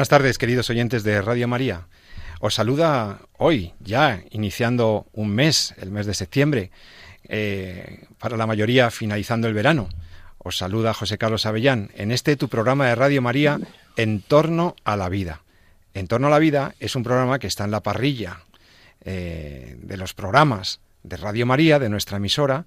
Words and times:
Buenas 0.00 0.08
tardes, 0.08 0.38
queridos 0.38 0.70
oyentes 0.70 1.04
de 1.04 1.20
Radio 1.20 1.46
María. 1.46 1.86
Os 2.40 2.54
saluda 2.54 3.18
hoy, 3.36 3.74
ya 3.80 4.22
iniciando 4.30 5.06
un 5.12 5.28
mes, 5.28 5.74
el 5.76 5.90
mes 5.90 6.06
de 6.06 6.14
septiembre, 6.14 6.70
eh, 7.28 8.06
para 8.18 8.38
la 8.38 8.46
mayoría 8.46 8.90
finalizando 8.90 9.46
el 9.46 9.52
verano. 9.52 9.90
Os 10.38 10.56
saluda 10.56 10.94
José 10.94 11.18
Carlos 11.18 11.44
Avellán 11.44 11.90
en 11.96 12.12
este 12.12 12.36
tu 12.36 12.48
programa 12.48 12.86
de 12.86 12.94
Radio 12.94 13.20
María 13.20 13.60
En 13.94 14.22
torno 14.22 14.74
a 14.84 14.96
la 14.96 15.10
vida. 15.10 15.42
En 15.92 16.08
torno 16.08 16.28
a 16.28 16.30
la 16.30 16.38
vida 16.38 16.74
es 16.80 16.96
un 16.96 17.02
programa 17.02 17.38
que 17.38 17.46
está 17.46 17.66
en 17.66 17.70
la 17.70 17.82
parrilla 17.82 18.40
eh, 19.04 19.76
de 19.82 19.96
los 19.98 20.14
programas 20.14 20.80
de 21.02 21.18
Radio 21.18 21.44
María, 21.44 21.78
de 21.78 21.90
nuestra 21.90 22.16
emisora, 22.16 22.64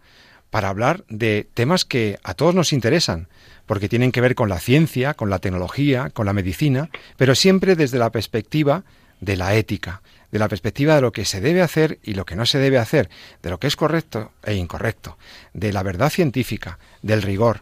para 0.53 0.69
hablar 0.69 1.03
de 1.09 1.47
temas 1.55 1.83
que 1.83 2.19
a 2.23 2.35
todos 2.35 2.53
nos 2.53 2.73
interesan, 2.73 3.27
porque 3.65 3.89
tienen 3.89 4.11
que 4.11 4.21
ver 4.21 4.35
con 4.35 4.49
la 4.49 4.59
ciencia, 4.59 5.15
con 5.15 5.31
la 5.31 5.39
tecnología, 5.39 6.11
con 6.11 6.27
la 6.27 6.33
medicina, 6.33 6.91
pero 7.17 7.33
siempre 7.33 7.75
desde 7.75 7.97
la 7.97 8.11
perspectiva 8.11 8.83
de 9.19 9.35
la 9.35 9.55
ética, 9.55 10.03
de 10.31 10.37
la 10.37 10.47
perspectiva 10.47 10.93
de 10.93 11.01
lo 11.01 11.11
que 11.11 11.25
se 11.25 11.41
debe 11.41 11.63
hacer 11.63 11.97
y 12.03 12.13
lo 12.13 12.25
que 12.25 12.35
no 12.35 12.45
se 12.45 12.59
debe 12.59 12.77
hacer, 12.77 13.09
de 13.41 13.49
lo 13.49 13.59
que 13.59 13.65
es 13.65 13.75
correcto 13.75 14.31
e 14.43 14.53
incorrecto, 14.53 15.17
de 15.55 15.73
la 15.73 15.81
verdad 15.81 16.11
científica, 16.11 16.77
del 17.01 17.23
rigor, 17.23 17.61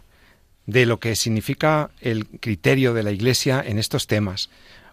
de 0.66 0.86
lo 0.86 1.00
que 1.00 1.16
significa 1.16 1.92
el 2.02 2.28
criterio 2.42 2.94
de 2.94 3.04
la 3.04 3.12
Iglesia 3.12 3.64
en 3.66 3.80
estos 3.80 4.06
temas, 4.06 4.50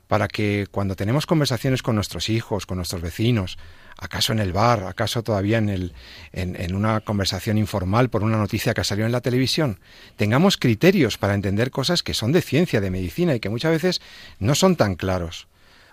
para 0.07 0.29
que 0.29 0.69
cuando 0.71 0.95
tenemos 0.95 1.27
conversaciones 1.27 1.83
con 1.83 1.97
nuestros 1.97 2.29
hijos, 2.29 2.65
con 2.65 2.77
nuestros 2.77 3.03
vecinos, 3.03 3.59
¿Acaso 4.01 4.33
en 4.33 4.39
el 4.39 4.53
bar? 4.53 4.85
¿Acaso 4.85 5.25
todavía 5.25 5.59
en, 5.59 6.75
una 6.75 7.01
conversación 7.01 7.59
informal 7.59 8.11
por 8.11 8.23
una 8.23 8.39
noticia 8.39 8.73
que 8.73 8.85
salió 8.85 9.05
en 9.05 9.13
la 9.13 9.21
televisión? 9.21 9.81
Tengamos 10.17 10.57
criterios 10.57 11.19
para 11.19 11.35
entender 11.35 11.73
cosas 11.73 12.05
que 12.05 12.15
son 12.15 12.31
de 12.31 12.41
ciencia, 12.41 12.81
de 12.81 12.93
medicina 12.93 13.35
y 13.35 13.41
que 13.41 13.49
muchas 13.49 13.73
veces 13.73 14.01
no 14.39 14.55
son 14.55 14.77
tan 14.77 14.95
claros. 14.95 15.49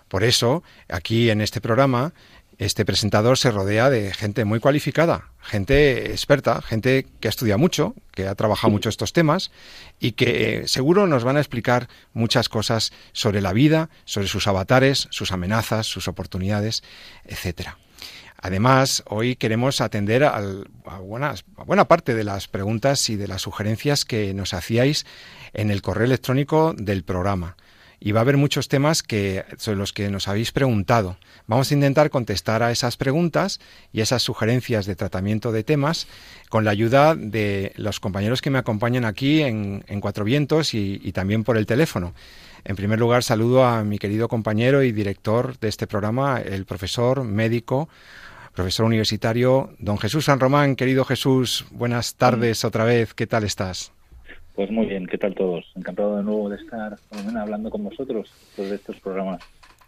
Por 0.06 0.22
eso, 0.22 0.62
aquí 0.88 1.30
en 1.30 1.40
este 1.40 1.60
programa, 1.60 2.14
este 2.58 2.84
presentador 2.84 3.38
se 3.38 3.50
rodea 3.50 3.90
de 3.90 4.14
gente 4.14 4.44
muy 4.44 4.60
cualificada, 4.60 5.30
gente 5.42 6.12
experta, 6.12 6.62
gente 6.62 7.08
que 7.18 7.26
ha 7.26 7.30
estudiado 7.30 7.58
mucho, 7.58 7.96
que 8.12 8.28
ha 8.28 8.36
trabajado 8.36 8.70
mucho 8.70 8.88
estos 8.88 9.12
temas 9.12 9.50
y 9.98 10.12
que 10.12 10.60
eh, 10.60 10.68
seguro 10.68 11.08
nos 11.08 11.24
van 11.24 11.38
a 11.38 11.40
explicar 11.40 11.88
muchas 12.14 12.48
cosas 12.48 12.92
sobre 13.12 13.40
la 13.40 13.52
vida, 13.52 13.90
sobre 14.04 14.28
sus 14.28 14.46
avatares, 14.46 15.08
sus 15.10 15.32
amenazas, 15.32 15.86
sus 15.86 16.06
oportunidades, 16.06 16.84
etcétera. 17.24 17.78
Además, 18.38 19.02
hoy 19.06 19.36
queremos 19.36 19.80
atender 19.80 20.24
a, 20.24 20.42
buena 21.00 21.88
parte 21.88 22.14
de 22.14 22.24
las 22.24 22.48
preguntas 22.48 23.08
y 23.08 23.16
de 23.16 23.28
las 23.28 23.42
sugerencias 23.42 24.04
que 24.04 24.34
nos 24.34 24.54
hacíais 24.54 25.06
en 25.52 25.70
el 25.70 25.82
correo 25.82 26.04
electrónico 26.06 26.74
del 26.76 27.02
programa. 27.02 27.56
Y 27.98 28.12
va 28.12 28.20
a 28.20 28.22
haber 28.22 28.36
muchos 28.36 28.68
temas 28.68 29.02
que, 29.02 29.44
sobre 29.56 29.78
los 29.78 29.94
que 29.94 30.10
nos 30.10 30.28
habéis 30.28 30.52
preguntado. 30.52 31.16
Vamos 31.46 31.70
a 31.70 31.74
intentar 31.74 32.10
contestar 32.10 32.62
a 32.62 32.70
esas 32.70 32.98
preguntas 32.98 33.58
y 33.90 34.02
esas 34.02 34.22
sugerencias 34.22 34.84
de 34.84 34.96
tratamiento 34.96 35.50
de 35.50 35.64
temas 35.64 36.06
con 36.50 36.66
la 36.66 36.72
ayuda 36.72 37.14
de 37.14 37.72
los 37.76 37.98
compañeros 37.98 38.42
que 38.42 38.50
me 38.50 38.58
acompañan 38.58 39.06
aquí 39.06 39.42
en, 39.42 39.82
Cuatro 40.00 40.24
Vientos 40.24 40.74
y, 40.74 41.00
y 41.02 41.12
también 41.12 41.42
por 41.42 41.56
el 41.56 41.64
teléfono. 41.64 42.12
En 42.68 42.74
primer 42.74 42.98
lugar, 42.98 43.22
saludo 43.22 43.64
a 43.64 43.84
mi 43.84 43.96
querido 43.96 44.26
compañero 44.26 44.82
y 44.82 44.90
director 44.90 45.56
de 45.60 45.68
este 45.68 45.86
programa, 45.86 46.40
el 46.40 46.64
profesor 46.64 47.22
médico 47.22 47.88
profesor 48.56 48.86
universitario, 48.86 49.70
don 49.78 49.98
Jesús 49.98 50.24
San 50.24 50.40
Román. 50.40 50.74
Querido 50.74 51.04
Jesús, 51.04 51.64
buenas 51.70 52.16
tardes 52.16 52.64
otra 52.64 52.84
vez. 52.84 53.14
¿Qué 53.14 53.28
tal 53.28 53.44
estás? 53.44 53.92
Pues 54.56 54.68
muy 54.72 54.86
bien, 54.86 55.06
¿qué 55.06 55.16
tal 55.16 55.32
todos? 55.36 55.64
Encantado 55.76 56.16
de 56.16 56.24
nuevo 56.24 56.48
de 56.48 56.56
estar 56.56 56.96
hablando 57.38 57.70
con 57.70 57.84
vosotros 57.84 58.28
sobre 58.56 58.74
estos 58.74 58.98
programas. 58.98 59.40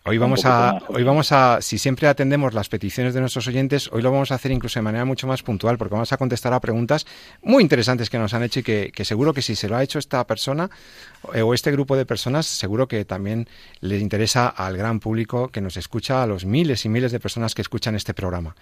Hoy 0.04 0.16
vamos 0.16 0.46
a, 0.46 0.78
hoy 0.88 1.02
vamos 1.02 1.32
a, 1.32 1.60
si 1.60 1.76
siempre 1.76 2.08
atendemos 2.08 2.54
las 2.54 2.68
peticiones 2.68 3.12
de 3.12 3.20
nuestros 3.20 3.46
oyentes, 3.46 3.90
hoy 3.92 4.00
lo 4.00 4.10
vamos 4.10 4.30
a 4.30 4.36
hacer 4.36 4.50
incluso 4.52 4.78
de 4.78 4.82
manera 4.82 5.04
mucho 5.04 5.26
más 5.26 5.42
puntual, 5.42 5.76
porque 5.76 5.94
vamos 5.94 6.12
a 6.12 6.16
contestar 6.16 6.52
a 6.54 6.60
preguntas 6.60 7.06
muy 7.42 7.62
interesantes 7.62 8.08
que 8.08 8.18
nos 8.18 8.32
han 8.32 8.42
hecho 8.42 8.60
y 8.60 8.62
que, 8.62 8.90
que 8.94 9.04
seguro 9.04 9.34
que 9.34 9.42
si 9.42 9.54
se 9.54 9.68
lo 9.68 9.76
ha 9.76 9.82
hecho 9.82 9.98
esta 9.98 10.26
persona 10.26 10.70
eh, 11.34 11.42
o 11.42 11.52
este 11.52 11.72
grupo 11.72 11.96
de 11.96 12.06
personas, 12.06 12.46
seguro 12.46 12.88
que 12.88 13.04
también 13.04 13.48
le 13.80 13.98
interesa 13.98 14.48
al 14.48 14.78
gran 14.78 15.00
público 15.00 15.48
que 15.48 15.60
nos 15.60 15.76
escucha, 15.76 16.22
a 16.22 16.26
los 16.26 16.46
miles 16.46 16.84
y 16.86 16.88
miles 16.88 17.12
de 17.12 17.20
personas 17.20 17.54
que 17.54 17.62
escuchan 17.62 17.94
este 17.94 18.14
programa. 18.14 18.56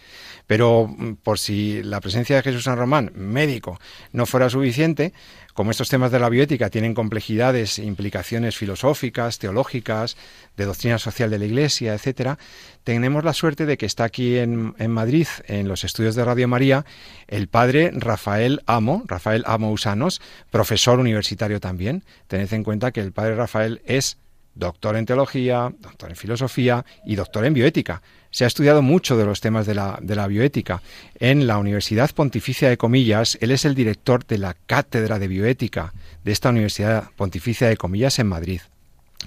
Pero 0.47 0.89
mm, 0.89 1.17
por 1.23 1.39
si 1.39 1.83
la 1.83 2.01
presencia 2.01 2.37
de 2.37 2.43
Jesús 2.43 2.65
San 2.65 2.79
Román, 2.79 3.13
médico, 3.15 3.79
no 4.13 4.27
fuera 4.27 4.51
suficiente, 4.51 5.13
como 5.57 5.71
estos 5.71 5.89
temas 5.89 6.13
de 6.13 6.21
la 6.21 6.29
bioética 6.29 6.69
tienen 6.69 6.93
complejidades, 6.93 7.79
e 7.79 7.85
implicaciones 7.85 8.57
filosóficas, 8.57 9.39
teológicas, 9.39 10.17
de 10.57 10.67
doctrina 10.67 10.99
social 10.99 11.31
de 11.31 11.39
la 11.39 11.47
Iglesia, 11.47 11.95
etcétera, 11.95 12.39
tenemos 12.85 13.25
la 13.25 13.33
suerte 13.33 13.65
de 13.65 13.79
que 13.79 13.87
está 13.87 14.05
aquí 14.05 14.37
en, 14.37 14.75
en, 14.79 14.91
Madrid, 14.91 15.27
en 15.47 15.67
los 15.67 15.83
estudios 15.83 16.15
de 16.15 16.27
Radio 16.27 16.47
María, 16.47 16.85
el 17.27 17.49
padre 17.49 17.91
Rafael 17.95 18.63
Amo, 18.67 19.03
Rafael 19.07 19.45
Amo 19.47 19.73
Usanos, 19.73 20.21
profesor 20.51 21.01
universitario 21.01 21.59
también. 21.59 22.05
Tened 22.29 22.53
en 22.53 22.63
cuenta 22.63 22.93
que 22.93 23.01
el 23.01 23.13
padre 23.13 23.35
Rafael 23.35 23.81
es 23.87 24.19
doctor 24.57 24.97
en 24.97 25.07
teología, 25.07 25.73
doctor 25.79 26.11
en 26.11 26.17
filosofía 26.17 26.85
y 27.05 27.15
doctor 27.15 27.45
en 27.45 27.55
bioética. 27.55 28.03
Se 28.31 28.45
ha 28.45 28.49
estudiado 28.49 28.83
mucho 28.83 29.17
de 29.17 29.25
los 29.25 29.41
temas 29.41 29.67
de 29.67 29.75
la, 29.75 30.27
bioética. 30.27 30.83
En 31.19 31.47
la 31.47 31.59
Universidad 31.59 32.11
Pontificia 32.11 32.69
de 32.69 32.77
Comillas, 32.77 33.39
él 33.41 33.51
es 33.51 33.65
el 33.65 33.75
director 33.75 34.27
de 34.27 34.39
la 34.39 34.55
Cátedra 34.67 35.19
de 35.19 35.29
Bioética 35.29 35.95
de 36.25 36.33
esta 36.33 36.51
Universidad 36.51 37.11
Pontificia 37.17 37.69
de 37.69 37.77
Comillas 37.77 38.19
en 38.19 38.27
Madrid. 38.27 38.61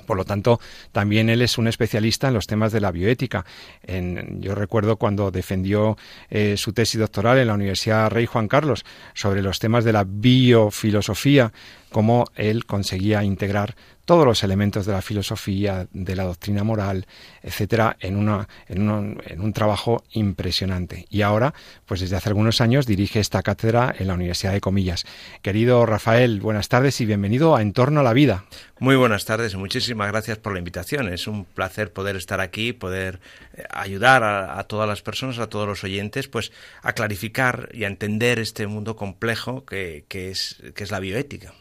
Por 0.06 0.17
lo 0.17 0.25
tanto, 0.25 0.59
también 0.91 1.29
él 1.29 1.41
es 1.41 1.57
un 1.57 1.67
especialista 1.67 2.28
en 2.28 2.34
los 2.34 2.47
temas 2.47 2.72
de 2.72 2.79
la 2.79 2.91
bioética. 2.91 3.46
yo 3.88 4.56
recuerdo 4.56 4.97
cuando 4.97 5.31
defendió 5.31 5.97
eh, 6.29 6.56
su 6.57 6.73
tesis 6.73 7.00
doctoral 7.00 7.38
en 7.40 7.47
la 7.47 7.53
Universidad 7.56 8.09
Rey 8.09 8.25
Juan 8.25 8.47
Carlos 8.47 8.85
sobre 9.13 9.41
los 9.41 9.59
temas 9.59 9.84
de 9.84 9.94
la 9.94 10.06
biofilosofía, 10.07 11.51
cómo 11.91 12.25
él 12.35 12.66
conseguía 12.66 13.23
integrar 13.23 13.75
todos 14.09 14.25
los 14.25 14.42
elementos 14.42 14.88
de 14.88 14.94
la 14.94 15.03
filosofía, 15.03 15.88
de 15.92 16.16
la 16.16 16.24
doctrina 16.24 16.64
moral, 16.64 17.06
etcétera, 17.44 17.96
en, 18.00 18.16
una, 18.16 18.47
en, 18.68 18.90
un, 18.90 19.53
trabajo 19.53 20.03
impresionante. 20.14 21.06
Y 21.12 21.22
ahora, 21.22 21.53
pues 21.86 22.00
desde 22.00 22.16
hace 22.16 22.30
algunos 22.30 22.59
años, 22.59 22.88
dirige 22.88 23.20
esta 23.20 23.44
cátedra 23.44 23.94
en 23.96 24.08
la 24.08 24.16
Universidad 24.16 24.53
de 24.53 24.62
Comillas. 24.62 25.06
Querido 25.44 25.86
Rafael, 25.86 26.42
buenas 26.42 26.70
tardes 26.70 27.00
y 27.02 27.06
bienvenido 27.06 27.56
a 27.56 27.62
Entorno 27.62 28.00
a 28.00 28.03
la 28.03 28.14
Vida. 28.14 28.46
Muy 28.80 28.96
buenas 28.96 29.25
tardes 29.25 29.53
y 29.53 29.58
muchísimas 29.58 30.08
gracias 30.08 30.40
por 30.40 30.53
la 30.53 30.58
invitación. 30.58 31.14
Es 31.14 31.28
un 31.28 31.46
placer 31.46 31.94
poder 31.94 32.16
estar 32.16 32.41
aquí, 32.41 32.74
poder 32.74 33.20
eh, 33.53 33.64
ayudar 33.70 34.23
a, 34.23 34.58
a, 34.58 34.64
todas 34.64 34.90
las 34.90 35.03
personas, 35.03 35.38
a 35.38 35.50
todos 35.50 35.67
los 35.67 35.84
oyentes, 35.84 36.28
pues 36.28 36.52
a 36.82 36.94
clarificar 36.94 37.70
y 37.73 37.84
a 37.84 37.88
entender 37.88 38.40
este 38.40 38.66
mundo 38.66 38.96
complejo 38.96 39.66
que, 39.67 40.05
que, 40.08 40.32
es, 40.32 40.64
que 40.73 40.84
es 40.84 40.90
la 40.90 41.00
bioética. 41.00 41.53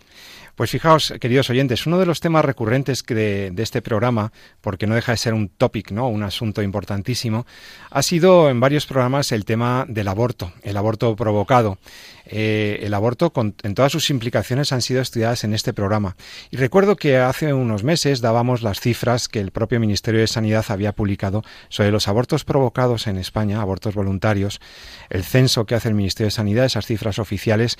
Pues 0.58 0.72
fijaos, 0.72 1.14
queridos 1.20 1.50
oyentes, 1.50 1.86
uno 1.86 2.00
de 2.00 2.06
los 2.06 2.18
temas 2.18 2.44
recurrentes 2.44 3.04
de, 3.06 3.52
este 3.58 3.80
programa, 3.80 4.32
porque 4.60 4.88
no 4.88 4.96
deja 4.96 5.12
de 5.12 5.18
ser 5.18 5.32
un 5.32 5.50
topic, 5.50 5.92
¿no? 5.92 6.08
un 6.08 6.24
asunto 6.24 6.62
importantísimo, 6.62 7.46
ha 7.90 8.02
sido 8.02 8.50
en 8.50 8.58
varios 8.58 8.84
programas 8.84 9.30
el 9.30 9.44
tema 9.44 9.86
del 9.88 10.08
aborto, 10.08 10.52
el 10.64 10.76
aborto 10.76 11.14
provocado. 11.14 11.78
Eh, 12.30 12.80
el 12.82 12.92
aborto 12.92 13.32
con, 13.32 13.54
en 13.62 13.74
todas 13.74 13.90
sus 13.90 14.10
implicaciones 14.10 14.72
han 14.72 14.82
sido 14.82 15.00
estudiadas 15.00 15.44
en 15.44 15.54
este 15.54 15.72
programa. 15.72 16.16
Y 16.50 16.56
recuerdo 16.56 16.96
que 16.96 17.16
hace 17.16 17.54
unos 17.54 17.84
meses 17.84 18.20
dábamos 18.20 18.62
las 18.62 18.80
cifras 18.80 19.28
que 19.28 19.40
el 19.40 19.52
propio 19.52 19.80
Ministerio 19.80 20.20
de 20.20 20.26
Sanidad 20.26 20.66
había 20.68 20.92
publicado 20.92 21.42
sobre 21.68 21.90
los 21.92 22.08
abortos 22.08 22.44
provocados 22.44 23.06
en 23.06 23.16
España, 23.16 23.62
abortos 23.62 23.94
voluntarios, 23.94 24.60
el 25.08 25.22
censo 25.22 25.64
que 25.64 25.76
hace 25.76 25.88
el 25.88 25.94
Ministerio 25.94 26.26
de 26.26 26.32
Sanidad, 26.32 26.66
esas 26.66 26.84
cifras 26.84 27.18
oficiales, 27.18 27.78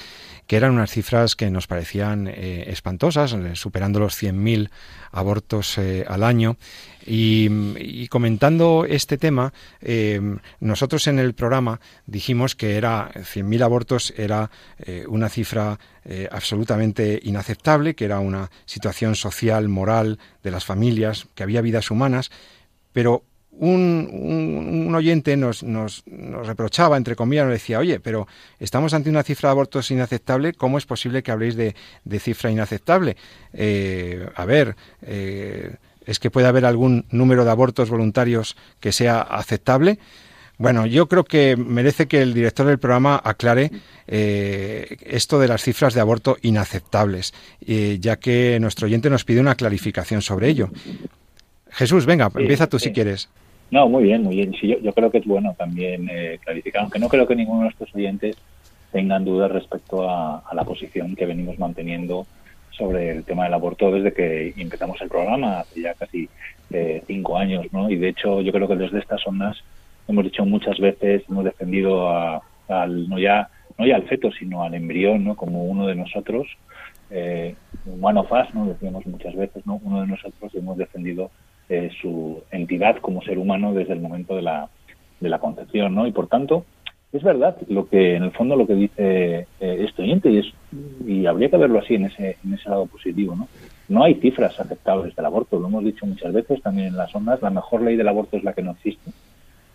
que 0.48 0.56
eran 0.56 0.72
unas 0.72 0.90
cifras 0.90 1.36
que 1.36 1.50
nos 1.50 1.66
parecían 1.66 2.26
eh, 2.26 2.64
espantosas, 2.68 3.34
eh, 3.34 3.54
superando 3.54 4.00
los 4.00 4.20
100.000 4.20 4.70
abortos 5.12 5.76
eh, 5.76 6.06
al 6.08 6.24
año. 6.24 6.56
Y, 7.06 8.08
comentando 8.08 8.84
este 8.86 9.16
tema, 9.16 9.54
nosotros 10.60 11.06
en 11.06 11.18
el 11.18 11.32
programa 11.32 11.80
dijimos 12.06 12.54
que 12.54 12.76
era 12.76 13.10
100.000 13.14 13.62
abortos 13.62 14.12
era 14.14 14.50
una 15.06 15.30
cifra 15.30 15.78
absolutamente 16.30 17.18
inaceptable, 17.22 17.94
que 17.94 18.04
era 18.04 18.18
una 18.18 18.50
situación 18.66 19.14
social, 19.14 19.68
moral 19.68 20.18
de 20.42 20.50
las 20.50 20.66
familias, 20.66 21.28
que 21.34 21.44
había 21.44 21.62
vidas 21.62 21.90
humanas, 21.90 22.30
pero 22.92 23.24
un, 23.58 24.92
oyente 24.94 25.36
nos, 25.36 25.62
nos, 25.62 26.02
nos, 26.06 26.46
reprochaba, 26.46 26.96
entre 26.96 27.16
comillas, 27.16 27.46
nos 27.46 27.54
decía, 27.54 27.78
oye, 27.78 28.00
pero 28.00 28.26
estamos 28.60 28.94
ante 28.94 29.10
una 29.10 29.22
cifra 29.22 29.48
de 29.48 29.52
abortos 29.52 29.90
inaceptable, 29.90 30.52
¿cómo 30.52 30.78
es 30.78 30.86
posible 30.86 31.22
que 31.22 31.30
habléis 31.30 31.56
de, 31.56 31.74
cifra 32.18 32.50
inaceptable? 32.50 33.16
Eh, 33.52 34.28
a 34.34 34.44
ver, 34.44 34.76
eh, 35.02 35.74
¿es 36.06 36.18
que 36.18 36.30
puede 36.30 36.46
haber 36.46 36.64
algún 36.64 37.04
número 37.10 37.44
de 37.44 37.50
abortos 37.50 37.90
voluntarios 37.90 38.56
que 38.80 38.92
sea 38.92 39.20
aceptable? 39.20 39.98
Bueno, 40.56 40.86
yo 40.86 41.08
creo 41.08 41.22
que 41.22 41.56
merece 41.56 42.08
que 42.08 42.20
el 42.20 42.34
director 42.34 42.66
del 42.66 42.80
programa 42.80 43.20
aclare 43.22 43.70
eh, 44.08 44.96
esto 45.06 45.38
de 45.38 45.46
las 45.46 45.62
cifras 45.62 45.94
de 45.94 46.00
aborto 46.00 46.36
inaceptables, 46.42 47.32
ya 47.60 48.16
que 48.16 48.58
nuestro 48.60 48.86
oyente 48.86 49.08
nos 49.08 49.24
pide 49.24 49.40
una 49.40 49.54
clarificación 49.54 50.20
sobre 50.20 50.48
ello. 50.48 50.70
Jesús, 51.70 52.06
venga, 52.06 52.28
empieza 52.34 52.66
tú 52.66 52.80
si 52.80 52.92
quieres. 52.92 53.28
No, 53.70 53.88
muy 53.88 54.04
bien, 54.04 54.22
muy 54.22 54.36
bien. 54.36 54.54
Sí, 54.58 54.76
yo, 54.82 54.92
creo 54.92 55.10
que 55.10 55.18
es 55.18 55.26
bueno 55.26 55.54
también 55.58 56.08
eh, 56.10 56.38
clarificar, 56.42 56.82
aunque 56.82 56.98
no 56.98 57.08
creo 57.08 57.26
que 57.26 57.36
ninguno 57.36 57.60
de 57.60 57.64
nuestros 57.64 57.94
oyentes 57.94 58.36
tengan 58.92 59.24
dudas 59.24 59.50
respecto 59.50 60.08
a, 60.08 60.42
la 60.54 60.64
posición 60.64 61.14
que 61.14 61.26
venimos 61.26 61.58
manteniendo 61.58 62.26
sobre 62.70 63.10
el 63.10 63.24
tema 63.24 63.44
del 63.44 63.54
aborto 63.54 63.90
desde 63.90 64.14
que 64.14 64.54
empezamos 64.56 65.00
el 65.02 65.08
programa, 65.08 65.60
hace 65.60 65.82
ya 65.82 65.94
casi 65.94 66.28
eh, 66.70 67.02
cinco 67.06 67.36
años, 67.36 67.66
¿no? 67.72 67.90
Y 67.90 67.96
de 67.96 68.08
hecho 68.08 68.40
yo 68.40 68.52
creo 68.52 68.68
que 68.68 68.76
desde 68.76 69.00
estas 69.00 69.20
zonas 69.20 69.58
hemos 70.06 70.24
dicho 70.24 70.46
muchas 70.46 70.78
veces, 70.78 71.22
hemos 71.28 71.44
defendido 71.44 72.08
al, 72.68 73.08
no 73.08 73.18
ya 73.18 73.50
no 73.76 73.86
ya 73.86 73.96
al 73.96 74.04
feto, 74.04 74.30
sino 74.32 74.62
al 74.62 74.74
embrión, 74.74 75.24
¿no? 75.24 75.36
Como 75.36 75.64
uno 75.64 75.86
de 75.86 75.94
nosotros, 75.94 76.46
eh, 77.10 77.54
humano 77.86 78.24
faz, 78.24 78.52
¿no? 78.54 78.66
Decíamos 78.66 79.06
muchas 79.06 79.34
veces, 79.34 79.66
¿no? 79.66 79.80
Uno 79.82 80.00
de 80.00 80.06
nosotros 80.06 80.54
hemos 80.54 80.78
defendido 80.78 81.30
eh, 81.68 81.90
su 82.00 82.42
entidad 82.50 82.96
como 82.96 83.22
ser 83.22 83.38
humano 83.38 83.74
desde 83.74 83.92
el 83.92 84.00
momento 84.00 84.36
de 84.36 84.42
la, 84.42 84.68
de 85.20 85.28
la 85.28 85.38
concepción, 85.38 85.94
¿no? 85.94 86.06
Y 86.06 86.12
por 86.12 86.28
tanto, 86.28 86.64
es 87.12 87.22
verdad 87.22 87.56
lo 87.68 87.88
que 87.88 88.16
en 88.16 88.24
el 88.24 88.32
fondo 88.32 88.56
lo 88.56 88.66
que 88.66 88.74
dice 88.74 89.46
eh, 89.60 89.86
este 89.88 90.02
oyente 90.02 90.30
y, 90.30 90.38
es, 90.38 90.46
y 91.06 91.26
habría 91.26 91.48
que 91.48 91.56
verlo 91.56 91.78
así 91.78 91.94
en 91.94 92.06
ese, 92.06 92.36
en 92.44 92.54
ese 92.54 92.68
lado 92.68 92.86
positivo, 92.86 93.34
¿no? 93.34 93.48
No 93.88 94.04
hay 94.04 94.14
cifras 94.16 94.60
aceptables 94.60 95.16
del 95.16 95.24
aborto, 95.24 95.58
lo 95.58 95.68
hemos 95.68 95.84
dicho 95.84 96.04
muchas 96.04 96.32
veces 96.32 96.60
también 96.62 96.88
en 96.88 96.96
las 96.96 97.14
ondas, 97.14 97.40
la 97.40 97.50
mejor 97.50 97.82
ley 97.82 97.96
del 97.96 98.08
aborto 98.08 98.36
es 98.36 98.44
la 98.44 98.52
que 98.52 98.62
no 98.62 98.72
existe. 98.72 99.10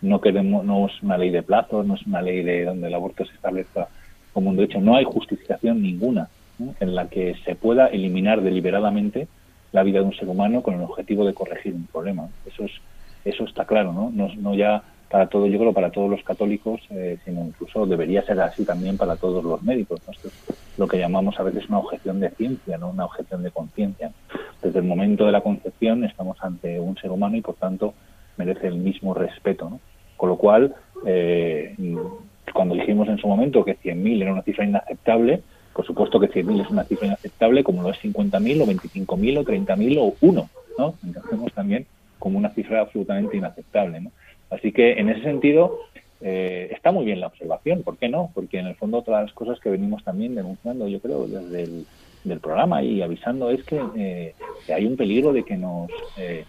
No 0.01 0.21
queremos, 0.21 0.65
no 0.65 0.85
es 0.85 1.01
una 1.01 1.17
ley 1.17 1.29
de 1.29 1.41
plazo, 1.41 1.81
no 1.81 1.95
es 1.95 2.05
una 2.05 2.21
ley 2.21 2.43
de 2.43 2.65
donde 2.65 2.87
el 2.87 2.93
aborto 2.93 3.25
se 3.25 3.33
establezca 3.33 3.87
como 4.33 4.49
un 4.49 4.57
derecho, 4.57 4.81
no 4.81 4.95
hay 4.95 5.05
justificación 5.05 5.81
ninguna 5.81 6.27
en 6.79 6.93
la 6.93 7.07
que 7.07 7.35
se 7.45 7.55
pueda 7.55 7.87
eliminar 7.87 8.41
deliberadamente 8.41 9.27
la 9.73 9.83
vida 9.83 9.99
de 9.99 10.05
un 10.05 10.15
ser 10.15 10.29
humano 10.29 10.63
con 10.63 10.75
el 10.75 10.81
objetivo 10.81 11.25
de 11.25 11.33
corregir 11.33 11.73
un 11.73 11.87
problema. 11.87 12.29
Eso 12.45 12.63
es 12.63 12.71
eso 13.25 13.45
está 13.45 13.65
claro, 13.65 13.93
¿no? 13.93 14.11
No, 14.11 14.55
ya 14.55 14.83
para 15.09 15.27
todo, 15.27 15.47
yo 15.47 15.59
creo 15.59 15.73
para 15.73 15.91
todos 15.91 16.09
los 16.09 16.23
católicos, 16.23 16.81
eh, 16.89 17.17
sino 17.23 17.45
incluso 17.45 17.85
debería 17.85 18.23
ser 18.23 18.39
así 18.41 18.65
también 18.65 18.97
para 18.97 19.15
todos 19.15 19.43
los 19.43 19.61
médicos. 19.61 20.01
Esto 20.09 20.27
es 20.27 20.33
lo 20.77 20.87
que 20.87 20.97
llamamos 20.97 21.39
a 21.39 21.43
veces 21.43 21.69
una 21.69 21.79
objeción 21.79 22.19
de 22.19 22.31
ciencia, 22.31 22.77
no 22.77 22.89
una 22.89 23.05
objeción 23.05 23.43
de 23.43 23.51
conciencia. 23.51 24.11
Desde 24.61 24.79
el 24.79 24.85
momento 24.85 25.25
de 25.25 25.31
la 25.31 25.41
concepción 25.41 26.03
estamos 26.03 26.37
ante 26.41 26.79
un 26.79 26.97
ser 26.97 27.11
humano 27.11 27.37
y 27.37 27.41
por 27.41 27.55
tanto 27.55 27.93
merece 28.37 28.67
el 28.67 28.75
mismo 28.75 29.13
respeto, 29.13 29.69
¿no? 29.69 29.79
Con 30.17 30.29
lo 30.29 30.37
cual, 30.37 30.75
eh, 31.05 31.75
cuando 32.53 32.75
dijimos 32.75 33.07
en 33.07 33.17
su 33.17 33.27
momento 33.27 33.63
que 33.63 33.77
100.000 33.77 34.21
era 34.21 34.33
una 34.33 34.41
cifra 34.41 34.65
inaceptable, 34.65 35.41
por 35.73 35.85
supuesto 35.85 36.19
que 36.19 36.29
100.000 36.29 36.61
es 36.61 36.69
una 36.69 36.83
cifra 36.83 37.07
inaceptable, 37.07 37.63
como 37.63 37.81
lo 37.81 37.89
es 37.89 37.97
50.000 38.01 38.61
o 38.61 38.65
25.000 38.65 39.37
o 39.39 39.43
30.000 39.43 39.97
o 39.99 40.15
1, 40.21 40.49
¿no? 40.77 40.95
Entendemos 41.03 41.53
también 41.53 41.85
como 42.19 42.37
una 42.37 42.49
cifra 42.49 42.81
absolutamente 42.81 43.37
inaceptable, 43.37 44.01
¿no? 44.01 44.11
Así 44.49 44.71
que 44.71 44.93
en 44.93 45.09
ese 45.09 45.23
sentido 45.23 45.79
eh, 46.21 46.69
está 46.71 46.91
muy 46.91 47.05
bien 47.05 47.19
la 47.19 47.27
observación, 47.27 47.83
¿por 47.83 47.97
qué 47.97 48.07
no? 48.07 48.31
Porque 48.33 48.59
en 48.59 48.67
el 48.67 48.75
fondo 48.75 49.01
todas 49.01 49.23
las 49.23 49.33
cosas 49.33 49.59
que 49.59 49.69
venimos 49.69 50.03
también 50.03 50.35
denunciando, 50.35 50.87
yo 50.87 50.99
creo, 50.99 51.27
desde 51.27 51.63
el 51.63 51.85
del 52.23 52.39
programa 52.39 52.81
y 52.81 53.01
avisando 53.01 53.49
es 53.49 53.63
que, 53.63 53.81
eh, 53.97 54.33
hay 54.73 54.85
un 54.85 54.95
peligro 54.95 55.33
de 55.33 55.43
que 55.43 55.57
nos 55.57 55.89
eh, 56.17 56.45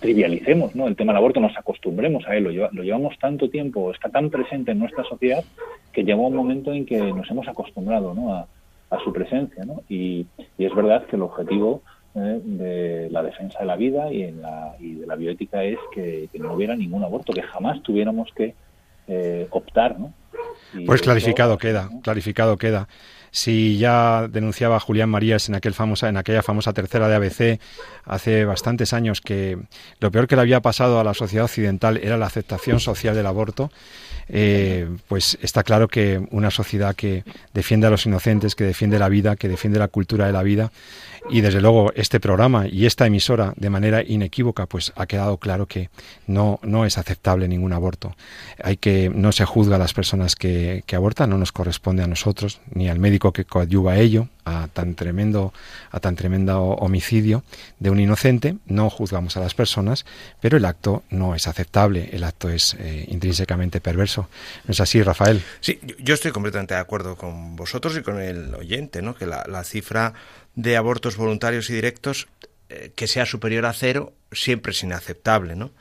trivialicemos 0.00 0.74
¿no? 0.74 0.88
el 0.88 0.96
tema 0.96 1.12
del 1.12 1.18
aborto, 1.18 1.40
nos 1.40 1.56
acostumbremos 1.56 2.26
a 2.26 2.36
él, 2.36 2.44
lo, 2.44 2.70
lo, 2.72 2.82
llevamos 2.82 3.16
tanto 3.18 3.48
tiempo, 3.48 3.92
está 3.92 4.08
tan 4.08 4.30
presente 4.30 4.72
en 4.72 4.80
nuestra 4.80 5.04
sociedad 5.04 5.44
que 5.92 6.04
llegó 6.04 6.26
un 6.26 6.34
momento 6.34 6.72
en 6.72 6.86
que 6.86 6.98
nos 6.98 7.30
hemos 7.30 7.46
acostumbrado 7.46 8.14
¿no? 8.14 8.34
a, 8.34 8.48
a 8.92 9.02
su 9.02 9.12
presencia. 9.12 9.64
¿no? 9.64 9.82
Y, 9.88 10.26
es 10.58 10.74
verdad 10.74 11.06
que 11.06 11.16
el 11.16 11.22
objetivo 11.22 11.82
eh, 12.14 12.40
de 12.44 13.08
la 13.10 13.22
defensa 13.22 13.58
de 13.58 13.66
la 13.66 13.76
vida 13.76 14.12
y, 14.12 14.22
en 14.22 14.42
la, 14.42 14.76
y 14.78 14.94
de 14.94 15.06
la 15.06 15.16
bioética 15.16 15.64
es 15.64 15.78
que, 15.92 16.28
no 16.34 16.54
hubiera 16.54 16.76
ningún 16.76 17.02
aborto, 17.02 17.32
que 17.32 17.42
jamás 17.42 17.82
tuviéramos 17.82 18.28
que 18.36 18.54
eh, 19.08 19.48
optar. 19.50 19.98
¿no? 19.98 20.12
pues 20.86 21.02
clarificado 21.02 21.58
queda, 21.58 21.88
clarificado 22.02 22.56
queda. 22.56 22.88
Si 23.34 23.78
ya 23.78 24.28
denunciaba 24.28 24.78
Julián 24.78 25.08
Marías 25.08 25.48
en, 25.48 25.54
aquel 25.54 25.72
famosa, 25.72 26.10
en 26.10 26.18
aquella 26.18 26.42
famosa 26.42 26.74
tercera 26.74 27.08
de 27.08 27.14
ABC 27.14 27.60
hace 28.04 28.44
bastantes 28.44 28.92
años 28.92 29.22
que 29.22 29.58
lo 30.00 30.10
peor 30.10 30.28
que 30.28 30.36
le 30.36 30.42
había 30.42 30.60
pasado 30.60 31.00
a 31.00 31.04
la 31.04 31.14
sociedad 31.14 31.46
occidental 31.46 31.96
era 31.96 32.18
la 32.18 32.26
aceptación 32.26 32.78
social 32.78 33.14
del 33.14 33.26
aborto, 33.26 33.72
eh, 34.28 34.86
pues 35.08 35.38
está 35.40 35.62
claro 35.62 35.88
que 35.88 36.20
una 36.30 36.50
sociedad 36.50 36.94
que 36.94 37.24
defiende 37.54 37.86
a 37.86 37.90
los 37.90 38.04
inocentes, 38.04 38.54
que 38.54 38.64
defiende 38.64 38.98
la 38.98 39.08
vida, 39.08 39.36
que 39.36 39.48
defiende 39.48 39.78
la 39.78 39.88
cultura 39.88 40.26
de 40.26 40.32
la 40.32 40.42
vida, 40.42 40.70
y 41.30 41.40
desde 41.40 41.60
luego 41.60 41.92
este 41.94 42.20
programa 42.20 42.66
y 42.66 42.86
esta 42.86 43.06
emisora 43.06 43.54
de 43.56 43.70
manera 43.70 44.02
inequívoca 44.02 44.66
pues 44.66 44.92
ha 44.96 45.06
quedado 45.06 45.38
claro 45.38 45.66
que 45.66 45.90
no, 46.26 46.58
no 46.62 46.84
es 46.84 46.98
aceptable 46.98 47.48
ningún 47.48 47.72
aborto. 47.72 48.14
Hay 48.62 48.76
que, 48.76 49.10
no 49.14 49.32
se 49.32 49.44
juzga 49.44 49.76
a 49.76 49.78
las 49.78 49.94
personas 49.94 50.36
que, 50.36 50.84
que 50.86 50.96
abortan, 50.96 51.30
no 51.30 51.38
nos 51.38 51.52
corresponde 51.52 52.02
a 52.02 52.06
nosotros, 52.06 52.60
ni 52.72 52.88
al 52.88 52.98
médico 52.98 53.32
que 53.32 53.44
coadyuva 53.44 53.92
a 53.92 53.98
ello, 53.98 54.28
a 54.44 54.68
tan 54.72 54.94
tremendo 54.94 55.52
a 55.92 56.00
tan 56.00 56.16
tremendo 56.16 56.60
homicidio 56.60 57.44
de 57.78 57.90
un 57.90 58.00
inocente. 58.00 58.56
No 58.66 58.90
juzgamos 58.90 59.36
a 59.36 59.40
las 59.40 59.54
personas 59.54 60.04
pero 60.40 60.56
el 60.56 60.64
acto 60.64 61.04
no 61.10 61.34
es 61.34 61.46
aceptable. 61.46 62.10
El 62.12 62.24
acto 62.24 62.48
es 62.48 62.74
eh, 62.78 63.06
intrínsecamente 63.08 63.80
perverso. 63.80 64.28
No 64.66 64.72
es 64.72 64.80
así 64.80 65.02
Rafael 65.02 65.42
sí 65.60 65.80
yo 65.98 66.14
estoy 66.14 66.32
completamente 66.32 66.74
de 66.74 66.80
acuerdo 66.80 67.16
con 67.16 67.56
vosotros 67.56 67.96
y 67.96 68.02
con 68.02 68.20
el 68.20 68.54
oyente 68.54 69.02
no 69.02 69.14
que 69.14 69.26
la, 69.26 69.62
cifra 69.64 70.12
de 70.54 70.76
abortos 70.76 71.16
voluntarios 71.16 71.70
y 71.70 71.74
directos 71.74 72.28
eh, 72.68 72.92
que 72.94 73.06
sea 73.06 73.26
superior 73.26 73.66
a 73.66 73.72
cero 73.72 74.12
siempre 74.32 74.72
es 74.72 74.82
inaceptable 74.82 75.56
no 75.56 75.72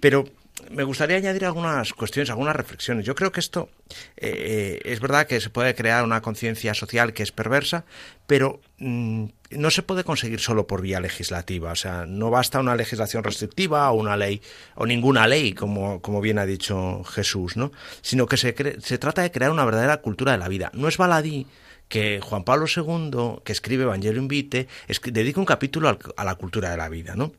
pero 0.00 0.24
me 0.68 0.84
gustaría 0.84 1.16
añadir 1.16 1.44
algunas 1.44 1.92
cuestiones, 1.92 2.30
algunas 2.30 2.54
reflexiones. 2.54 3.04
Yo 3.04 3.14
creo 3.14 3.32
que 3.32 3.40
esto 3.40 3.70
eh, 4.16 4.80
es 4.84 5.00
verdad 5.00 5.26
que 5.26 5.40
se 5.40 5.50
puede 5.50 5.74
crear 5.74 6.04
una 6.04 6.20
conciencia 6.20 6.74
social 6.74 7.12
que 7.12 7.22
es 7.22 7.32
perversa, 7.32 7.84
pero 8.26 8.60
mm, 8.78 9.24
no 9.52 9.70
se 9.70 9.82
puede 9.82 10.04
conseguir 10.04 10.40
solo 10.40 10.66
por 10.66 10.82
vía 10.82 11.00
legislativa. 11.00 11.72
O 11.72 11.76
sea, 11.76 12.06
no 12.06 12.30
basta 12.30 12.60
una 12.60 12.76
legislación 12.76 13.24
restrictiva 13.24 13.90
o 13.90 13.94
una 13.94 14.16
ley 14.16 14.42
o 14.74 14.86
ninguna 14.86 15.26
ley, 15.26 15.54
como, 15.54 16.00
como 16.02 16.20
bien 16.20 16.38
ha 16.38 16.46
dicho 16.46 17.02
Jesús, 17.04 17.56
¿no? 17.56 17.72
Sino 18.02 18.26
que 18.26 18.36
se, 18.36 18.54
se 18.80 18.98
trata 18.98 19.22
de 19.22 19.30
crear 19.30 19.50
una 19.50 19.64
verdadera 19.64 19.98
cultura 19.98 20.32
de 20.32 20.38
la 20.38 20.48
vida. 20.48 20.70
No 20.74 20.88
es 20.88 20.96
baladí 20.96 21.46
que 21.90 22.20
Juan 22.22 22.44
Pablo 22.44 22.64
II, 22.74 23.42
que 23.44 23.52
escribe 23.52 23.82
Evangelio 23.82 24.22
Invite, 24.22 24.68
dedica 25.12 25.40
un 25.40 25.44
capítulo 25.44 25.98
a 26.16 26.24
la 26.24 26.34
cultura 26.36 26.70
de 26.70 26.78
la 26.78 26.88
vida, 26.88 27.14
¿no? 27.16 27.32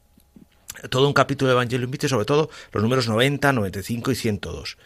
todo 0.89 1.08
un 1.08 1.13
capítulo 1.13 1.50
de 1.50 1.53
Evangelio 1.53 1.86
Invite, 1.86 2.08
sobre 2.08 2.25
todo 2.25 2.50
los 2.72 2.84
números 2.84 3.08
90, 3.08 3.53
95 3.53 4.12
y 4.12 4.15
102. 4.15 4.77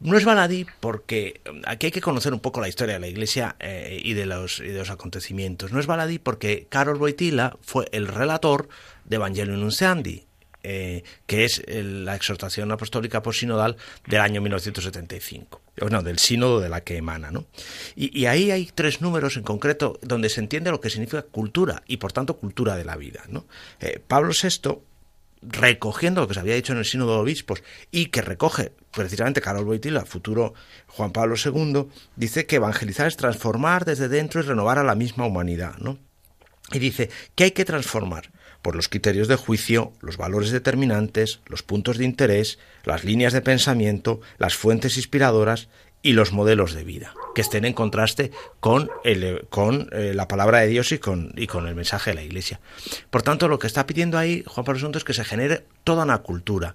No 0.00 0.16
es 0.18 0.24
baladí 0.24 0.66
porque 0.80 1.40
um, 1.48 1.62
aquí 1.66 1.86
hay 1.86 1.92
que 1.92 2.00
conocer 2.00 2.32
un 2.32 2.40
poco 2.40 2.60
la 2.60 2.68
historia 2.68 2.94
de 2.94 3.00
la 3.00 3.06
Iglesia 3.06 3.56
eh, 3.60 4.00
y, 4.02 4.14
de 4.14 4.26
los, 4.26 4.58
y, 4.60 4.68
de 4.68 4.78
los, 4.78 4.90
acontecimientos. 4.90 5.72
No 5.72 5.80
es 5.80 5.86
baladí 5.86 6.18
porque 6.18 6.66
Carol 6.68 6.98
Boitila 6.98 7.56
fue 7.62 7.88
el 7.92 8.08
relator 8.08 8.68
de 9.04 9.16
Evangelio 9.16 9.56
Nunciandi, 9.56 10.26
eh, 10.64 11.04
que 11.26 11.44
es 11.44 11.62
la 11.68 12.16
exhortación 12.16 12.72
apostólica 12.72 13.22
posinodal 13.22 13.76
del 14.06 14.20
año 14.20 14.40
1975. 14.40 15.60
Bueno, 15.78 16.02
del 16.02 16.18
sínodo 16.18 16.60
de 16.60 16.68
la 16.68 16.82
que 16.82 16.96
emana, 16.96 17.30
¿no? 17.30 17.46
Y, 17.94 18.18
y, 18.18 18.26
ahí 18.26 18.50
hay 18.50 18.70
tres 18.74 19.00
números 19.00 19.36
en 19.36 19.42
concreto 19.42 19.98
donde 20.02 20.28
se 20.28 20.40
entiende 20.40 20.70
lo 20.70 20.80
que 20.80 20.90
significa 20.90 21.22
cultura 21.22 21.82
y 21.86 21.98
por 21.98 22.12
tanto 22.12 22.38
cultura 22.38 22.76
de 22.76 22.84
la 22.84 22.96
vida, 22.96 23.24
¿no? 23.28 23.44
Eh, 23.80 24.00
Pablo 24.06 24.32
VI 24.32 24.78
recogiendo 25.42 26.22
lo 26.22 26.28
que 26.28 26.34
se 26.34 26.40
había 26.40 26.54
dicho 26.54 26.72
en 26.72 26.78
el 26.78 26.84
Sínodo 26.84 27.14
de 27.14 27.20
Obispos 27.20 27.62
y 27.90 28.06
que 28.06 28.22
recoge 28.22 28.72
precisamente 28.92 29.40
Carol 29.40 29.64
Boitila, 29.64 30.04
futuro 30.04 30.54
Juan 30.88 31.12
Pablo 31.12 31.34
II, 31.42 31.86
dice 32.16 32.46
que 32.46 32.56
evangelizar 32.56 33.06
es 33.06 33.16
transformar 33.16 33.84
desde 33.84 34.08
dentro 34.08 34.40
y 34.40 34.44
renovar 34.44 34.78
a 34.78 34.84
la 34.84 34.94
misma 34.94 35.26
humanidad, 35.26 35.76
¿no? 35.78 35.98
Y 36.72 36.78
dice 36.78 37.10
que 37.34 37.44
hay 37.44 37.50
que 37.50 37.64
transformar 37.64 38.30
por 38.64 38.76
los 38.76 38.88
criterios 38.88 39.28
de 39.28 39.36
juicio, 39.36 39.92
los 40.00 40.16
valores 40.16 40.50
determinantes, 40.50 41.40
los 41.48 41.62
puntos 41.62 41.98
de 41.98 42.06
interés, 42.06 42.58
las 42.84 43.04
líneas 43.04 43.34
de 43.34 43.42
pensamiento, 43.42 44.22
las 44.38 44.54
fuentes 44.54 44.96
inspiradoras 44.96 45.68
y 46.00 46.14
los 46.14 46.32
modelos 46.32 46.72
de 46.72 46.82
vida, 46.82 47.12
que 47.34 47.42
estén 47.42 47.66
en 47.66 47.74
contraste 47.74 48.30
con, 48.60 48.90
eh, 49.04 50.12
la 50.14 50.28
palabra 50.28 50.60
de 50.60 50.68
Dios 50.68 50.92
y 50.92 50.98
con, 50.98 51.34
y 51.36 51.46
con 51.46 51.66
el 51.66 51.74
mensaje 51.74 52.12
de 52.12 52.14
la 52.14 52.22
Iglesia. 52.22 52.58
Por 53.10 53.20
tanto, 53.20 53.48
lo 53.48 53.58
que 53.58 53.66
está 53.66 53.86
pidiendo 53.86 54.16
ahí 54.16 54.42
Juan 54.46 54.64
Pablo 54.64 54.80
II 54.80 54.96
es 54.96 55.04
que 55.04 55.12
se 55.12 55.24
genere 55.24 55.66
toda 55.84 56.04
una 56.04 56.22
cultura. 56.22 56.74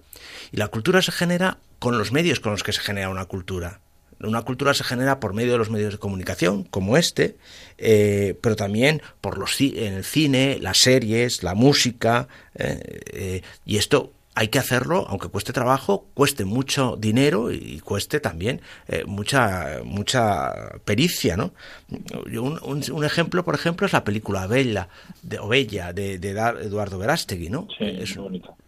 Y 0.52 0.58
la 0.58 0.68
cultura 0.68 1.02
se 1.02 1.12
genera 1.12 1.58
con 1.80 1.98
los 1.98 2.12
medios 2.12 2.40
con 2.40 2.52
los 2.52 2.62
que 2.62 2.72
se 2.72 2.82
genera 2.82 3.10
una 3.10 3.26
cultura. 3.26 3.82
Una 4.22 4.42
cultura 4.42 4.74
se 4.74 4.84
genera 4.84 5.20
por 5.20 5.34
medio 5.34 5.54
de 5.54 5.58
los 5.58 5.70
medios 5.70 5.94
de 5.94 6.00
comunicación, 6.00 6.64
como 6.64 6.98
este, 6.98 7.38
eh, 7.78 8.38
pero 8.42 8.56
también 8.56 9.02
por 9.22 9.38
los 9.38 9.60
en 9.62 9.94
el 9.94 10.04
cine, 10.04 10.58
las 10.60 10.78
series, 10.78 11.44
la 11.44 11.56
música, 11.56 12.28
eh, 12.56 13.42
y 13.66 13.78
esto 13.78 14.12
hay 14.40 14.48
que 14.48 14.58
hacerlo, 14.58 15.06
aunque 15.10 15.28
cueste 15.28 15.52
trabajo, 15.52 16.06
cueste 16.14 16.46
mucho 16.46 16.96
dinero 16.98 17.52
y 17.52 17.82
cueste 17.82 18.22
también 18.22 18.62
eh, 18.88 19.04
mucha 19.06 19.80
mucha 19.84 20.80
pericia, 20.86 21.36
¿no? 21.36 21.52
Un, 21.90 23.04
ejemplo, 23.04 23.44
por 23.44 23.56
ejemplo, 23.56 23.86
es 23.86 23.92
la 23.92 24.06
película 24.06 24.48
Bella, 24.48 24.88
de, 25.24 25.40
o 25.40 25.50
Bella, 25.50 25.92
de, 25.92 26.14
Eduardo 26.14 26.98
Verástegui, 26.98 27.50
¿no? 27.50 27.68
es, 27.82 28.18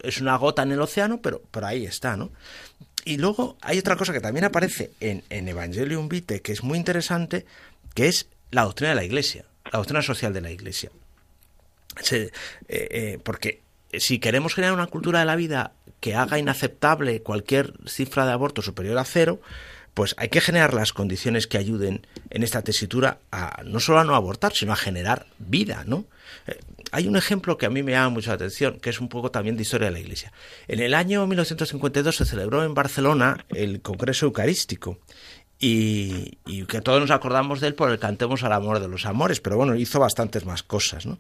es, 0.04 0.20
una 0.20 0.36
gota 0.36 0.64
en 0.64 0.74
el 0.74 0.82
océano, 0.82 1.22
pero 1.22 1.42
por 1.52 1.64
ahí 1.64 1.86
está, 1.86 2.18
¿no? 2.18 2.32
Y 3.06 3.18
luego 3.18 3.58
hay 3.62 3.80
otra 3.80 3.96
cosa 3.96 4.14
que 4.14 4.22
también 4.22 4.46
aparece 4.46 4.92
en, 5.00 5.24
en 5.30 5.48
Evangelium 5.48 6.10
Vitae, 6.10 6.42
que 6.42 6.52
es 6.52 6.64
muy 6.64 6.78
interesante, 6.78 7.46
que 7.94 8.08
es 8.08 8.28
la 8.52 8.64
doctrina 8.64 8.90
de 8.90 8.96
la 8.96 9.04
Iglesia, 9.04 9.46
la 9.72 9.80
doctrina 9.80 10.02
social 10.02 10.34
de 10.34 10.42
la 10.42 10.52
Iglesia. 10.52 10.92
Eh, 12.12 12.30
eh, 12.68 13.20
porque 13.24 13.62
si 13.94 14.20
queremos 14.20 14.56
generar 14.56 14.74
una 14.74 14.88
cultura 14.88 15.20
de 15.20 15.26
la 15.26 15.36
vida 15.36 15.74
que 16.00 16.16
haga 16.16 16.40
inaceptable 16.40 17.22
cualquier 17.22 17.74
cifra 17.86 18.26
de 18.26 18.32
aborto 18.32 18.62
superior 18.62 18.98
a 18.98 19.06
cero, 19.06 19.42
pues 19.94 20.16
hay 20.18 20.30
que 20.30 20.42
generar 20.42 20.74
las 20.74 20.94
condiciones 20.94 21.48
que 21.48 21.58
ayuden 21.58 22.06
en 22.30 22.44
esta 22.44 22.62
tesitura 22.62 23.20
a 23.32 23.62
no 23.66 23.80
solo 23.80 24.00
a 24.00 24.04
no 24.04 24.16
abortar, 24.16 24.54
sino 24.54 24.74
a 24.74 24.78
generar 24.78 25.28
vida, 25.38 25.84
¿no? 25.86 26.06
Eh, 26.48 26.60
hay 26.92 27.08
un 27.08 27.16
ejemplo 27.16 27.58
que 27.58 27.66
a 27.66 27.70
mí 27.70 27.84
me 27.84 27.92
llama 27.92 28.10
mucho 28.10 28.30
la 28.30 28.36
atención, 28.36 28.80
que 28.80 28.90
es 28.90 29.00
un 29.00 29.10
poco 29.10 29.32
también 29.32 29.56
de 29.56 29.64
historia 29.64 29.88
de 29.88 29.94
la 29.94 30.00
Iglesia. 30.00 30.32
En 30.68 30.80
el 30.80 30.94
año 30.94 31.26
1952 31.28 32.16
se 32.16 32.26
celebró 32.26 32.64
en 32.64 32.74
Barcelona 32.74 33.46
el 33.50 33.82
Congreso 33.82 34.26
Eucarístico 34.26 35.00
y, 35.60 36.38
que 36.68 36.82
todos 36.82 37.00
nos 37.00 37.12
acordamos 37.12 37.62
de 37.62 37.68
él 37.68 37.76
por 37.76 37.92
el 37.92 38.00
Cantemos 38.00 38.44
al 38.44 38.54
Amor 38.54 38.80
de 38.80 38.88
los 38.88 39.06
Amores, 39.06 39.40
pero 39.42 39.58
bueno, 39.58 39.76
hizo 39.76 40.00
bastantes 40.00 40.46
más 40.46 40.64
cosas, 40.64 41.06
¿no? 41.06 41.20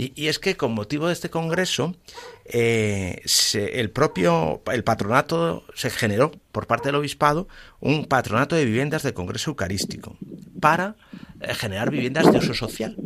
Y, 0.00 0.28
es 0.28 0.38
que 0.38 0.56
con 0.56 0.74
motivo 0.74 1.08
de 1.08 1.12
este 1.12 1.28
congreso, 1.28 1.96
eh, 2.44 3.20
el 3.54 3.90
propio 3.90 4.62
el 4.72 4.84
patronato 4.84 5.64
se 5.74 5.90
generó 5.90 6.30
por 6.52 6.68
parte 6.68 6.88
del 6.88 6.94
obispado 6.94 7.48
un 7.80 8.04
patronato 8.04 8.54
de 8.54 8.64
viviendas 8.64 9.02
de 9.02 9.12
congreso 9.12 9.50
eucarístico 9.50 10.16
para 10.60 10.94
eh, 11.40 11.52
generar 11.52 11.90
viviendas 11.90 12.30
de 12.30 12.38
uso 12.38 12.54
social. 12.54 12.96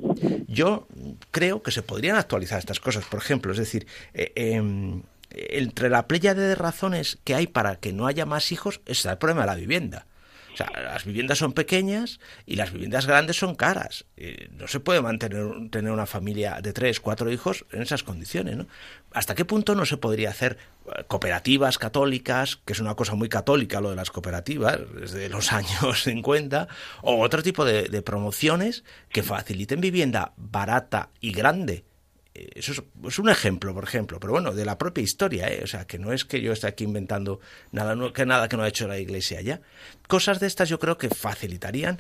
Yo 0.49 0.87
creo 1.31 1.63
que 1.63 1.71
se 1.71 1.83
podrían 1.83 2.17
actualizar 2.17 2.59
estas 2.59 2.79
cosas, 2.79 3.07
por 3.07 3.21
ejemplo, 3.21 3.53
es 3.53 3.59
decir, 3.59 3.87
eh, 4.13 4.33
em, 4.37 5.01
entre 5.31 5.89
la 5.89 6.07
playa 6.07 6.35
de 6.35 6.55
razones 6.55 7.19
que 7.25 7.35
hay 7.35 7.47
para 7.47 7.77
que 7.77 7.95
no 7.95 8.07
haya 8.07 8.27
más 8.27 8.53
hijos 8.53 8.83
está 8.85 9.13
el 9.13 9.19
problema 9.19 9.43
de 9.43 9.47
la 9.47 9.55
vivienda. 9.55 10.05
O 10.53 10.57
sea, 10.57 10.71
las 10.83 11.05
viviendas 11.05 11.39
son 11.39 11.53
pequeñas 11.53 12.21
y 12.47 12.57
las 12.57 12.73
viviendas 12.73 13.07
grandes 13.07 13.37
son 13.37 13.55
caras. 13.55 14.05
no 14.51 14.69
se 14.69 14.81
puede 14.81 15.01
mantener 15.01 15.71
tener 15.71 15.93
una 15.93 16.07
familia 16.07 16.61
de 16.63 16.73
tres, 16.73 17.01
cuatro 17.01 17.31
hijos 17.31 17.65
en 17.73 17.83
esas 17.83 18.03
condiciones, 18.03 18.57
¿no? 18.57 18.67
¿Hasta 19.13 19.35
qué 19.35 19.45
punto 19.45 19.75
no 19.75 19.87
se 19.87 19.97
podría 19.97 20.31
hacer 20.31 20.59
eh, 20.87 21.05
cooperativas 21.07 21.79
católicas, 21.79 22.57
que 22.65 22.73
es 22.73 22.81
una 22.81 22.95
cosa 22.95 23.15
muy 23.15 23.29
católica 23.29 23.81
lo 23.81 23.91
de 23.91 23.97
las 23.97 24.11
cooperativas, 24.11 24.79
desde 24.95 25.29
los 25.29 25.53
años 25.53 26.03
50, 26.03 26.69
o 27.03 27.21
otro 27.21 27.43
tipo 27.43 27.65
de 27.65 28.03
promociones 28.03 28.85
que 29.11 29.23
faciliten 29.23 29.81
vivienda 29.81 30.33
barata 30.37 31.11
y 31.21 31.33
grande 31.33 31.85
eso 32.35 32.73
es, 33.07 33.19
un 33.19 33.29
ejemplo, 33.29 33.75
por 33.75 33.85
ejemplo, 33.85 34.19
pero 34.19 34.33
bueno, 34.33 34.53
de 34.53 34.65
la 34.65 34.79
propia 34.79 35.03
historia, 35.03 35.53
¿eh? 35.53 35.61
o 35.63 35.67
sea, 35.67 35.87
que 35.87 35.99
no 35.99 36.13
es 36.13 36.25
que 36.25 36.41
yo 36.41 36.53
esté 36.53 36.67
aquí 36.67 36.85
inventando 36.85 37.41
nada, 37.73 37.95
que 38.13 38.25
nada 38.25 38.49
que 38.49 38.57
no 38.57 38.63
ha 38.63 38.69
hecho 38.69 38.89
la 38.89 38.99
Iglesia 38.99 39.41
ya. 39.43 39.61
Cosas 40.09 40.41
de 40.41 40.47
estas 40.47 40.69
yo 40.69 40.79
creo 40.79 40.97
que 40.97 41.09
facilitarían 41.09 41.99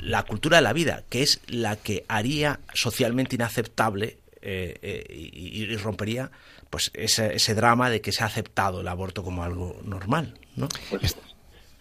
la 0.00 0.24
cultura 0.24 0.58
de 0.58 0.62
la 0.62 0.72
vida, 0.74 1.04
que 1.08 1.22
es 1.22 1.40
la 1.48 1.76
que 1.76 2.04
haría 2.08 2.60
socialmente 2.74 3.36
inaceptable 3.36 4.18
eh, 4.42 4.76
eh, 4.82 5.04
y, 5.08 5.74
rompería 5.76 6.30
pues 6.68 6.90
ese, 6.94 7.54
drama 7.54 7.88
de 7.88 8.00
que 8.00 8.12
se 8.12 8.24
ha 8.24 8.26
aceptado 8.26 8.80
el 8.80 8.88
aborto 8.88 9.22
como 9.22 9.42
algo 9.42 9.80
normal, 9.84 10.34
¿no? 10.56 10.68
Pues, 10.90 11.16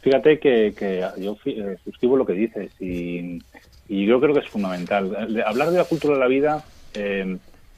fíjate 0.02 0.40
que, 0.40 0.74
yo 1.18 1.38
suscribo 1.84 2.16
lo 2.16 2.26
que 2.26 2.34
dices 2.34 2.72
y, 2.80 3.42
y, 3.90 4.06
yo 4.06 4.22
creo 4.22 4.34
que 4.34 4.42
es 4.42 4.50
fundamental. 4.50 5.44
Hablar 5.46 5.72
de 5.72 5.78
la 5.78 5.86
cultura 5.86 6.14
de 6.14 6.20
la 6.20 6.28
vida 6.28 6.64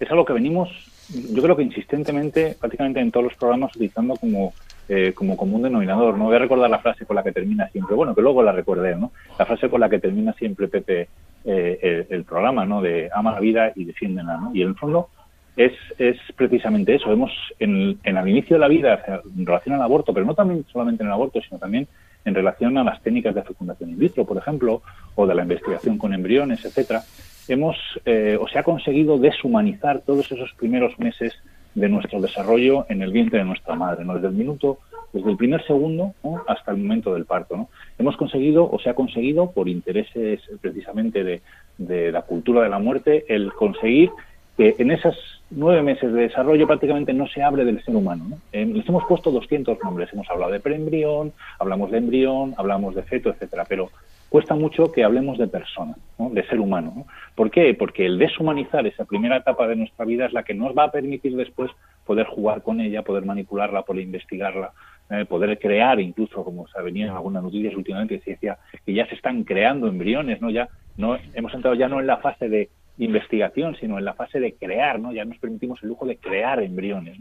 es 0.03 0.12
algo 0.12 0.25
que 0.25 0.33
venimos, 0.33 0.69
yo 1.10 1.41
creo 1.41 1.55
que 1.55 1.63
insistentemente, 1.63 2.55
prácticamente 2.60 3.00
en 3.00 3.12
todos 3.12 3.25
los 3.25 3.36
programas, 3.36 3.75
utilizando 3.75 4.15
como, 4.15 4.53
eh, 4.89 5.13
como 5.13 5.38
común 5.38 5.62
denominador. 5.62 6.17
No 6.17 6.25
voy 6.25 6.36
a 6.36 6.39
recordar 6.39 6.69
la 6.69 6.79
frase 6.79 7.05
con 7.05 7.15
la 7.15 7.24
que 7.24 7.31
termina 7.31 7.67
siempre, 7.69 7.95
bueno, 7.95 8.15
que 8.15 8.22
luego 8.22 8.43
la 8.43 8.51
recordé, 8.51 8.95
¿no? 8.95 9.12
La 9.38 9.45
frase 9.45 9.69
con 9.69 9.81
la 9.81 9.89
que 9.89 10.00
termina 10.00 10.33
siempre 10.33 10.67
Pepe 10.67 11.07
eh, 11.45 12.07
el, 12.10 12.24
programa, 12.24 12.65
¿no? 12.65 12.81
De 12.81 13.10
ama 13.13 13.31
la 13.31 13.39
vida 13.39 13.72
y 13.75 13.86
defiéndela, 13.86 14.38
¿no? 14.38 14.51
Y 14.53 14.62
en 14.62 14.69
el 14.69 14.75
fondo 14.75 15.10
es, 15.55 15.74
es 15.98 16.17
precisamente 16.36 16.95
eso. 16.95 17.10
Vemos 17.10 17.31
en, 17.60 18.00
en 18.03 18.17
el 18.17 18.27
inicio 18.27 18.55
de 18.55 18.62
la 18.62 18.67
vida 18.67 19.03
en 19.38 19.45
relación 19.45 19.75
al 19.75 19.81
aborto, 19.81 20.13
pero 20.13 20.25
no 20.25 20.36
también 20.36 20.65
solamente 20.72 21.03
en 21.03 21.07
el 21.07 21.13
aborto, 21.13 21.41
sino 21.41 21.60
también 21.60 21.88
en 22.25 22.33
relación 22.33 22.77
a 22.77 22.83
las 22.83 23.01
técnicas 23.01 23.36
de 23.36 23.43
fecundación 23.43 23.89
in 23.89 24.00
vitro, 24.00 24.25
por 24.25 24.38
ejemplo, 24.38 24.81
o 25.15 25.27
de 25.27 25.36
la 25.36 25.43
investigación 25.43 25.98
con 25.98 26.13
embriones, 26.13 26.63
etcétera 26.63 27.03
hemos 27.47 27.77
eh, 28.05 28.38
o 28.39 28.47
se 28.47 28.59
ha 28.59 28.63
conseguido 28.63 29.17
deshumanizar 29.17 30.01
todos 30.01 30.31
esos 30.31 30.53
primeros 30.53 30.97
meses 31.00 31.33
de 31.75 31.89
nuestro 31.89 32.21
desarrollo 32.21 32.85
en 32.89 33.01
el 33.01 33.12
vientre 33.12 33.39
de 33.39 33.45
nuestra 33.45 33.75
madre, 33.75 34.05
¿no? 34.05 34.15
Desde 34.15 34.27
el 34.27 34.33
minuto, 34.33 34.79
desde 35.12 35.31
el 35.31 35.38
primer 35.38 35.65
segundo 35.65 36.13
hasta 36.47 36.71
el 36.71 36.77
momento 36.77 37.13
del 37.13 37.25
parto, 37.25 37.57
¿no? 37.57 37.69
Hemos 37.97 38.15
conseguido 38.15 38.69
o 38.69 38.79
se 38.79 38.89
ha 38.89 38.93
conseguido 38.93 39.51
por 39.51 39.67
intereses 39.67 40.41
precisamente 40.62 41.23
de, 41.23 42.12
la 42.12 42.21
cultura 42.21 42.62
de 42.62 42.69
la 42.69 42.79
muerte 42.79 43.25
el 43.27 43.51
conseguir 43.53 44.12
que 44.55 44.75
en 44.77 44.91
esos 44.91 45.15
nueve 45.50 45.81
meses 45.81 46.13
de 46.13 46.21
desarrollo 46.21 46.67
prácticamente 46.67 47.12
no 47.12 47.27
se 47.27 47.41
hable 47.41 47.65
del 47.65 47.83
ser 47.83 47.95
humano. 47.95 48.25
¿no? 48.29 48.38
Eh, 48.51 48.65
les 48.65 48.88
hemos 48.88 49.03
puesto 49.05 49.31
200 49.31 49.79
nombres. 49.83 50.13
Hemos 50.13 50.29
hablado 50.29 50.51
de 50.51 50.59
preembrión, 50.59 51.33
hablamos 51.57 51.89
de 51.89 51.97
embrión, 51.97 52.53
hablamos 52.57 52.93
de 52.93 53.01
feto, 53.01 53.29
etcétera. 53.29 53.65
Pero 53.67 53.89
cuesta 54.34 54.56
mucho 54.56 54.92
que 54.92 55.04
hablemos 55.04 55.38
de 55.38 55.48
persona, 55.48 55.96
de 56.18 56.44
ser 56.48 56.60
humano. 56.60 57.06
¿Por 57.36 57.52
qué? 57.52 57.75
Porque 57.75 58.08
el 58.08 58.18
deshumanizar 58.18 58.88
esa 58.88 59.06
primera 59.06 59.38
etapa 59.38 59.68
de 59.68 59.75
nuestra 59.75 60.06
vida 60.06 60.25
es 60.25 60.34
la 60.34 60.42
que 60.42 60.56
nos 60.56 60.75
va 60.75 60.86
a 60.86 60.92
permitir 60.92 61.36
después 61.36 61.70
poder 62.04 62.25
jugar 62.25 62.63
con 62.63 62.82
ella, 62.82 63.04
poder 63.04 63.25
manipularla, 63.25 63.84
poder 63.84 64.02
investigarla, 64.02 64.72
eh, 65.12 65.25
poder 65.25 65.60
crear, 65.60 66.00
incluso 66.00 66.44
como 66.44 66.68
se 66.68 66.82
venía 66.82 67.06
en 67.06 67.12
algunas 67.12 67.44
noticias 67.44 67.75
últimamente, 67.75 68.22
se 68.25 68.32
decía 68.32 68.58
que 68.84 68.96
ya 68.96 69.06
se 69.06 69.13
están 69.13 69.44
creando 69.44 69.88
embriones, 69.88 70.42
¿no? 70.42 70.50
Ya 70.50 70.68
no 70.98 71.16
hemos 71.36 71.54
entrado 71.54 71.75
ya 71.75 71.88
no 71.88 72.00
en 72.00 72.08
la 72.08 72.18
fase 72.18 72.50
de 72.50 72.70
investigación, 72.98 73.75
sino 73.80 74.00
en 74.00 74.06
la 74.06 74.16
fase 74.16 74.40
de 74.40 74.54
crear, 74.54 75.00
¿no? 75.00 75.13
Ya 75.13 75.25
nos 75.25 75.38
permitimos 75.38 75.78
el 75.84 75.90
lujo 75.90 76.08
de 76.08 76.18
crear 76.18 76.60
embriones. 76.63 77.20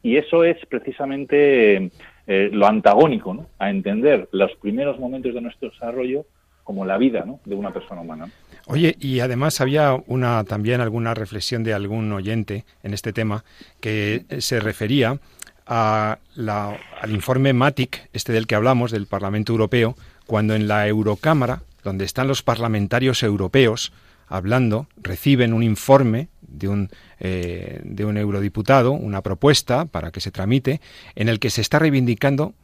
Y 0.00 0.16
eso 0.16 0.44
es 0.44 0.64
precisamente 0.66 1.90
eh, 2.28 2.50
lo 2.52 2.68
antagónico, 2.68 3.34
¿no? 3.34 3.46
A 3.58 3.68
entender 3.68 4.28
los 4.30 4.54
primeros 4.62 5.00
momentos 5.00 5.34
de 5.34 5.40
nuestro 5.40 5.70
desarrollo 5.70 6.24
como 6.66 6.84
la 6.84 6.98
vida 6.98 7.24
de 7.44 7.54
una 7.54 7.72
persona 7.72 8.00
humana. 8.00 8.28
Oye, 8.66 8.96
y 8.98 9.20
además 9.20 9.60
había 9.60 9.96
una 10.08 10.42
también 10.42 10.80
alguna 10.80 11.14
reflexión 11.14 11.62
de 11.62 11.72
algún 11.72 12.12
oyente 12.12 12.64
en 12.82 12.92
este 12.92 13.12
tema 13.12 13.44
que 13.78 14.26
se 14.40 14.58
refería 14.58 15.20
a 15.64 16.18
la, 16.34 16.76
al 17.00 17.12
informe 17.12 17.52
MATIC, 17.52 18.10
este 18.12 18.32
del 18.32 18.48
que 18.48 18.56
hablamos, 18.56 18.90
del 18.90 19.06
Parlamento 19.06 19.52
Europeo, 19.52 19.94
cuando 20.26 20.56
en 20.56 20.66
la 20.66 20.88
Eurocámara, 20.88 21.62
donde 21.84 22.04
están 22.04 22.26
los 22.26 22.42
parlamentarios 22.42 23.22
europeos 23.22 23.92
hablando, 24.26 24.88
reciben 24.96 25.52
un 25.52 25.62
informe 25.62 26.28
de 26.40 26.66
un, 26.66 26.90
eh, 27.20 27.80
de 27.84 28.04
un 28.04 28.16
eurodiputado, 28.16 28.90
una 28.90 29.22
propuesta 29.22 29.84
para 29.84 30.10
que 30.10 30.20
se 30.20 30.32
tramite, 30.32 30.80
en 31.14 31.28
el 31.28 31.38
que 31.38 31.50
se 31.50 31.60
está 31.60 31.78
reivindicando 31.78 32.54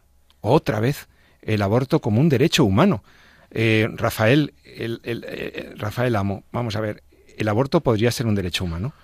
otra 0.40 0.80
vez 0.80 1.09
el 1.42 1.62
aborto 1.62 2.00
como 2.00 2.21
un 2.21 2.28
derecho 2.28 2.64
humano. 2.64 3.04
Eh, 3.54 3.88
Rafael, 3.92 4.54
el, 4.64 5.00
eh, 5.04 5.75
Rafael 5.76 6.16
Amo, 6.16 6.44
vamos 6.52 6.75
a 6.76 6.80
ver, 6.80 7.02
¿el 7.37 7.49
aborto 7.49 7.82
podría 7.82 8.11
ser 8.11 8.26
un 8.26 8.35
derecho 8.35 8.64
humano? 8.64 8.94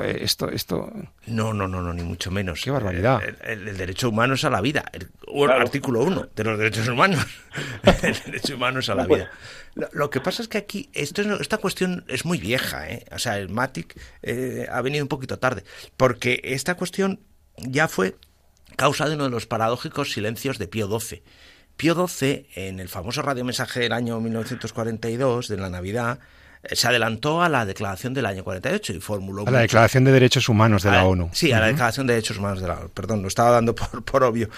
Eh, 0.00 0.18
esto, 0.22 0.50
esto. 0.50 0.92
No, 1.26 1.54
no, 1.54 1.68
no, 1.68 1.80
no, 1.80 1.92
ni 1.94 2.02
mucho 2.02 2.30
menos. 2.30 2.60
Qué 2.62 2.70
barbaridad. 2.70 3.22
El, 3.42 3.76
derecho 3.76 4.08
humano 4.10 4.34
es 4.34 4.44
a 4.44 4.50
la 4.50 4.60
vida. 4.60 4.84
El, 4.92 5.10
Artículo 5.50 6.02
1 6.02 6.28
de 6.34 6.44
los 6.44 6.58
derechos 6.58 6.88
humanos. 6.88 7.24
el 8.02 8.14
derecho 8.26 8.56
humano 8.56 8.80
es 8.80 8.88
a 8.88 8.94
la 8.94 9.06
vida. 9.06 9.30
Lo, 9.74 10.10
que 10.10 10.20
pasa 10.20 10.42
es 10.42 10.48
que 10.48 10.58
aquí, 10.58 10.90
esto 10.94 11.22
esta 11.40 11.58
cuestión 11.58 12.04
es 12.08 12.24
muy 12.24 12.38
vieja, 12.38 12.88
¿eh? 12.88 13.04
O 13.12 13.18
sea, 13.18 13.38
el 13.38 13.48
MATIC 13.48 13.98
ha 14.70 14.80
venido 14.80 15.04
un 15.04 15.08
poquito 15.08 15.38
tarde. 15.38 15.64
Porque 15.96 16.40
esta 16.44 16.76
cuestión 16.76 17.20
ya 17.56 17.88
fue 17.88 18.16
causa 18.76 19.08
de 19.08 19.14
uno 19.14 19.24
de 19.24 19.30
los 19.30 19.46
paradójicos 19.46 20.12
silencios 20.12 20.58
de 20.58 20.66
Pío 20.66 20.88
XII 20.88 21.22
Pío 21.76 22.06
XII, 22.06 22.46
en 22.54 22.80
el 22.80 22.88
famoso 22.88 23.22
radiomensaje 23.22 23.80
del 23.80 23.92
año 23.92 24.20
1942, 24.20 25.48
de 25.48 25.56
la 25.56 25.70
Navidad, 25.70 26.20
eh, 26.62 26.76
se 26.76 26.86
adelantó 26.86 27.42
a 27.42 27.48
la 27.48 27.66
declaración 27.66 28.14
del 28.14 28.26
año 28.26 28.44
48 28.44 28.92
y 28.92 29.00
formuló... 29.00 29.46
A 29.46 29.50
la 29.50 29.60
Declaración 29.60 30.04
de 30.04 30.12
Derechos 30.12 30.48
Humanos 30.48 30.82
de 30.82 30.92
la 30.92 31.04
ONU. 31.04 31.30
Sí, 31.32 31.52
a 31.52 31.60
la 31.60 31.66
Declaración 31.66 32.06
de 32.06 32.14
Derechos 32.14 32.38
Humanos 32.38 32.60
de 32.60 32.68
la 32.68 32.78
ONU, 32.78 32.88
perdón, 32.90 33.22
lo 33.22 33.28
estaba 33.28 33.50
dando 33.50 33.74
por, 33.74 34.04
por 34.04 34.22
obvio. 34.22 34.48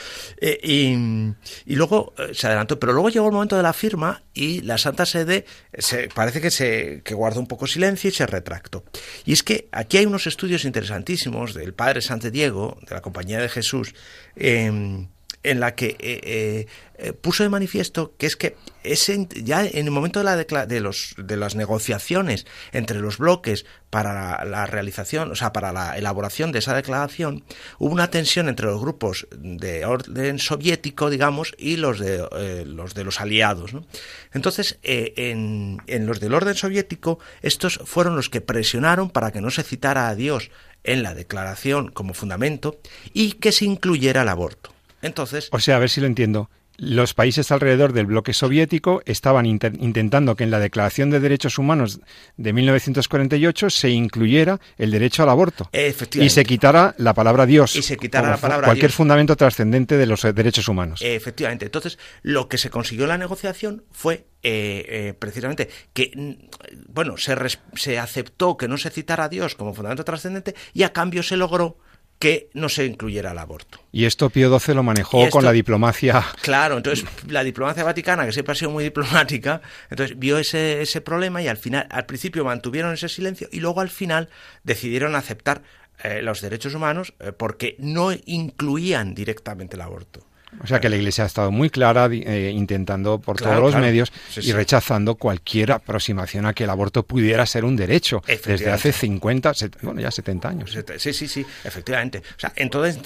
Eh, 0.40 0.60
y, 0.62 1.74
luego 1.74 2.12
eh, 2.18 2.34
se 2.34 2.46
adelantó, 2.46 2.78
pero 2.78 2.92
luego 2.92 3.08
llegó 3.08 3.26
el 3.26 3.32
momento 3.32 3.56
de 3.56 3.62
la 3.62 3.72
firma 3.72 4.22
y 4.34 4.60
la 4.60 4.76
Santa 4.76 5.06
Sede 5.06 5.46
se, 5.76 6.08
parece 6.08 6.40
que, 6.40 6.50
se, 6.50 7.02
que 7.02 7.14
guardó 7.14 7.40
un 7.40 7.46
poco 7.46 7.66
silencio 7.66 8.08
y 8.08 8.12
se 8.12 8.26
retractó. 8.26 8.84
Y 9.24 9.32
es 9.32 9.42
que 9.42 9.68
aquí 9.72 9.96
hay 9.96 10.06
unos 10.06 10.26
estudios 10.26 10.64
interesantísimos 10.64 11.54
del 11.54 11.72
Padre 11.72 12.02
Santo 12.02 12.30
Diego, 12.30 12.78
de 12.86 12.94
la 12.94 13.00
Compañía 13.00 13.40
de 13.40 13.48
Jesús, 13.48 13.94
eh, 14.36 15.06
en 15.46 15.60
la 15.60 15.74
que 15.76 15.96
eh, 16.00 16.20
eh, 16.24 16.66
eh, 16.98 17.12
puso 17.12 17.44
de 17.44 17.48
manifiesto 17.48 18.14
que 18.18 18.26
es 18.26 18.36
que 18.36 18.56
ese, 18.82 19.28
ya 19.42 19.64
en 19.64 19.86
el 19.86 19.90
momento 19.92 20.18
de, 20.18 20.24
la 20.24 20.66
de, 20.66 20.80
los, 20.80 21.14
de 21.18 21.36
las 21.36 21.54
negociaciones 21.54 22.46
entre 22.72 22.98
los 22.98 23.18
bloques 23.18 23.64
para 23.90 24.44
la, 24.44 24.66
realización, 24.66 25.30
o 25.30 25.36
sea, 25.36 25.52
para 25.52 25.72
la 25.72 25.96
elaboración 25.96 26.52
de 26.52 26.58
esa 26.58 26.74
declaración, 26.74 27.44
hubo 27.78 27.92
una 27.92 28.10
tensión 28.10 28.48
entre 28.48 28.66
los 28.66 28.80
grupos 28.80 29.26
de 29.30 29.84
orden 29.84 30.38
soviético, 30.38 31.10
digamos, 31.10 31.54
y 31.58 31.76
los 31.76 31.98
de, 31.98 32.64
los, 32.66 32.94
de 32.94 33.04
los 33.04 33.20
aliados. 33.20 33.72
Entonces, 34.32 34.78
en, 34.82 35.82
en 35.86 36.06
los 36.06 36.20
del 36.20 36.34
orden 36.34 36.54
soviético, 36.54 37.18
estos 37.42 37.80
fueron 37.84 38.16
los 38.16 38.28
que 38.28 38.40
presionaron 38.40 39.10
para 39.10 39.32
que 39.32 39.40
no 39.40 39.50
se 39.50 39.62
citara 39.62 40.08
a 40.08 40.14
Dios 40.14 40.50
en 40.84 41.02
la 41.02 41.14
declaración 41.14 41.90
como 41.90 42.14
fundamento 42.14 42.78
y 43.12 43.32
que 43.32 43.52
se 43.52 43.64
incluyera 43.64 44.22
el 44.22 44.28
aborto. 44.28 44.75
Entonces. 45.06 45.48
O 45.52 45.60
sea, 45.60 45.76
a 45.76 45.78
ver 45.78 45.90
si 45.90 46.00
lo 46.00 46.06
entiendo. 46.06 46.50
Los 46.78 47.14
países 47.14 47.50
alrededor 47.52 47.94
del 47.94 48.04
bloque 48.04 48.34
soviético 48.34 49.00
estaban 49.06 49.46
intentando 49.46 50.36
que 50.36 50.44
en 50.44 50.50
la 50.50 50.58
Declaración 50.58 51.08
de 51.10 51.20
Derechos 51.20 51.58
Humanos 51.58 52.00
de 52.36 52.52
1948 52.52 53.70
se 53.70 53.90
incluyera 53.90 54.60
el 54.76 54.90
derecho 54.90 55.22
al 55.22 55.30
aborto. 55.30 55.70
Y 55.72 56.28
se 56.28 56.44
quitara 56.44 56.94
la 56.98 57.14
palabra 57.14 57.46
Dios. 57.46 57.76
Y 57.76 57.82
se 57.82 57.96
quitara 57.96 58.28
la 58.28 58.36
palabra 58.36 58.66
Cualquier 58.66 58.92
fundamento 58.92 59.36
trascendente 59.36 59.96
de 59.96 60.04
los 60.04 60.22
derechos 60.22 60.68
humanos. 60.68 61.00
Efectivamente. 61.02 61.64
Entonces, 61.64 61.98
lo 62.22 62.48
que 62.48 62.58
se 62.58 62.68
consiguió 62.68 63.04
en 63.04 63.10
la 63.10 63.18
negociación 63.18 63.84
fue 63.90 64.26
eh, 64.42 64.84
eh, 64.88 65.14
precisamente 65.18 65.70
que, 65.94 66.38
bueno, 66.88 67.16
se, 67.16 67.34
se 67.74 67.98
aceptó 67.98 68.58
que 68.58 68.68
no 68.68 68.76
se 68.76 68.90
citara 68.90 69.24
a 69.24 69.28
Dios 69.30 69.54
como 69.54 69.72
fundamento 69.72 70.04
trascendente 70.04 70.54
y 70.74 70.82
a 70.82 70.92
cambio 70.92 71.22
se 71.22 71.38
logró 71.38 71.78
que 72.18 72.48
no 72.54 72.68
se 72.68 72.86
incluyera 72.86 73.32
el 73.32 73.38
aborto. 73.38 73.78
Y 73.92 74.04
esto 74.04 74.30
Pío 74.30 74.58
XII 74.58 74.74
lo 74.74 74.82
manejó 74.82 75.28
con 75.30 75.44
la 75.44 75.52
diplomacia. 75.52 76.24
Claro, 76.40 76.78
entonces 76.78 77.04
la 77.28 77.44
diplomacia 77.44 77.84
vaticana, 77.84 78.24
que 78.24 78.32
siempre 78.32 78.52
ha 78.52 78.54
sido 78.54 78.70
muy 78.70 78.84
diplomática, 78.84 79.60
entonces 79.90 80.18
vio 80.18 80.38
ese, 80.38 80.80
ese 80.82 81.00
problema 81.00 81.42
y 81.42 81.48
al 81.48 81.56
final, 81.56 81.86
al 81.90 82.06
principio 82.06 82.44
mantuvieron 82.44 82.94
ese 82.94 83.08
silencio 83.08 83.48
y 83.52 83.60
luego 83.60 83.80
al 83.80 83.90
final 83.90 84.28
decidieron 84.64 85.14
aceptar 85.14 85.62
eh, 86.02 86.20
los 86.22 86.40
derechos 86.40 86.74
humanos 86.74 87.14
eh, 87.20 87.32
porque 87.32 87.76
no 87.78 88.10
incluían 88.26 89.14
directamente 89.14 89.76
el 89.76 89.82
aborto. 89.82 90.26
O 90.62 90.66
sea 90.66 90.80
que 90.80 90.88
la 90.88 90.96
Iglesia 90.96 91.24
ha 91.24 91.26
estado 91.26 91.50
muy 91.50 91.70
clara 91.70 92.08
eh, 92.10 92.50
intentando 92.54 93.18
por 93.20 93.36
todos 93.36 93.60
los 93.60 93.76
medios 93.76 94.12
y 94.36 94.52
rechazando 94.52 95.16
cualquier 95.16 95.72
aproximación 95.72 96.46
a 96.46 96.54
que 96.54 96.64
el 96.64 96.70
aborto 96.70 97.02
pudiera 97.04 97.44
ser 97.46 97.64
un 97.64 97.76
derecho 97.76 98.22
desde 98.26 98.70
hace 98.70 98.92
50, 98.92 99.52
bueno, 99.82 100.00
ya 100.00 100.10
70 100.10 100.48
años. 100.48 100.78
Sí, 100.98 101.12
sí, 101.12 101.28
sí, 101.28 101.46
efectivamente. 101.64 102.18
O 102.18 102.40
sea, 102.40 102.52
entonces 102.56 102.98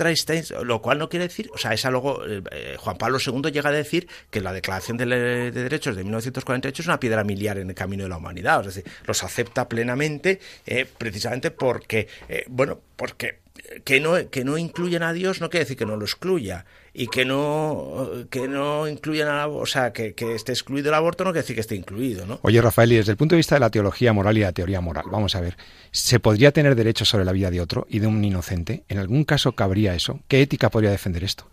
lo 0.63 0.81
cual 0.83 0.99
no 0.99 1.09
quiere 1.09 1.29
decir, 1.29 1.51
o 1.53 1.59
sea, 1.59 1.73
esa 1.73 1.91
luego 1.91 2.27
eh, 2.27 2.43
eh, 2.51 2.77
Juan 2.79 2.97
Pablo 2.97 3.19
II 3.25 3.51
llega 3.51 3.71
a 3.71 3.73
decir 3.73 4.09
que 4.31 4.41
la 4.41 4.53
Declaración 4.53 4.97
de, 4.97 5.07
Derechos 5.51 5.97
de 5.97 6.03
1948 6.03 6.83
es 6.83 6.87
una 6.87 7.01
piedra 7.01 7.25
miliar 7.25 7.59
en 7.59 7.69
el 7.69 7.75
camino 7.75 8.05
de 8.05 8.09
la 8.09 8.17
humanidad, 8.17 8.61
es 8.61 8.75
decir, 8.75 8.93
los 9.07 9.23
acepta 9.23 9.69
plenamente 9.69 10.41
precisamente 10.99 11.51
porque, 11.51 12.09
bueno, 12.49 12.81
porque 12.97 13.39
que 13.85 14.01
no, 14.01 14.31
que 14.31 14.45
no 14.45 14.59
incluyan 14.59 15.03
a 15.03 15.13
Dios 15.13 15.41
no 15.41 15.51
quiere 15.51 15.65
decir 15.65 15.77
que 15.77 15.87
no 15.87 15.97
lo 15.97 16.05
excluya 16.05 16.65
y 16.93 17.07
que 17.09 17.25
no 17.25 18.09
que 18.31 18.49
no 18.49 18.89
incluyan 18.89 19.29
a, 19.29 19.47
o 19.47 19.67
sea 19.67 19.93
que, 19.93 20.15
que, 20.15 20.35
esté 20.35 20.53
excluido 20.53 20.89
el 20.89 20.95
aborto 20.95 21.25
no 21.25 21.31
quiere 21.31 21.43
decir 21.43 21.55
que 21.55 21.61
esté 21.61 21.77
incluido 21.77 22.27
¿no? 22.27 22.41
Oye 22.43 22.61
Rafael 22.61 22.93
y 22.93 22.97
desde 22.97 23.13
el 23.13 23.19
punto 23.19 23.35
de 23.35 23.39
vista 23.39 23.55
de 23.55 23.61
la 23.61 23.71
teología 23.71 24.13
moral 24.13 24.37
y 24.39 24.41
la 24.41 24.53
teoría 24.53 24.81
moral 24.81 25.05
vamos 25.11 25.35
a 25.35 25.41
ver 25.41 25.57
¿se 25.91 26.21
podría 26.21 26.53
tener 26.53 26.75
derecho 26.75 27.05
sobre 27.05 27.25
la 27.25 27.33
vida 27.33 27.51
de 27.51 27.61
otro 27.61 27.87
y 27.89 27.99
de 27.99 28.07
un 28.07 28.25
inocente? 28.25 28.85
¿en 28.89 28.99
algún 28.99 29.25
caso 29.25 29.53
cabría 29.53 29.95
eso? 29.95 30.21
¿qué 30.29 30.43
ética 30.43 30.71
podría 30.71 30.91
defender 30.91 31.25
esto? 31.25 31.47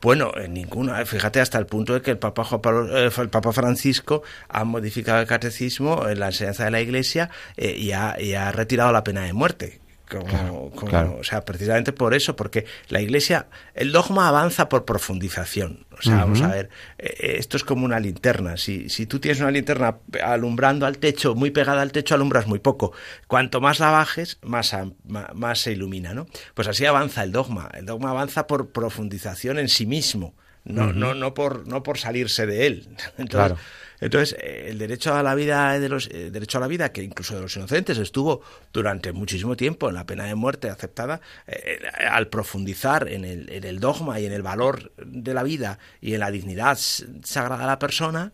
Bueno, 0.00 0.32
en 0.36 0.54
ninguna. 0.54 1.04
Fíjate 1.04 1.40
hasta 1.40 1.58
el 1.58 1.66
punto 1.66 1.94
de 1.94 2.02
que 2.02 2.12
el 2.12 2.18
Papa, 2.18 2.48
eh, 2.90 3.10
el 3.16 3.28
Papa 3.28 3.52
Francisco 3.52 4.22
ha 4.48 4.64
modificado 4.64 5.20
el 5.20 5.26
catecismo 5.26 6.08
en 6.08 6.20
la 6.20 6.26
enseñanza 6.26 6.64
de 6.64 6.70
la 6.70 6.80
Iglesia 6.80 7.30
eh, 7.56 7.74
y, 7.76 7.92
ha, 7.92 8.16
y, 8.20 8.34
ha, 8.34 8.52
retirado 8.52 8.92
la 8.92 9.04
pena 9.04 9.22
de 9.22 9.32
muerte. 9.32 9.80
Como, 10.08 10.72
O 11.18 11.24
sea, 11.24 11.44
precisamente 11.44 11.92
por 11.92 12.14
eso, 12.14 12.36
porque 12.36 12.64
la 12.88 13.00
Iglesia, 13.00 13.48
el 13.74 13.90
dogma 13.90 14.28
avanza 14.28 14.68
por 14.68 14.84
profundización. 14.84 15.86
O 15.98 16.02
sea, 16.02 16.16
vamos 16.18 16.42
a 16.42 16.48
ver, 16.48 16.68
eh, 16.98 17.14
eh, 17.18 17.36
esto 17.38 17.56
es 17.56 17.64
como 17.64 17.84
una 17.84 17.98
linterna. 17.98 18.56
Si, 18.56 18.88
si 18.88 19.06
tú 19.06 19.18
tienes 19.18 19.40
una 19.40 19.50
linterna 19.50 19.98
alumbrando 20.22 20.86
al 20.86 20.98
techo, 20.98 21.34
muy 21.34 21.50
pegada 21.50 21.82
al 21.82 21.90
techo, 21.90 22.14
alumbras 22.14 22.46
muy 22.46 22.58
poco. 22.58 22.92
Cuanto 23.26 23.60
más 23.60 23.80
la 23.80 23.90
bajes, 23.90 24.38
más, 24.42 24.76
más, 25.04 25.58
se 25.58 25.72
ilumina, 25.72 26.14
¿no? 26.14 26.26
Pues 26.54 26.68
así 26.68 26.84
avanza 26.86 27.24
el 27.24 27.32
dogma. 27.32 27.70
El 27.74 27.86
dogma 27.86 28.10
avanza 28.10 28.46
por 28.46 28.70
profundización 28.70 29.58
en 29.58 29.68
sí 29.68 29.86
mismo, 29.86 30.34
no, 30.66 30.92
no, 30.92 31.14
no, 31.14 31.34
por, 31.34 31.66
no 31.66 31.82
por 31.82 31.98
salirse 31.98 32.46
de 32.46 32.66
él. 32.66 32.88
Entonces, 33.18 33.28
claro. 33.28 33.58
Entonces, 34.00 34.36
eh, 34.40 34.66
el 34.68 34.78
derecho 34.78 35.14
a 35.14 35.22
la 35.22 35.34
vida 35.34 35.78
de 35.78 35.88
los 35.88 36.08
eh, 36.08 36.30
derecho 36.30 36.58
a 36.58 36.60
la 36.60 36.66
vida, 36.66 36.92
que 36.92 37.02
incluso 37.02 37.34
de 37.34 37.42
los 37.42 37.56
inocentes 37.56 37.98
estuvo 37.98 38.42
durante 38.72 39.12
muchísimo 39.12 39.56
tiempo 39.56 39.88
en 39.88 39.94
la 39.94 40.04
pena 40.04 40.24
de 40.24 40.34
muerte 40.34 40.68
aceptada, 40.68 41.20
eh, 41.46 41.80
al 42.10 42.28
profundizar 42.28 43.08
en 43.08 43.24
el, 43.24 43.50
en 43.50 43.64
el, 43.64 43.80
dogma 43.80 44.20
y 44.20 44.26
en 44.26 44.32
el 44.32 44.42
valor 44.42 44.92
de 44.96 45.34
la 45.34 45.42
vida 45.42 45.78
y 46.00 46.14
en 46.14 46.20
la 46.20 46.30
dignidad 46.30 46.78
sagrada 47.22 47.62
de 47.62 47.66
la 47.66 47.78
persona, 47.78 48.32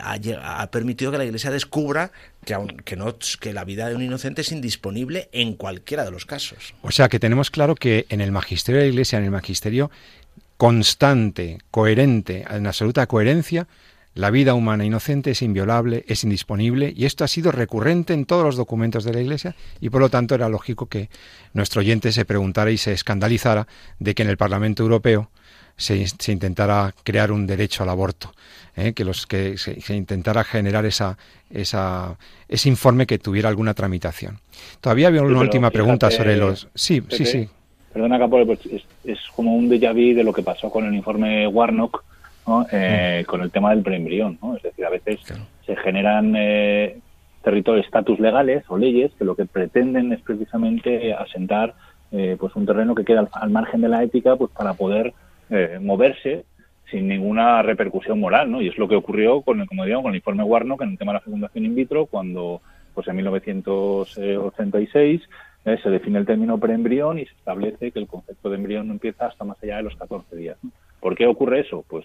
ha, 0.00 0.70
permitido 0.70 1.12
que 1.12 1.18
la 1.18 1.24
Iglesia 1.24 1.50
descubra 1.50 2.10
que, 2.44 2.56
que, 2.84 2.96
no, 2.96 3.16
que 3.40 3.52
la 3.52 3.64
vida 3.64 3.88
de 3.88 3.94
un 3.94 4.02
inocente 4.02 4.40
es 4.40 4.50
indisponible 4.50 5.28
en 5.32 5.54
cualquiera 5.54 6.04
de 6.04 6.10
los 6.10 6.26
casos. 6.26 6.74
O 6.82 6.90
sea, 6.90 7.08
que 7.08 7.20
tenemos 7.20 7.50
claro 7.50 7.76
que 7.76 8.06
en 8.08 8.20
el 8.20 8.32
magisterio 8.32 8.80
de 8.80 8.86
la 8.88 8.92
Iglesia, 8.92 9.18
en 9.18 9.24
el 9.24 9.30
magisterio 9.30 9.90
constante, 10.62 11.58
coherente, 11.72 12.44
en 12.48 12.68
absoluta 12.68 13.08
coherencia, 13.08 13.66
la 14.14 14.30
vida 14.30 14.54
humana 14.54 14.84
inocente 14.84 15.32
es 15.32 15.42
inviolable, 15.42 16.04
es 16.06 16.22
indisponible, 16.22 16.92
y 16.96 17.04
esto 17.04 17.24
ha 17.24 17.26
sido 17.26 17.50
recurrente 17.50 18.14
en 18.14 18.26
todos 18.26 18.44
los 18.44 18.54
documentos 18.54 19.02
de 19.02 19.12
la 19.12 19.20
Iglesia, 19.20 19.56
y 19.80 19.90
por 19.90 20.00
lo 20.00 20.08
tanto 20.08 20.36
era 20.36 20.48
lógico 20.48 20.86
que 20.86 21.10
nuestro 21.52 21.80
oyente 21.80 22.12
se 22.12 22.24
preguntara 22.24 22.70
y 22.70 22.78
se 22.78 22.92
escandalizara 22.92 23.66
de 23.98 24.14
que 24.14 24.22
en 24.22 24.28
el 24.28 24.36
Parlamento 24.36 24.84
Europeo 24.84 25.32
se, 25.76 26.06
intentara 26.28 26.94
crear 27.02 27.32
un 27.32 27.44
derecho 27.48 27.82
al 27.82 27.88
aborto, 27.88 28.32
¿eh? 28.76 28.92
que, 28.92 29.04
los, 29.04 29.26
que 29.26 29.58
se, 29.58 29.96
intentara 29.96 30.44
generar 30.44 30.86
esa, 30.86 31.18
esa, 31.50 32.18
ese 32.46 32.68
informe 32.68 33.08
que 33.08 33.18
tuviera 33.18 33.48
alguna 33.48 33.74
tramitación. 33.74 34.38
Todavía 34.80 35.08
había 35.08 35.22
una 35.22 35.40
última 35.40 35.72
pregunta 35.72 36.08
sobre 36.12 36.36
los... 36.36 36.68
Sí, 36.76 37.02
sí, 37.10 37.26
sí. 37.26 37.48
Perdona, 37.92 38.18
Capole, 38.18 38.46
pues 38.46 38.64
es, 38.66 38.82
es, 39.04 39.18
como 39.36 39.54
un 39.54 39.68
déjà 39.68 39.92
vu 39.92 40.16
de 40.16 40.24
lo 40.24 40.32
que 40.32 40.42
pasó 40.42 40.70
con 40.70 40.86
el 40.86 40.94
informe 40.94 41.46
Warnock, 41.46 42.02
eh, 42.72 43.22
con 43.26 43.42
el 43.42 43.52
tema 43.52 43.70
del 43.70 43.82
preembrión. 43.82 44.38
¿no? 44.42 44.56
Es 44.56 44.62
decir, 44.62 44.84
a 44.84 44.90
veces 44.90 45.20
se 45.64 45.76
generan 45.76 46.34
eh, 46.36 46.98
territorios, 47.42 47.86
estatus 47.86 48.18
legales 48.18 48.64
o 48.68 48.76
leyes 48.76 49.12
que 49.18 49.24
lo 49.24 49.36
que 49.36 49.46
pretenden 49.46 50.12
es 50.12 50.20
precisamente 50.22 51.14
asentar 51.14 51.74
eh, 52.10 52.36
pues 52.38 52.54
un 52.56 52.66
terreno 52.66 52.94
que 52.94 53.04
queda 53.04 53.28
al, 53.32 53.50
margen 53.50 53.80
de 53.80 53.88
la 53.88 54.02
ética 54.02 54.36
pues 54.36 54.50
para 54.50 54.74
poder 54.74 55.14
moverse 55.80 56.44
sin 56.90 57.08
ninguna 57.08 57.60
repercusión 57.60 58.18
moral, 58.18 58.50
¿no? 58.50 58.62
Y 58.62 58.68
es 58.68 58.78
lo 58.78 58.88
que 58.88 58.96
ocurrió 58.96 59.42
con 59.42 59.60
el, 59.60 59.66
como 59.66 59.84
digo, 59.84 60.00
con 60.00 60.12
el 60.12 60.16
informe 60.16 60.44
Warnock 60.44 60.80
en 60.80 60.92
el 60.92 60.98
tema 60.98 61.12
de 61.12 61.18
la 61.18 61.20
fecundación 61.20 61.66
in 61.66 61.74
vitro, 61.74 62.06
cuando 62.06 62.62
pues 62.94 63.06
en 63.06 63.16
1986 63.16 65.20
se 65.64 65.90
define 65.90 66.18
el 66.18 66.26
término 66.26 66.58
preembrión 66.58 67.18
y 67.18 67.26
se 67.26 67.34
establece 67.34 67.92
que 67.92 67.98
el 67.98 68.08
concepto 68.08 68.50
de 68.50 68.56
embrión 68.56 68.88
no 68.88 68.94
empieza 68.94 69.26
hasta 69.26 69.44
más 69.44 69.62
allá 69.62 69.76
de 69.76 69.84
los 69.84 69.96
14 69.96 70.34
días. 70.36 70.56
¿Por 71.00 71.16
qué 71.16 71.26
ocurre 71.26 71.60
eso? 71.60 71.84
Pues 71.88 72.04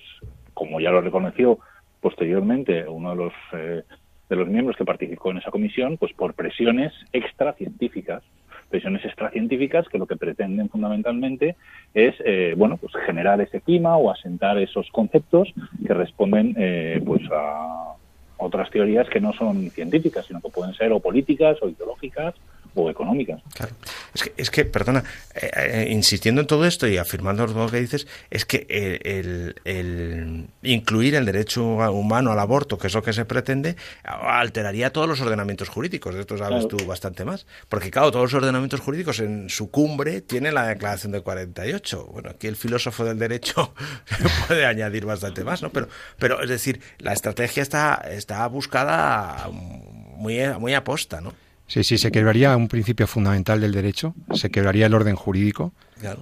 como 0.53 0.79
ya 0.79 0.91
lo 0.91 1.01
reconoció 1.01 1.59
posteriormente 2.01 2.87
uno 2.87 3.11
de 3.11 3.15
los 3.15 3.33
eh, 3.53 3.83
de 4.29 4.35
los 4.35 4.47
miembros 4.47 4.75
que 4.75 4.85
participó 4.85 5.31
en 5.31 5.37
esa 5.37 5.51
comisión, 5.51 5.97
pues 5.97 6.13
por 6.13 6.33
presiones 6.33 6.91
extracientíficas, 7.13 8.23
presiones 8.69 9.05
extracientíficas 9.05 9.87
que 9.87 9.97
lo 9.97 10.05
que 10.05 10.17
pretenden 10.17 10.69
fundamentalmente 10.69 11.55
es 11.93 12.13
eh, 12.25 12.53
bueno 12.57 12.77
pues 12.77 12.93
generar 13.05 13.39
ese 13.39 13.61
clima 13.61 13.97
o 13.97 14.11
asentar 14.11 14.57
esos 14.57 14.89
conceptos 14.91 15.53
que 15.85 15.93
responden 15.93 16.53
eh, 16.57 17.01
pues 17.05 17.21
a 17.31 17.93
otras 18.37 18.69
teorías 18.69 19.09
que 19.09 19.19
no 19.19 19.33
son 19.33 19.69
científicas, 19.71 20.25
sino 20.25 20.41
que 20.41 20.49
pueden 20.49 20.73
ser 20.75 20.91
o 20.91 20.99
políticas 20.99 21.57
o 21.61 21.69
ideológicas 21.69 22.35
o 22.77 22.89
económicas. 22.89 23.41
Claro. 23.53 23.75
Es 24.13 24.23
que, 24.23 24.33
es 24.37 24.51
que 24.51 24.65
perdona, 24.65 25.03
eh, 25.35 25.49
eh, 25.55 25.87
insistiendo 25.89 26.41
en 26.41 26.47
todo 26.47 26.65
esto 26.65 26.87
y 26.87 26.97
afirmando 26.97 27.45
lo 27.47 27.69
que 27.69 27.79
dices, 27.79 28.07
es 28.29 28.45
que 28.45 28.65
el, 29.03 29.55
el, 29.65 30.47
incluir 30.63 31.15
el 31.15 31.25
derecho 31.25 31.63
humano 31.91 32.31
al 32.31 32.39
aborto, 32.39 32.77
que 32.77 32.87
es 32.87 32.93
lo 32.93 33.01
que 33.01 33.13
se 33.13 33.25
pretende, 33.25 33.75
alteraría 34.03 34.91
todos 34.91 35.07
los 35.07 35.21
ordenamientos 35.21 35.69
jurídicos. 35.69 36.15
De 36.15 36.21
esto 36.21 36.37
sabes 36.37 36.67
tú 36.67 36.77
bastante 36.85 37.25
más. 37.25 37.45
Porque, 37.69 37.91
claro, 37.91 38.11
todos 38.11 38.31
los 38.31 38.33
ordenamientos 38.33 38.79
jurídicos 38.79 39.19
en 39.19 39.49
su 39.49 39.71
cumbre 39.71 40.21
tienen 40.21 40.53
la 40.53 40.67
Declaración 40.67 41.11
de 41.11 41.21
48. 41.21 42.07
Bueno, 42.11 42.29
aquí 42.29 42.47
el 42.47 42.55
filósofo 42.55 43.03
del 43.05 43.19
derecho 43.19 43.73
puede 44.47 44.65
añadir 44.65 45.05
bastante 45.05 45.43
más, 45.43 45.61
¿no? 45.61 45.69
Pero, 45.71 45.87
pero 46.17 46.41
es 46.41 46.49
decir, 46.49 46.81
la 46.99 47.13
estrategia 47.13 47.63
está, 47.63 47.95
está 48.09 48.45
buscada 48.47 49.49
muy, 49.51 50.39
muy 50.59 50.73
aposta, 50.73 51.21
¿no? 51.21 51.33
Sí, 51.67 51.83
sí, 51.83 51.97
se 51.97 52.11
quebraría 52.11 52.55
un 52.55 52.69
principio 52.69 53.07
fundamental 53.07 53.59
del 53.59 53.73
derecho, 53.73 54.15
se 54.33 54.49
quebraría 54.49 54.85
el 54.85 54.93
orden 54.93 55.15
jurídico, 55.15 55.73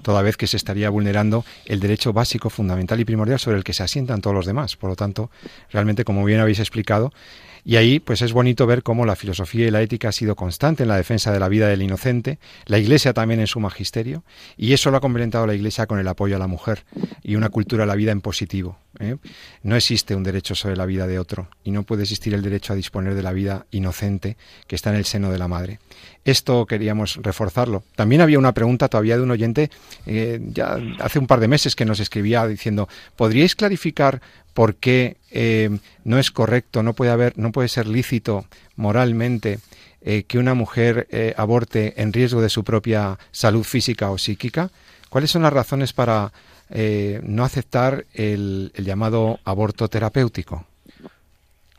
toda 0.01 0.23
vez 0.23 0.37
que 0.37 0.47
se 0.47 0.57
estaría 0.57 0.89
vulnerando 0.89 1.45
el 1.65 1.79
derecho 1.79 2.13
básico, 2.13 2.49
fundamental 2.49 2.99
y 2.99 3.05
primordial 3.05 3.39
sobre 3.39 3.57
el 3.57 3.63
que 3.63 3.73
se 3.73 3.83
asientan 3.83 4.21
todos 4.21 4.35
los 4.35 4.45
demás. 4.47 4.75
Por 4.75 4.89
lo 4.89 4.95
tanto, 4.95 5.29
realmente, 5.71 6.03
como 6.03 6.25
bien 6.25 6.39
habéis 6.39 6.59
explicado, 6.59 7.13
y 7.67 7.77
ahí, 7.77 7.99
pues 7.99 8.21
es 8.21 8.31
bonito 8.31 8.67
ver 8.67 8.83
cómo 8.83 9.07
la 9.07 9.15
filosofía 9.15 9.67
y 9.67 9.71
la 9.71 9.81
ética 9.81 10.09
ha 10.09 10.11
sido 10.11 10.35
constante 10.35 10.83
en 10.83 10.89
la 10.89 10.97
defensa 10.97 11.33
de 11.33 11.39
la 11.39 11.49
vida 11.49 11.67
del 11.67 11.81
inocente, 11.81 12.37
la 12.67 12.77
Iglesia 12.77 13.11
también 13.11 13.39
en 13.39 13.47
su 13.47 13.59
magisterio, 13.59 14.23
y 14.55 14.73
eso 14.73 14.91
lo 14.91 14.97
ha 14.97 15.01
complementado 15.01 15.47
la 15.47 15.55
Iglesia 15.55 15.87
con 15.87 15.97
el 15.97 16.07
apoyo 16.07 16.35
a 16.35 16.39
la 16.39 16.45
mujer 16.45 16.85
y 17.23 17.35
una 17.35 17.49
cultura 17.49 17.83
de 17.83 17.87
la 17.87 17.95
vida 17.95 18.11
en 18.11 18.21
positivo. 18.21 18.77
¿eh? 18.99 19.17
No 19.63 19.75
existe 19.75 20.15
un 20.15 20.23
derecho 20.23 20.53
sobre 20.53 20.77
la 20.77 20.85
vida 20.85 21.07
de 21.07 21.17
otro, 21.17 21.47
y 21.63 21.71
no 21.71 21.81
puede 21.81 22.03
existir 22.03 22.35
el 22.35 22.43
derecho 22.43 22.73
a 22.73 22.75
disponer 22.75 23.15
de 23.15 23.23
la 23.23 23.33
vida 23.33 23.65
inocente 23.71 24.37
que 24.67 24.75
está 24.75 24.91
en 24.91 24.97
el 24.97 25.05
seno 25.05 25.31
de 25.31 25.39
la 25.39 25.47
madre. 25.47 25.79
Esto 26.23 26.67
queríamos 26.67 27.19
reforzarlo. 27.21 27.83
También 27.95 28.21
había 28.21 28.37
una 28.37 28.53
pregunta 28.53 28.89
todavía 28.89 29.17
de 29.17 29.23
un 29.23 29.31
oyente, 29.31 29.71
eh, 30.05 30.39
ya 30.53 30.77
hace 30.99 31.17
un 31.17 31.25
par 31.25 31.39
de 31.39 31.47
meses 31.47 31.75
que 31.75 31.85
nos 31.85 31.99
escribía 31.99 32.45
diciendo, 32.47 32.87
¿podríais 33.15 33.55
clarificar 33.55 34.21
por 34.55 34.75
qué 34.75 35.17
eh, 35.31 35.69
no 36.05 36.17
es 36.17 36.31
correcto, 36.31 36.81
no 36.81 36.93
puede 36.93 37.11
haber, 37.11 37.37
no 37.37 37.51
puede 37.51 37.67
ser 37.67 37.87
lícito 37.87 38.45
moralmente 38.77 39.59
eh, 40.01 40.23
que 40.23 40.39
una 40.39 40.53
mujer 40.53 41.07
eh, 41.11 41.33
aborte 41.35 42.01
en 42.01 42.13
riesgo 42.13 42.41
de 42.41 42.47
su 42.47 42.63
propia 42.63 43.19
salud 43.31 43.65
física 43.65 44.09
o 44.09 44.17
psíquica? 44.17 44.69
¿Cuáles 45.09 45.29
son 45.29 45.43
las 45.43 45.53
razones 45.53 45.93
para 45.93 46.31
no 46.67 47.43
aceptar 47.43 48.05
el, 48.15 48.71
llamado 48.75 49.39
aborto 49.45 49.87
terapéutico? 49.87 50.65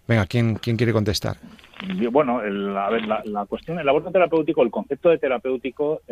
Venga, 0.07 0.27
¿quién, 0.27 0.55
quiere 0.55 0.93
contestar? 0.93 1.39
Bueno, 2.13 2.39
a 2.39 2.91
ver, 2.91 3.05
la, 3.05 3.47
cuestión, 3.47 3.81
el 3.81 3.89
aborto 3.89 4.13
terapéutico, 4.13 4.63
el 4.63 4.71
concepto 4.71 5.09
de 5.11 5.19
terapéutico 5.19 6.03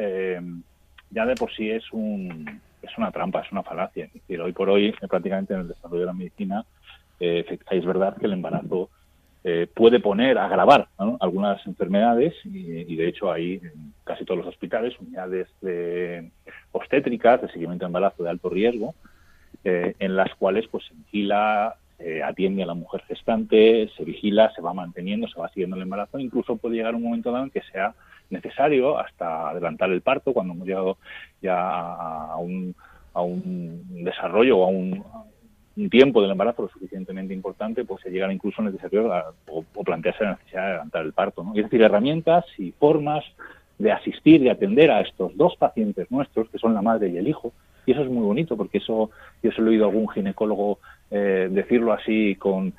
ya 1.11 1.24
de 1.24 1.35
por 1.37 1.55
sí 1.55 1.70
es 1.70 1.85
un, 1.92 2.61
es 2.84 2.98
una 2.98 3.10
trampa, 3.10 3.40
es 3.40 3.52
una 3.52 3.62
falacia. 3.62 4.06
Es 4.06 4.12
decir, 4.12 4.40
hoy 4.40 4.52
por 4.52 4.68
hoy, 4.68 4.86
eh, 4.86 5.08
prácticamente 5.08 5.54
en 5.54 5.60
el 5.60 5.68
desarrollo 5.68 6.00
de 6.00 6.06
la 6.06 6.12
medicina, 6.12 6.64
eh, 7.20 7.58
es 7.70 7.84
verdad 7.84 8.16
que 8.16 8.26
el 8.26 8.32
embarazo 8.32 8.90
eh, 9.44 9.66
puede 9.72 10.00
poner, 10.00 10.38
agravar 10.38 10.88
algunas 11.20 11.64
enfermedades 11.66 12.34
y, 12.44 12.96
de 12.96 13.08
hecho 13.08 13.30
hay 13.30 13.60
en 13.62 13.92
casi 14.02 14.24
todos 14.24 14.38
los 14.38 14.48
hospitales 14.48 14.98
unidades 14.98 15.48
de 15.60 16.30
obstétricas 16.72 17.42
de 17.42 17.48
seguimiento 17.48 17.84
de 17.84 17.88
embarazo 17.88 18.22
de 18.22 18.30
alto 18.30 18.48
riesgo 18.48 18.94
en 19.62 20.16
las 20.16 20.34
cuales 20.34 20.66
pues 20.68 20.84
se 20.84 20.94
vigila, 20.94 21.76
se 21.96 22.22
atiende 22.22 22.62
a 22.62 22.66
la 22.66 22.74
mujer 22.74 23.02
gestante, 23.06 23.90
se 23.96 24.04
vigila, 24.04 24.52
se 24.54 24.60
va 24.60 24.74
manteniendo, 24.74 25.28
se 25.28 25.40
va 25.40 25.48
siguiendo 25.48 25.76
el 25.76 25.82
embarazo, 25.82 26.18
incluso 26.18 26.56
puede 26.56 26.76
llegar 26.76 26.94
un 26.94 27.02
momento 27.02 27.30
dado 27.30 27.44
en 27.44 27.50
que 27.50 27.62
sea 27.72 27.94
necesario 28.30 28.98
hasta 28.98 29.50
adelantar 29.50 29.90
el 29.90 30.00
parto 30.00 30.32
cuando 30.32 30.54
hemos 30.54 30.66
llegado 30.66 30.98
ya 31.40 31.54
a 31.54 32.37
un, 32.38 32.74
a 33.12 33.22
un 33.22 34.04
desarrollo 34.04 34.58
o 34.58 34.64
a 34.64 34.68
un, 34.68 35.04
tiempo 35.90 36.22
del 36.22 36.30
embarazo 36.30 36.62
lo 36.62 36.68
suficientemente 36.68 37.34
importante, 37.34 37.84
pues 37.84 38.00
se 38.02 38.10
llega 38.10 38.32
incluso 38.32 38.62
necesario 38.62 39.10
o, 39.48 39.64
plantearse 39.84 40.22
la 40.22 40.32
necesidad 40.32 40.62
de 40.62 40.68
adelantar 40.68 41.04
el 41.04 41.12
parto. 41.12 41.42
¿no? 41.42 41.52
Es 41.56 41.64
decir, 41.64 41.82
herramientas 41.82 42.44
y 42.58 42.70
formas 42.70 43.24
de 43.78 43.90
asistir 43.90 44.40
y 44.42 44.48
atender 44.48 44.92
a 44.92 45.00
estos 45.00 45.37
dos 45.37 45.56
pacientes 45.56 46.08
nuestros, 46.12 46.48
que 46.48 46.58
son 46.58 46.74
la 46.74 46.82
madre 46.82 47.08
y 47.08 47.16
el 47.16 47.26
hijo, 47.26 47.52
y 47.87 47.92
eso 47.92 48.02
es 48.02 48.08
muy 48.08 48.22
bonito, 48.22 48.56
porque 48.56 48.78
eso 48.78 49.10
yo 49.42 49.50
se 49.50 49.60
lo 49.60 49.66
he 49.66 49.70
oído 49.70 49.87
a 49.87 49.88
algún 49.88 50.08
ginecólogo 50.08 50.78
eh, 51.10 51.48
decirlo 51.50 51.92
así 51.92 52.37
con, 52.37 52.72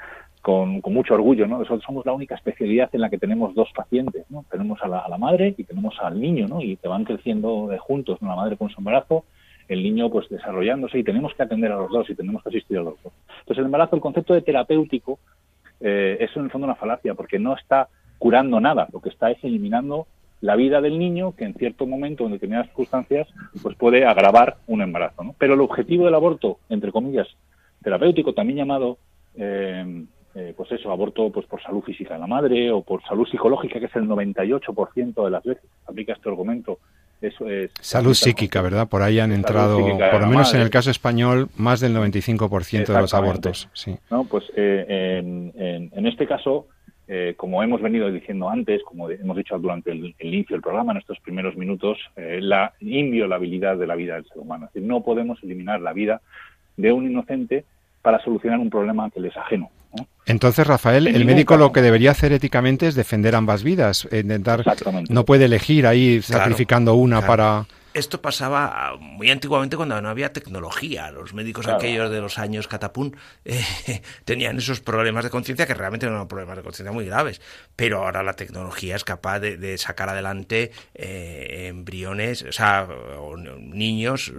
con, 0.46 0.80
mucho 0.94 1.16
orgullo, 1.16 1.48
¿no? 1.48 1.58
Nosotros 1.58 1.82
somos 1.84 2.06
la 2.06 2.14
única 2.14 2.36
especialidad 2.36 2.92
en 2.94 3.02
la 3.02 3.10
que 3.10 3.18
tenemos 3.18 3.56
dos 3.56 3.68
pacientes, 3.76 4.30
¿no? 4.30 4.46
Tenemos 4.52 4.80
a 4.84 4.88
la, 4.88 5.18
madre 5.18 5.56
y 5.58 5.64
tenemos 5.64 5.96
al 6.00 6.22
niño, 6.22 6.48
¿no? 6.48 6.62
Y 6.62 6.76
te 6.76 6.88
van 6.88 7.04
creciendo 7.04 7.68
juntos, 7.80 8.22
¿no? 8.22 8.30
La 8.30 8.36
madre 8.36 8.56
con 8.56 8.70
su 8.70 8.80
embarazo, 8.80 9.26
el 9.68 9.82
niño 9.82 10.12
pues 10.12 10.30
desarrollándose 10.30 11.00
y 11.00 11.04
tenemos 11.04 11.34
que 11.34 11.42
atender 11.42 11.72
a 11.72 11.78
los 11.78 11.90
dos 11.90 12.08
y 12.12 12.14
tenemos 12.14 12.44
que 12.44 12.50
asistir 12.50 12.78
a 12.78 12.84
los 12.84 12.94
dos. 13.02 13.12
Entonces 13.40 13.58
el 13.58 13.66
embarazo, 13.66 13.96
el 13.96 14.04
concepto 14.04 14.36
de 14.36 14.44
terapéutico, 14.44 15.18
eh, 15.80 16.18
es 16.20 16.30
en 16.38 16.44
el 16.44 16.52
fondo 16.52 16.66
una 16.66 16.76
falacia 16.76 17.16
porque 17.16 17.40
no 17.40 17.56
está 17.56 17.90
curando 18.20 18.60
nada, 18.60 18.88
lo 18.94 19.02
que 19.02 19.10
está 19.10 19.32
es 19.32 19.44
eliminando 19.44 20.06
la 20.42 20.56
vida 20.56 20.80
del 20.80 21.00
niño 21.00 21.36
que 21.36 21.46
en 21.46 21.56
cierto 21.56 21.88
momento, 21.88 22.24
en 22.28 22.34
determinadas 22.34 22.68
circunstancias, 22.68 23.28
pues 23.64 23.76
puede 23.78 24.06
agravar 24.06 24.58
un 24.68 24.84
embarazo. 24.84 25.24
¿no? 25.24 25.34
Pero 25.40 25.56
el 25.56 25.62
objetivo 25.62 26.06
del 26.06 26.14
aborto, 26.14 26.60
entre 26.70 26.92
comillas, 26.92 27.28
terapéutico, 27.82 28.34
también 28.34 28.58
llamado 28.60 29.00
eh, 29.38 30.06
eh, 30.38 30.54
pues 30.56 30.70
eso, 30.74 30.92
aborto 30.92 31.32
pues 31.32 31.46
por 31.46 31.64
salud 31.64 31.82
física 31.82 32.16
de 32.16 32.20
la 32.20 32.28
madre 32.28 32.70
o 32.70 32.82
por 32.82 33.02
salud 33.04 33.26
psicológica, 33.26 33.80
que 33.80 33.86
es 33.86 33.96
el 33.96 34.04
98% 34.04 35.24
de 35.24 35.32
las 35.32 35.42
veces, 35.42 35.64
aplica 35.88 36.12
este 36.12 36.28
argumento. 36.28 36.80
Eso 37.22 37.50
es 37.50 37.72
salud 37.80 38.14
psíquica, 38.14 38.62
¿verdad? 38.62 38.90
Por 38.90 39.02
ahí 39.02 39.20
han 39.20 39.32
entrado, 39.32 39.80
por 39.80 40.20
lo 40.20 40.28
menos 40.28 40.54
en 40.54 40.60
el 40.60 40.70
caso 40.70 40.92
español, 40.92 41.48
más 41.56 41.80
del 41.80 41.96
95% 41.96 42.86
de 42.86 43.00
los 43.00 43.14
abortos. 43.14 43.70
Sí. 43.72 43.96
No, 44.12 44.26
pues 44.26 44.44
eh, 44.58 45.22
en, 45.24 46.06
este 46.06 46.28
caso, 46.28 46.68
eh, 47.08 47.36
como 47.38 47.64
hemos 47.64 47.82
venido 47.82 48.12
diciendo 48.12 48.50
antes, 48.50 48.84
como 48.84 49.10
hemos 49.10 49.38
dicho 49.38 49.58
durante 49.58 49.92
el, 49.92 50.14
inicio 50.20 50.56
del 50.56 50.62
programa, 50.62 50.92
en 50.92 50.98
estos 50.98 51.18
primeros 51.22 51.56
minutos, 51.56 51.98
la 52.18 52.74
inviolabilidad 52.82 53.78
de 53.78 53.88
la 53.88 53.96
vida 53.96 54.16
del 54.16 54.26
ser 54.26 54.40
humano. 54.40 54.66
Es 54.66 54.74
decir, 54.74 54.86
no 54.86 55.02
podemos 55.02 55.42
eliminar 55.44 55.80
la 55.80 55.94
vida 55.94 56.20
de 56.76 56.92
un 56.92 57.10
inocente 57.10 57.64
para 58.02 58.22
solucionar 58.22 58.60
un 58.60 58.70
problema 58.70 59.10
que 59.10 59.22
le 59.22 59.30
es 59.30 59.38
Entonces, 60.26 60.66
Rafael, 60.66 61.08
el 61.08 61.26
médico 61.26 61.56
lo 61.56 61.72
que 61.72 61.82
debería 61.82 62.12
hacer 62.12 62.34
éticamente 62.34 62.88
es 62.88 62.96
defender 62.96 63.36
ambas 63.36 63.64
vidas, 63.64 64.08
intentar, 64.12 64.64
no 65.10 65.24
puede 65.24 65.46
elegir 65.46 65.86
ahí 65.86 66.22
sacrificando 66.22 66.96
una 66.96 67.26
para 67.26 67.68
esto 67.96 68.22
pasaba 68.22 68.72
ah, 68.74 68.98
muy 69.00 69.32
antiguamente 69.32 69.78
cuando 69.78 70.00
no 70.02 70.10
había 70.10 70.34
tecnología. 70.34 71.12
Los 71.12 71.34
médicos 71.34 71.66
aquellos 71.68 72.12
de 72.12 72.20
los 72.20 72.38
años 72.38 72.68
catapún 72.68 73.16
eh, 73.46 74.02
tenían 74.26 74.58
esos 74.58 74.82
problemas 74.82 75.24
de 75.24 75.30
conciencia 75.30 75.66
que 75.66 75.74
realmente 75.74 76.06
eran 76.06 76.28
problemas 76.28 76.58
de 76.58 76.64
conciencia 76.64 76.92
muy 76.92 77.06
graves. 77.06 77.40
Pero 77.76 78.04
ahora 78.04 78.22
la 78.22 78.34
tecnología 78.34 78.98
es 78.98 79.06
capaz 79.06 79.40
de, 79.40 79.78
sacar 79.78 80.10
adelante 80.10 80.72
eh, 80.94 81.68
embriones, 81.70 82.44
o 82.44 82.52
sea, 82.52 82.88
niños 83.60 84.34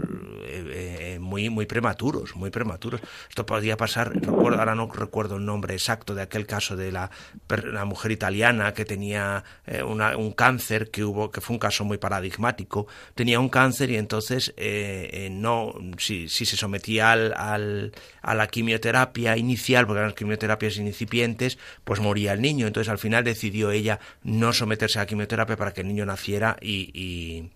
eh, 0.49 1.19
muy, 1.21 1.49
muy 1.49 1.65
prematuros, 1.65 2.37
muy 2.37 2.51
prematuros. 2.51 3.01
Esto 3.29 3.47
podría 3.47 3.77
pasar, 3.77 4.13
recuerdo, 4.15 4.59
ahora 4.59 4.75
no 4.75 4.91
recuerdo 4.93 5.37
el 5.37 5.47
nombre 5.47 5.75
exacto 5.75 6.15
de 6.15 6.23
aquel 6.23 6.47
caso 6.47 6.77
de 6.77 6.93
la, 6.93 7.11
la 7.49 7.85
mujer 7.87 8.13
italiana 8.13 8.75
que 8.75 8.85
tenía 8.85 9.45
un 9.85 10.33
cáncer 10.33 10.91
que 10.91 11.05
hubo, 11.05 11.31
que 11.31 11.41
fue 11.41 11.55
un 11.55 11.61
caso 11.61 11.85
muy 11.85 11.97
paradigmático. 11.99 12.87
Tenía 13.15 13.41
un 13.41 13.46
cáncer 13.49 13.91
y 13.91 13.97
entonces 13.97 14.55
eh, 14.57 15.09
eh, 15.13 15.29
no, 15.31 15.75
si, 15.99 16.29
si, 16.29 16.47
se 16.47 16.57
sometía 16.57 17.13
al, 17.13 17.93
a 18.23 18.35
la 18.35 18.47
quimioterapia 18.47 19.37
inicial, 19.37 19.87
porque 19.87 19.99
eran 19.99 20.11
las 20.11 20.19
quimioterapias 20.19 20.77
incipientes, 20.77 21.59
pues 21.85 22.01
moría 22.01 22.33
el 22.33 22.43
niño. 22.43 22.67
Entonces 22.67 22.91
al 22.91 22.99
final 22.99 23.25
decidió 23.25 23.71
ella 23.71 24.01
no 24.23 24.53
someterse 24.53 24.99
a 24.99 25.03
la 25.03 25.07
quimioterapia 25.07 25.57
para 25.57 25.73
que 25.73 25.83
el 25.83 25.89
niño 25.89 26.07
naciera 26.07 26.57
y 26.61 27.51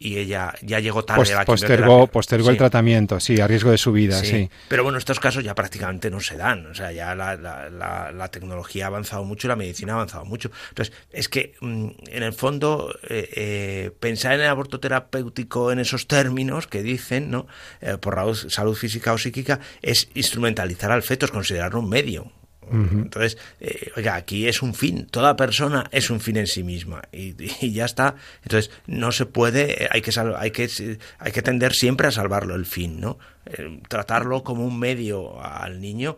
ella 0.00 0.54
ya 0.62 0.78
llegó 0.80 1.04
tarde 1.04 1.32
a 1.32 1.36
la 1.38 1.44
postergó, 1.44 2.06
postergó 2.06 2.50
el 2.50 2.56
tratamiento, 2.56 3.18
sí, 3.18 3.40
a 3.40 3.46
riesgo 3.46 3.70
de 3.70 3.78
su 3.78 3.92
vida, 3.92 4.22
sí. 4.22 4.50
Pero 4.68 4.82
bueno, 4.82 4.98
estos 4.98 5.20
casos 5.20 5.42
ya 5.42 5.54
prácticamente 5.54 6.10
no 6.10 6.20
se 6.20 6.36
dan, 6.36 6.66
o 6.66 6.74
sea, 6.74 6.92
ya 6.92 7.14
la, 7.14 7.36
la, 7.36 8.12
la, 8.12 8.28
tecnología 8.28 8.84
ha 8.84 8.88
avanzado 8.88 9.24
mucho, 9.24 9.48
la 9.48 9.56
medicina 9.56 9.92
ha 9.92 9.96
avanzado 9.96 10.24
mucho. 10.24 10.50
Entonces, 10.68 10.94
es 11.10 11.28
que 11.28 11.54
mm, 11.60 11.88
en 12.08 12.22
el 12.22 12.32
fondo 12.32 12.94
eh, 13.08 13.28
eh, 13.34 13.90
pensar 13.98 14.34
en 14.34 14.40
el 14.40 14.48
aborto 14.48 14.80
terapéutico 14.80 15.72
en 15.72 15.78
esos 15.78 16.06
términos 16.06 16.66
que 16.66 16.82
dicen, 16.82 17.30
¿no? 17.30 17.46
Eh, 17.80 17.96
por 17.98 18.16
salud 18.36 18.74
física 18.74 19.12
o 19.12 19.18
psíquica, 19.18 19.60
es 19.82 20.08
instrumentalizar 20.14 20.90
al 20.90 21.02
feto, 21.02 21.26
es 21.26 21.32
considerarlo 21.32 21.80
un 21.80 21.88
medio. 21.88 22.32
Entonces, 22.70 23.38
eh, 23.60 23.92
oiga, 23.96 24.16
aquí 24.16 24.48
es 24.48 24.62
un 24.62 24.74
fin, 24.74 25.06
toda 25.06 25.36
persona 25.36 25.88
es 25.92 26.10
un 26.10 26.20
fin 26.20 26.36
en 26.36 26.46
sí 26.46 26.62
misma 26.62 27.02
y, 27.12 27.34
ya 27.72 27.84
está. 27.84 28.16
Entonces, 28.42 28.70
no 28.86 29.12
se 29.12 29.26
puede, 29.26 29.84
eh, 29.84 29.88
hay 29.90 30.02
que, 30.02 30.10
hay, 30.36 30.50
que, 30.50 30.98
hay 31.18 31.32
que 31.32 31.42
tender 31.42 31.72
siempre 31.72 32.08
a 32.08 32.10
salvarlo 32.10 32.54
el 32.54 32.66
fin, 32.66 33.00
¿no? 33.00 33.18
Eh, 33.46 33.80
tratarlo 33.88 34.42
como 34.42 34.66
un 34.66 34.78
medio 34.78 35.40
al 35.40 35.80
niño 35.80 36.16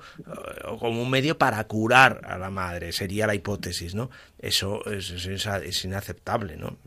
o 0.64 0.78
como 0.78 1.02
un 1.02 1.11
medio 1.11 1.37
para 1.37 1.62
curar 1.64 2.22
a 2.24 2.38
la 2.38 2.48
madre, 2.48 2.92
sería 2.92 3.26
la 3.26 3.34
hipótesis, 3.34 3.94
¿no? 3.94 4.11
Eso 4.38 4.84
es, 4.90 5.11
es, 5.11 5.84
inaceptable, 5.84 6.56
¿no? 6.56 6.78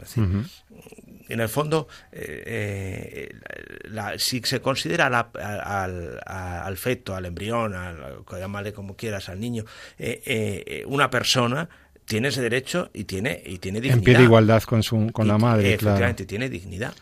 En 1.31 1.39
el 1.39 1.49
fondo, 1.49 1.87
eh, 2.11 3.29
eh, 3.31 4.17
si 4.17 4.41
se 4.41 4.61
considera 4.61 5.07
al, 5.07 6.77
feto, 6.77 7.15
al 7.15 7.25
embrión, 7.25 7.73
al, 7.73 8.23
llamarle 8.37 8.73
como 8.73 8.95
quieras, 8.95 9.29
al 9.29 9.39
niño, 9.39 9.63
eh, 9.97 10.83
una 10.87 11.09
persona, 11.09 11.69
tiene 12.05 12.27
ese 12.29 12.41
derecho 12.41 12.89
y 12.93 13.05
tiene, 13.05 13.41
y 13.45 13.59
tiene 13.59 13.79
dignidad. 13.79 13.99
En 13.99 14.03
pie 14.03 14.17
de 14.17 14.23
igualdad 14.23 14.63
con, 14.63 14.83
su, 14.83 15.09
con 15.11 15.27
la 15.27 15.37
madre, 15.37 15.73
efectivamente, 15.73 16.25
tiene 16.25 16.49
dignidad. 16.49 16.93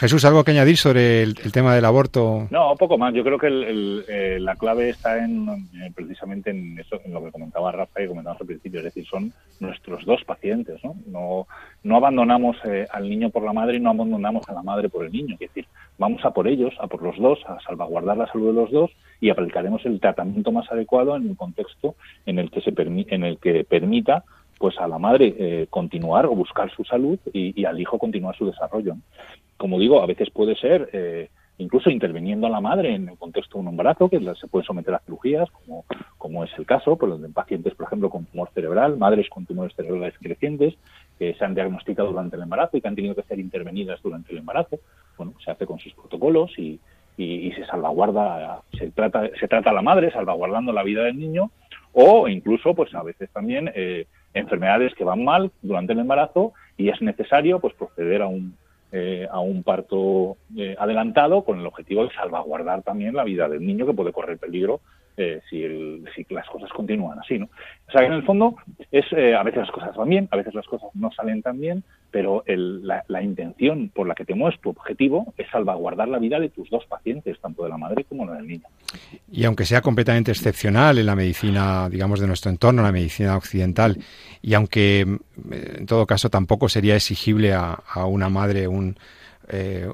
Jesús, 0.00 0.24
¿algo 0.24 0.44
que 0.44 0.52
añadir 0.52 0.78
sobre 0.78 1.22
el, 1.22 1.34
tema 1.52 1.74
del 1.74 1.84
aborto? 1.84 2.48
No, 2.50 2.74
poco 2.76 2.96
más. 2.96 3.12
Yo 3.12 3.22
creo 3.22 3.38
que 3.38 3.48
eh, 4.08 4.38
la 4.40 4.56
clave 4.56 4.88
está 4.88 5.22
en 5.22 5.46
eh, 5.74 5.92
precisamente 5.94 6.50
en 6.50 6.78
eso, 6.78 7.00
en 7.04 7.12
lo 7.12 7.22
que 7.22 7.30
comentaba 7.30 7.70
Rafa 7.72 8.02
y 8.02 8.06
comentábamos 8.06 8.40
al 8.40 8.46
principio, 8.46 8.80
es 8.80 8.84
decir, 8.84 9.04
son 9.06 9.32
nuestros 9.58 10.04
dos 10.06 10.24
pacientes, 10.40 10.82
¿no? 10.82 10.96
No, 11.06 11.46
no 11.82 11.96
abandonamos 11.96 12.56
eh, 12.64 12.86
al 12.90 13.08
niño 13.08 13.30
por 13.30 13.42
la 13.42 13.52
madre 13.52 13.76
y 13.76 13.80
no 13.80 13.90
abandonamos 13.90 14.48
a 14.48 14.52
la 14.52 14.62
madre 14.62 14.88
por 14.88 15.04
el 15.04 15.12
niño. 15.12 15.34
Es 15.34 15.40
decir, 15.40 15.66
vamos 15.98 16.24
a 16.24 16.30
por 16.30 16.48
ellos, 16.48 16.72
a 16.80 16.86
por 16.86 17.02
los 17.02 17.16
dos, 17.18 17.38
a 17.46 17.60
salvaguardar 17.60 18.16
la 18.16 18.26
salud 18.26 18.48
de 18.48 18.60
los 18.60 18.70
dos 18.70 18.90
y 19.20 19.30
aplicaremos 19.30 19.84
el 19.86 20.00
tratamiento 20.00 20.52
más 20.52 20.70
adecuado 20.72 21.16
en 21.16 21.28
un 21.28 21.34
contexto 21.34 21.94
en 22.26 22.38
el 22.38 22.50
que 22.50 22.60
se 22.62 22.72
en 22.76 23.24
el 23.24 23.38
que 23.38 23.64
permita 23.64 24.24
pues 24.58 24.78
a 24.78 24.86
la 24.86 24.98
madre 24.98 25.66
continuar 25.70 26.26
o 26.26 26.34
buscar 26.34 26.70
su 26.70 26.84
salud 26.84 27.18
y, 27.32 27.58
y, 27.58 27.64
al 27.64 27.80
hijo 27.80 27.98
continuar 27.98 28.36
su 28.36 28.46
desarrollo 28.46 28.94
como 29.60 29.78
digo, 29.78 30.02
a 30.02 30.06
veces 30.06 30.30
puede 30.30 30.56
ser 30.56 30.88
eh, 30.94 31.28
incluso 31.60 31.90
interviniendo 31.90 32.46
a 32.46 32.50
la 32.50 32.60
madre 32.60 32.94
en 32.94 33.08
el 33.08 33.18
contexto 33.18 33.58
de 33.58 33.62
un 33.62 33.68
embarazo, 33.68 34.08
que 34.08 34.18
se 34.18 34.48
puede 34.48 34.64
someter 34.64 34.94
a 34.94 35.00
cirugías, 35.00 35.48
como, 36.18 36.44
es 36.44 36.50
el 36.58 36.64
caso, 36.64 36.96
por 36.96 37.10
en 37.10 37.32
pacientes, 37.32 37.74
por 37.74 37.86
ejemplo, 37.86 38.08
con 38.08 38.24
tumor 38.24 38.50
cerebral, 38.54 38.96
madres 38.96 39.28
con 39.28 39.44
tumores 39.44 39.74
cerebrales 39.76 40.14
crecientes, 40.18 40.74
que 41.18 41.34
se 41.34 41.44
han 41.44 41.54
diagnosticado 41.54 42.08
durante 42.08 42.36
el 42.36 42.42
embarazo 42.42 42.76
y 42.76 42.80
que 42.80 42.88
han 42.88 42.96
tenido 42.96 43.14
que 43.14 43.22
ser 43.24 43.38
intervenidas 43.38 44.00
durante 44.02 44.32
el 44.32 44.38
embarazo. 44.38 44.80
Bueno, 45.18 45.34
se 45.44 45.50
hace 45.50 45.66
con 45.66 45.78
sus 45.78 45.92
protocolos 45.92 46.58
y, 46.58 46.80
y, 47.18 47.52
se 47.52 47.66
salvaguarda, 47.66 48.62
se 48.78 48.90
trata, 48.90 49.28
se 49.38 49.46
trata 49.46 49.70
a 49.70 49.74
la 49.74 49.82
madre 49.82 50.10
salvaguardando 50.10 50.72
la 50.72 50.82
vida 50.82 51.04
del 51.04 51.18
niño, 51.18 51.50
o 51.92 52.26
incluso, 52.28 52.74
pues 52.74 52.94
a 52.94 53.02
veces 53.02 53.28
también 53.30 53.70
eh, 53.74 54.06
enfermedades 54.32 54.94
que 54.94 55.04
van 55.04 55.24
mal 55.24 55.50
durante 55.60 55.92
el 55.92 55.98
embarazo 55.98 56.52
y 56.76 56.88
es 56.88 57.02
necesario 57.02 57.60
pues 57.60 57.74
proceder 57.74 58.22
a 58.22 58.28
un 58.28 58.56
eh, 58.92 59.26
a 59.30 59.40
un 59.40 59.62
parto 59.62 60.36
eh, 60.56 60.74
adelantado 60.78 61.44
con 61.44 61.60
el 61.60 61.66
objetivo 61.66 62.04
de 62.04 62.14
salvaguardar 62.14 62.82
también 62.82 63.14
la 63.14 63.24
vida 63.24 63.48
del 63.48 63.64
niño 63.64 63.86
que 63.86 63.94
puede 63.94 64.12
correr 64.12 64.38
peligro 64.38 64.80
eh, 65.20 65.40
si, 65.48 66.24
las 66.34 66.48
cosas 66.48 66.70
continúan 66.70 67.18
así, 67.18 67.38
¿no? 67.38 67.46
O 67.46 67.92
sea, 67.92 68.00
que 68.00 68.06
en 68.06 68.12
el 68.14 68.24
fondo 68.24 68.56
es 68.90 69.04
a 69.12 69.42
veces 69.42 69.60
las 69.60 69.70
cosas 69.70 69.96
van 69.96 70.08
bien, 70.08 70.28
a 70.30 70.36
veces 70.36 70.54
las 70.54 70.66
cosas 70.66 70.90
no 70.94 71.10
salen 71.12 71.42
tan 71.42 71.60
bien, 71.60 71.82
pero 72.10 72.42
la, 72.46 73.22
intención 73.22 73.90
por 73.94 74.06
la 74.06 74.14
que 74.14 74.24
te 74.24 74.34
mueves 74.34 74.60
tu 74.60 74.70
objetivo 74.70 75.34
es 75.36 75.48
salvaguardar 75.50 76.08
la 76.08 76.18
vida 76.18 76.38
de 76.40 76.48
tus 76.48 76.70
dos 76.70 76.84
pacientes, 76.86 77.38
tanto 77.40 77.64
de 77.64 77.68
la 77.68 77.76
madre 77.76 78.04
como 78.04 78.24
la 78.26 78.34
del 78.34 78.46
niño. 78.46 78.64
Y 79.30 79.44
aunque 79.44 79.64
sea 79.64 79.82
completamente 79.82 80.30
excepcional 80.30 80.98
en 80.98 81.06
la 81.06 81.16
medicina, 81.16 81.88
digamos, 81.88 82.20
de 82.20 82.26
nuestro 82.26 82.50
entorno, 82.50 82.82
la 82.82 82.92
medicina 82.92 83.36
occidental, 83.36 83.98
y 84.40 84.54
aunque 84.54 85.00
en 85.00 85.86
todo 85.86 86.06
caso 86.06 86.30
tampoco 86.30 86.68
sería 86.68 86.96
exigible 86.96 87.52
a 87.52 88.04
una 88.06 88.28
madre 88.28 88.68
un 88.68 88.96
eh, 89.52 89.88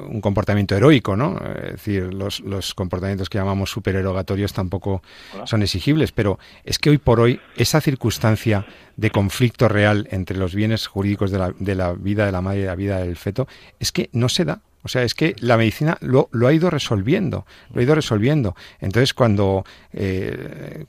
un 0.00 0.20
comportamiento 0.20 0.76
heroico, 0.76 1.16
¿no? 1.16 1.38
Es 1.38 1.72
decir, 1.72 2.14
los, 2.14 2.40
los 2.40 2.74
comportamientos 2.74 3.28
que 3.28 3.38
llamamos 3.38 3.70
supererogatorios 3.70 4.52
tampoco 4.52 5.02
son 5.44 5.62
exigibles, 5.62 6.12
pero 6.12 6.38
es 6.64 6.78
que 6.78 6.90
hoy 6.90 6.98
por 6.98 7.18
hoy 7.20 7.40
esa 7.56 7.80
circunstancia 7.80 8.64
de 8.96 9.10
conflicto 9.10 9.68
real 9.68 10.06
entre 10.10 10.36
los 10.36 10.54
bienes 10.54 10.86
jurídicos 10.86 11.30
de 11.30 11.38
la, 11.38 11.54
de 11.58 11.74
la 11.74 11.92
vida 11.92 12.26
de 12.26 12.32
la 12.32 12.42
madre 12.42 12.60
y 12.60 12.64
la 12.64 12.76
vida 12.76 12.98
del 12.98 13.16
feto 13.16 13.48
es 13.80 13.90
que 13.92 14.08
no 14.12 14.28
se 14.28 14.44
da. 14.44 14.60
O 14.84 14.88
sea, 14.88 15.02
es 15.02 15.14
que 15.14 15.34
la 15.38 15.56
medicina 15.56 15.96
lo, 16.00 16.28
lo, 16.32 16.48
ha 16.48 16.52
ido 16.52 16.68
resolviendo, 16.68 17.46
lo 17.72 17.80
ha 17.80 17.84
ido 17.84 17.94
resolviendo. 17.94 18.56
Entonces, 18.80 19.14
cuando 19.14 19.64
eh, 19.92 20.86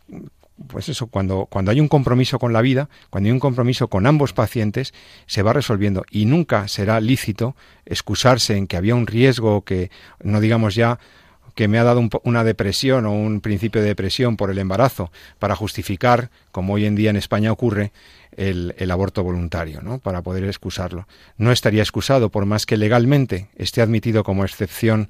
pues 0.67 0.89
eso, 0.89 1.07
cuando, 1.07 1.47
cuando 1.47 1.71
hay 1.71 1.79
un 1.79 1.87
compromiso 1.87 2.39
con 2.39 2.53
la 2.53 2.61
vida, 2.61 2.89
cuando 3.09 3.27
hay 3.27 3.31
un 3.31 3.39
compromiso 3.39 3.87
con 3.87 4.05
ambos 4.05 4.33
pacientes, 4.33 4.93
se 5.25 5.41
va 5.41 5.53
resolviendo 5.53 6.05
y 6.11 6.25
nunca 6.25 6.67
será 6.67 6.99
lícito 6.99 7.55
excusarse 7.85 8.57
en 8.57 8.67
que 8.67 8.77
había 8.77 8.95
un 8.95 9.07
riesgo 9.07 9.63
que, 9.63 9.89
no 10.21 10.39
digamos 10.39 10.75
ya, 10.75 10.99
que 11.55 11.67
me 11.67 11.77
ha 11.77 11.83
dado 11.83 12.07
una 12.23 12.43
depresión 12.43 13.05
o 13.05 13.13
un 13.13 13.41
principio 13.41 13.81
de 13.81 13.87
depresión 13.87 14.37
por 14.37 14.49
el 14.49 14.57
embarazo 14.57 15.11
para 15.39 15.55
justificar, 15.55 16.31
como 16.51 16.73
hoy 16.73 16.85
en 16.85 16.95
día 16.95 17.09
en 17.09 17.15
España 17.15 17.51
ocurre, 17.51 17.91
el, 18.35 18.73
el, 18.79 18.89
aborto 18.89 19.23
voluntario, 19.23 19.81
¿no? 19.81 19.99
para 19.99 20.23
poder 20.23 20.43
excusarlo. 20.45 21.07
No 21.37 21.51
estaría 21.51 21.83
excusado 21.83 22.29
por 22.29 22.45
más 22.45 22.65
que 22.65 22.77
legalmente 22.77 23.49
esté 23.55 23.81
admitido 23.81 24.23
como 24.23 24.43
excepción 24.43 25.09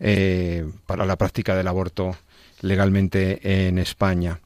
eh, 0.00 0.68
para 0.86 1.06
la 1.06 1.16
práctica 1.16 1.56
del 1.56 1.68
aborto 1.68 2.16
legalmente 2.60 3.66
en 3.66 3.78
España. 3.78 4.40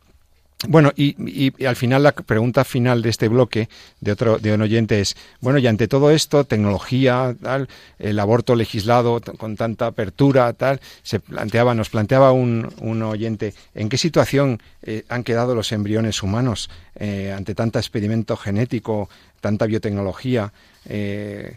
Bueno, 0.68 0.92
y, 0.96 1.64
al 1.64 1.75
final 1.75 2.05
la 2.05 2.12
pregunta 2.12 2.64
final 2.64 3.03
de 3.03 3.11
este 3.11 3.27
bloque 3.29 3.68
de 4.01 4.12
otro 4.12 4.38
de 4.38 4.53
un 4.55 4.62
oyente 4.62 5.01
es, 5.01 5.16
bueno, 5.40 5.59
y 5.59 5.66
ante 5.66 5.88
todo 5.88 6.11
esto, 6.11 6.44
tecnología, 6.44 7.35
tal, 7.42 7.68
el 7.98 8.18
aborto 8.20 8.55
legislado 8.55 9.20
con 9.38 9.57
tanta 9.57 9.87
apertura, 9.87 10.53
tal, 10.53 10.81
se 11.03 11.18
planteaba, 11.18 11.75
nos 11.75 11.90
planteaba 11.90 12.31
un, 12.33 12.72
un 12.79 13.03
oyente, 13.03 13.55
¿en 13.75 13.88
qué 13.88 13.98
situación 13.98 14.62
eh, 14.83 15.05
han 15.09 15.25
quedado 15.25 15.55
los 15.55 15.72
embriones 15.72 16.22
humanos 16.22 16.70
eh, 16.94 17.35
ante 17.37 17.55
tanto 17.55 17.79
experimento 17.79 18.37
genético, 18.37 19.09
tanta 19.40 19.66
biotecnología? 19.66 20.53
Eh, 20.87 21.57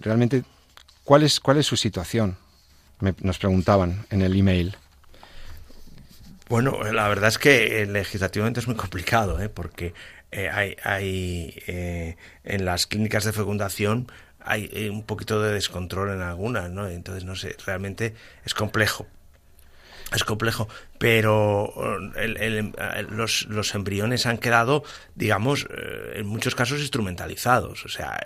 realmente, 0.00 0.42
¿cuál 1.04 1.22
es 1.22 1.38
cuál 1.38 1.58
es 1.58 1.66
su 1.66 1.76
situación? 1.76 2.36
nos 3.20 3.38
preguntaban 3.38 4.06
en 4.10 4.22
el 4.22 4.34
email. 4.34 4.76
Bueno, 6.48 6.82
la 6.82 7.08
verdad 7.08 7.28
es 7.28 7.38
que 7.38 7.84
legislativamente 7.84 8.60
es 8.60 8.66
muy 8.66 8.76
complicado, 8.76 9.38
¿eh? 9.40 9.50
porque 9.50 9.92
eh, 10.30 10.48
hay, 10.50 10.76
hay 10.82 11.62
eh, 11.66 12.16
en 12.44 12.64
las 12.64 12.86
clínicas 12.86 13.24
de 13.24 13.32
fecundación 13.32 14.10
hay 14.40 14.68
eh, 14.72 14.90
un 14.90 15.02
poquito 15.02 15.42
de 15.42 15.52
descontrol 15.52 16.10
en 16.10 16.20
algunas, 16.20 16.70
¿no? 16.70 16.88
Entonces, 16.88 17.24
no 17.24 17.34
sé, 17.34 17.56
realmente 17.66 18.14
es 18.44 18.54
complejo. 18.54 19.06
Es 20.14 20.24
complejo, 20.24 20.68
pero 20.98 21.98
los, 23.10 23.46
los, 23.50 23.74
embriones 23.74 24.24
han 24.24 24.38
quedado, 24.38 24.82
digamos, 25.14 25.66
en 26.14 26.24
muchos 26.24 26.54
casos 26.54 26.80
instrumentalizados, 26.80 27.84
o 27.84 27.90
sea, 27.90 28.18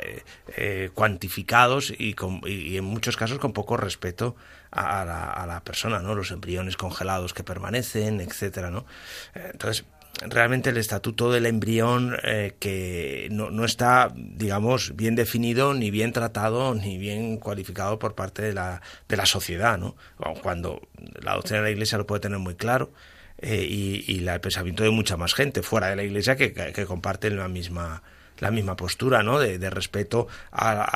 cuantificados 0.95 1.91
y, 1.91 2.15
y, 2.47 2.77
en 2.77 2.85
muchos 2.85 3.17
casos 3.17 3.41
con 3.41 3.53
poco 3.53 3.77
respeto 3.77 4.37
a 4.73 5.05
la, 5.05 5.31
a 5.31 5.47
la 5.47 5.61
persona, 5.61 6.01
¿no? 6.01 6.15
Los 6.15 6.31
embriones 6.31 6.77
congelados 6.77 7.35
que 7.35 7.45
permanecen, 7.45 8.21
etcétera, 8.21 8.71
¿no? 8.71 8.87
Entonces, 9.35 9.85
realmente 10.21 10.71
el 10.71 10.77
estatuto 10.77 11.31
del 11.31 11.47
embrión 11.47 12.17
eh, 12.23 12.55
que 12.59 13.29
no, 13.31 13.65
está, 13.65 14.13
digamos, 14.15 14.95
bien 14.97 15.15
definido, 15.15 15.75
ni 15.75 15.91
bien 15.91 16.13
tratado, 16.13 16.75
ni 16.75 16.99
bien 16.99 17.39
cualificado 17.39 17.99
por 17.99 18.15
parte 18.15 18.43
de 18.43 18.53
la, 18.53 18.83
de 19.09 19.17
la 19.17 19.27
sociedad, 19.27 19.79
¿no? 19.79 19.97
Cuando 20.43 20.81
la 21.21 21.35
doctrina 21.35 21.61
de 21.61 21.65
la 21.65 21.71
Iglesia 21.71 21.99
lo 21.99 22.07
puede 22.07 22.21
tener 22.21 22.39
muy 22.39 22.55
claro 22.55 22.93
eh, 23.39 23.67
y, 23.69 24.05
y 24.07 24.27
el 24.27 24.41
pensamiento 24.41 24.83
de 24.83 24.91
mucha 24.91 25.17
más 25.17 25.35
gente 25.35 25.63
fuera 25.63 25.89
de 25.89 25.97
la 25.97 26.05
Iglesia 26.05 26.37
que 26.37 26.87
comparten 26.87 27.37
la 27.37 27.49
misma 27.49 28.03
la 28.43 28.51
misma 28.51 28.75
postura, 28.75 29.23
¿no? 29.23 29.39
De, 29.39 29.71
respeto 29.71 30.27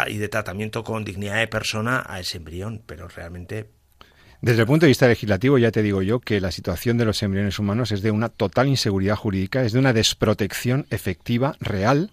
y 0.09 0.18
de 0.18 0.28
tratamiento 0.28 0.82
con 0.82 1.04
dignidad 1.04 1.37
de 1.37 1.46
persona 1.46 2.04
a 2.04 2.18
ese 2.18 2.38
embrión, 2.38 2.82
pero 2.85 3.06
realmente 3.06 3.70
desde 4.42 4.61
el 4.61 4.66
punto 4.66 4.85
de 4.85 4.88
vista 4.88 5.09
legislativo, 5.09 5.57
ya 5.59 5.70
te 5.70 5.83
digo 5.83 6.03
yo 6.03 6.20
que 6.20 6.40
la 6.40 6.51
situación 6.51 6.99
de 6.99 7.05
los 7.05 7.22
embriones 7.22 7.59
humanos 7.59 7.90
es 7.92 8.03
de 8.03 8.11
una 8.11 8.29
total 8.29 8.68
inseguridad 8.68 9.16
jurídica, 9.16 9.64
es 9.64 9.72
de 9.72 9.79
una 9.79 9.92
desprotección 9.92 10.87
efectiva, 10.90 11.57
real. 11.61 12.11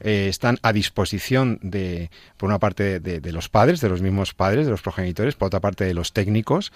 Eh, 0.00 0.28
están 0.28 0.58
a 0.62 0.72
disposición 0.72 1.58
de, 1.62 2.10
por 2.38 2.48
una 2.48 2.58
parte, 2.58 2.98
de, 3.00 3.32
los 3.32 3.48
padres, 3.48 3.80
de 3.80 3.88
los 3.88 4.00
mismos 4.00 4.32
padres, 4.32 4.64
de 4.64 4.70
los 4.70 4.80
progenitores, 4.80 5.34
por 5.34 5.46
otra 5.46 5.60
parte, 5.60 5.84
de 5.84 5.94
los 5.94 6.12
técnicos, 6.12 6.72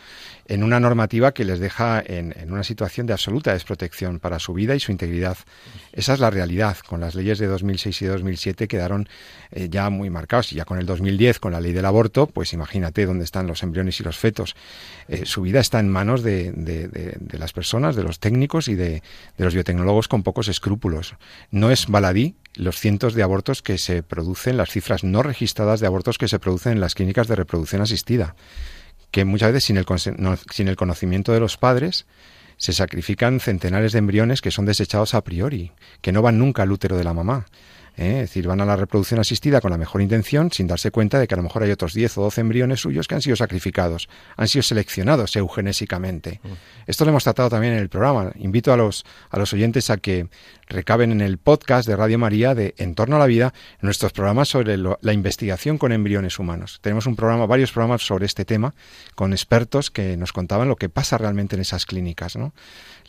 en 0.46 0.62
una 0.62 0.80
normativa 0.80 1.32
que 1.32 1.44
les 1.44 1.60
deja 1.60 2.02
en, 2.04 2.34
una 2.50 2.64
situación 2.64 3.06
de 3.06 3.14
absoluta 3.14 3.52
desprotección 3.52 4.18
para 4.18 4.38
su 4.38 4.52
vida 4.52 4.74
y 4.74 4.80
su 4.80 4.92
integridad. 4.92 5.38
Esa 5.92 6.14
es 6.14 6.20
la 6.20 6.30
realidad. 6.30 6.76
Con 6.86 7.00
las 7.00 7.14
leyes 7.14 7.38
de 7.38 7.46
2006 7.46 8.02
y 8.02 8.06
2007 8.06 8.68
quedaron 8.68 9.08
eh, 9.50 9.68
ya 9.70 9.88
muy 9.88 10.10
marcados 10.10 10.52
y 10.52 10.56
ya 10.56 10.64
con 10.64 10.78
el 10.78 10.86
2010, 10.86 11.40
con 11.40 11.52
la 11.52 11.60
ley 11.60 11.72
del 11.72 11.86
aborto, 11.86 12.26
pues 12.26 12.52
imagínate 12.52 13.06
dónde 13.06 13.24
están 13.24 13.46
los 13.46 13.62
embriones 13.62 13.98
y 14.00 14.02
los 14.02 14.18
fetos. 14.18 14.54
Eh, 15.08 15.26
su 15.26 15.42
vida 15.42 15.60
está 15.60 15.80
en 15.80 15.88
manos 15.88 16.22
de, 16.22 17.18
las 17.32 17.52
personas, 17.52 17.96
de 17.96 18.02
los 18.02 18.20
técnicos 18.20 18.68
y 18.68 18.74
de, 18.74 19.02
los 19.36 19.54
biotecnólogos 19.54 20.08
con 20.08 20.22
pocos 20.22 20.48
escrúpulos. 20.48 21.14
No 21.50 21.70
es 21.70 21.86
baladí 21.86 22.36
los 22.54 22.78
cientos 22.78 23.14
de 23.14 23.22
abortos 23.22 23.62
que 23.62 23.78
se 23.78 24.02
producen, 24.02 24.56
las 24.56 24.70
cifras 24.70 25.04
no 25.04 25.22
registradas 25.22 25.80
de 25.80 25.86
abortos 25.86 26.18
que 26.18 26.28
se 26.28 26.38
producen 26.38 26.72
en 26.72 26.80
las 26.80 26.94
clínicas 26.94 27.28
de 27.28 27.36
reproducción 27.36 27.82
asistida, 27.82 28.34
que 29.10 29.24
muchas 29.24 29.52
veces 29.52 29.64
sin 29.64 30.68
el 30.68 30.76
conocimiento 30.76 31.32
de 31.32 31.40
los 31.40 31.56
padres, 31.56 32.06
se 32.60 32.74
sacrifican 32.74 33.40
centenares 33.40 33.92
de 33.92 34.00
embriones 34.00 34.42
que 34.42 34.50
son 34.50 34.66
desechados 34.66 35.14
a 35.14 35.24
priori, 35.24 35.72
que 36.02 36.12
no 36.12 36.20
van 36.20 36.38
nunca 36.38 36.62
al 36.62 36.70
útero 36.70 36.98
de 36.98 37.04
la 37.04 37.14
mamá. 37.14 37.46
¿Eh? 37.96 38.22
Es 38.22 38.30
decir, 38.30 38.46
van 38.46 38.60
a 38.60 38.64
la 38.64 38.76
reproducción 38.76 39.20
asistida 39.20 39.60
con 39.60 39.70
la 39.70 39.78
mejor 39.78 40.02
intención 40.02 40.50
sin 40.52 40.66
darse 40.66 40.90
cuenta 40.90 41.18
de 41.18 41.26
que 41.26 41.34
a 41.34 41.36
lo 41.36 41.42
mejor 41.42 41.62
hay 41.62 41.70
otros 41.70 41.94
10 41.94 42.18
o 42.18 42.22
12 42.22 42.40
embriones 42.40 42.80
suyos 42.80 43.08
que 43.08 43.14
han 43.14 43.22
sido 43.22 43.36
sacrificados, 43.36 44.08
han 44.36 44.48
sido 44.48 44.62
seleccionados 44.62 45.36
eugenésicamente. 45.36 46.40
Mm. 46.42 46.48
Esto 46.86 47.04
lo 47.04 47.10
hemos 47.10 47.24
tratado 47.24 47.50
también 47.50 47.74
en 47.74 47.78
el 47.80 47.88
programa. 47.88 48.32
Invito 48.36 48.72
a 48.72 48.76
los, 48.76 49.04
a 49.30 49.38
los 49.38 49.52
oyentes 49.52 49.90
a 49.90 49.96
que 49.96 50.28
recaben 50.66 51.12
en 51.12 51.20
el 51.20 51.38
podcast 51.38 51.86
de 51.88 51.96
Radio 51.96 52.18
María 52.18 52.54
de 52.54 52.74
En 52.78 52.94
torno 52.94 53.16
a 53.16 53.18
la 53.18 53.26
vida 53.26 53.52
nuestros 53.80 54.12
programas 54.12 54.48
sobre 54.48 54.76
la 54.76 55.12
investigación 55.12 55.78
con 55.78 55.92
embriones 55.92 56.38
humanos. 56.38 56.78
Tenemos 56.82 57.06
un 57.06 57.16
programa, 57.16 57.46
varios 57.46 57.72
programas 57.72 58.02
sobre 58.02 58.26
este 58.26 58.44
tema 58.44 58.74
con 59.14 59.32
expertos 59.32 59.90
que 59.90 60.16
nos 60.16 60.32
contaban 60.32 60.68
lo 60.68 60.76
que 60.76 60.88
pasa 60.88 61.18
realmente 61.18 61.56
en 61.56 61.62
esas 61.62 61.86
clínicas. 61.86 62.36
¿no? 62.36 62.54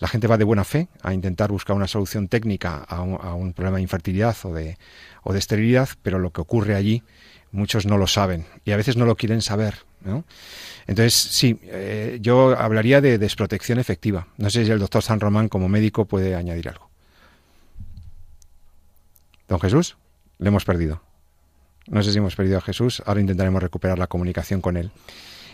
La 0.01 0.07
gente 0.07 0.25
va 0.25 0.39
de 0.39 0.43
buena 0.43 0.63
fe 0.63 0.87
a 1.03 1.13
intentar 1.13 1.51
buscar 1.51 1.75
una 1.75 1.87
solución 1.87 2.27
técnica 2.27 2.77
a 2.77 3.03
un, 3.03 3.53
problema 3.53 3.77
de 3.77 3.83
infertilidad 3.83 4.35
o 4.43 4.51
de, 4.51 4.79
o 5.21 5.31
de 5.31 5.37
esterilidad, 5.37 5.89
pero 6.01 6.17
lo 6.17 6.31
que 6.31 6.41
ocurre 6.41 6.73
allí 6.73 7.03
muchos 7.51 7.85
no 7.85 7.97
lo 7.97 8.07
saben 8.07 8.47
y 8.65 8.71
a 8.71 8.77
veces 8.77 8.97
no 8.97 9.05
lo 9.05 9.15
quieren 9.15 9.43
saber. 9.43 9.75
Entonces, 10.87 11.13
sí, 11.13 11.59
eh, 11.65 12.17
yo 12.19 12.57
hablaría 12.57 12.99
de 12.99 13.19
desprotección 13.19 13.77
efectiva. 13.77 14.27
No 14.37 14.49
sé 14.49 14.65
si 14.65 14.71
el 14.71 14.79
doctor 14.79 15.03
San 15.03 15.19
Román 15.19 15.49
como 15.49 15.69
médico 15.69 16.05
puede 16.05 16.35
añadir 16.35 16.69
algo. 16.69 16.89
Don 19.47 19.59
Jesús, 19.59 19.97
le 20.39 20.47
hemos 20.47 20.65
perdido. 20.65 21.03
No 21.85 22.01
sé 22.01 22.11
si 22.11 22.17
hemos 22.17 22.35
perdido 22.35 22.57
a 22.57 22.61
Jesús, 22.61 23.03
ahora 23.05 23.21
intentaremos 23.21 23.61
recuperar 23.61 23.99
la 23.99 24.07
comunicación 24.07 24.61
con 24.61 24.77
él. 24.77 24.89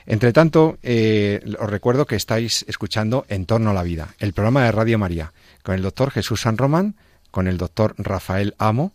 Entre 0.07 0.31
tanto, 0.31 0.79
eh, 0.83 1.41
os 1.59 1.69
recuerdo 1.69 2.05
que 2.05 2.15
estáis 2.15 2.63
escuchando 2.69 3.25
En 3.27 3.45
torno 3.45 3.71
a 3.71 3.73
la 3.73 3.83
vida, 3.83 4.15
el 4.19 4.31
programa 4.31 4.63
de 4.63 4.71
Radio 4.71 4.97
María, 4.97 5.33
con 5.63 5.75
el 5.75 5.81
doctor 5.81 6.11
Jesús 6.11 6.41
San 6.41 6.57
Román, 6.57 6.95
con 7.29 7.47
el 7.47 7.57
doctor 7.57 7.93
Rafael 7.97 8.55
Amo, 8.57 8.93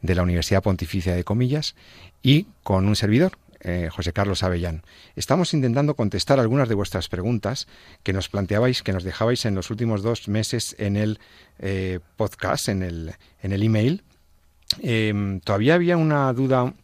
de 0.00 0.14
la 0.14 0.22
Universidad 0.22 0.62
Pontificia 0.62 1.16
de 1.16 1.24
Comillas, 1.24 1.74
y 2.22 2.46
con 2.62 2.86
un 2.86 2.94
servidor, 2.94 3.32
eh, 3.62 3.88
José 3.90 4.12
Carlos 4.12 4.44
Avellán. 4.44 4.82
Estamos 5.16 5.54
intentando 5.54 5.96
contestar 5.96 6.38
algunas 6.38 6.68
de 6.68 6.76
vuestras 6.76 7.08
preguntas 7.08 7.66
que 8.04 8.12
nos 8.12 8.28
planteabais, 8.28 8.84
que 8.84 8.92
nos 8.92 9.02
dejabais 9.02 9.46
en 9.46 9.56
los 9.56 9.70
últimos 9.70 10.02
dos 10.02 10.28
meses 10.28 10.76
en 10.78 10.96
el 10.96 11.18
eh, 11.58 11.98
podcast, 12.16 12.68
en 12.68 12.84
el, 12.84 13.14
en 13.42 13.52
el 13.52 13.62
email. 13.64 14.04
Em, 14.82 15.40
todavía 15.40 15.74
había 15.74 15.96
una 15.96 16.32
duda 16.32 16.74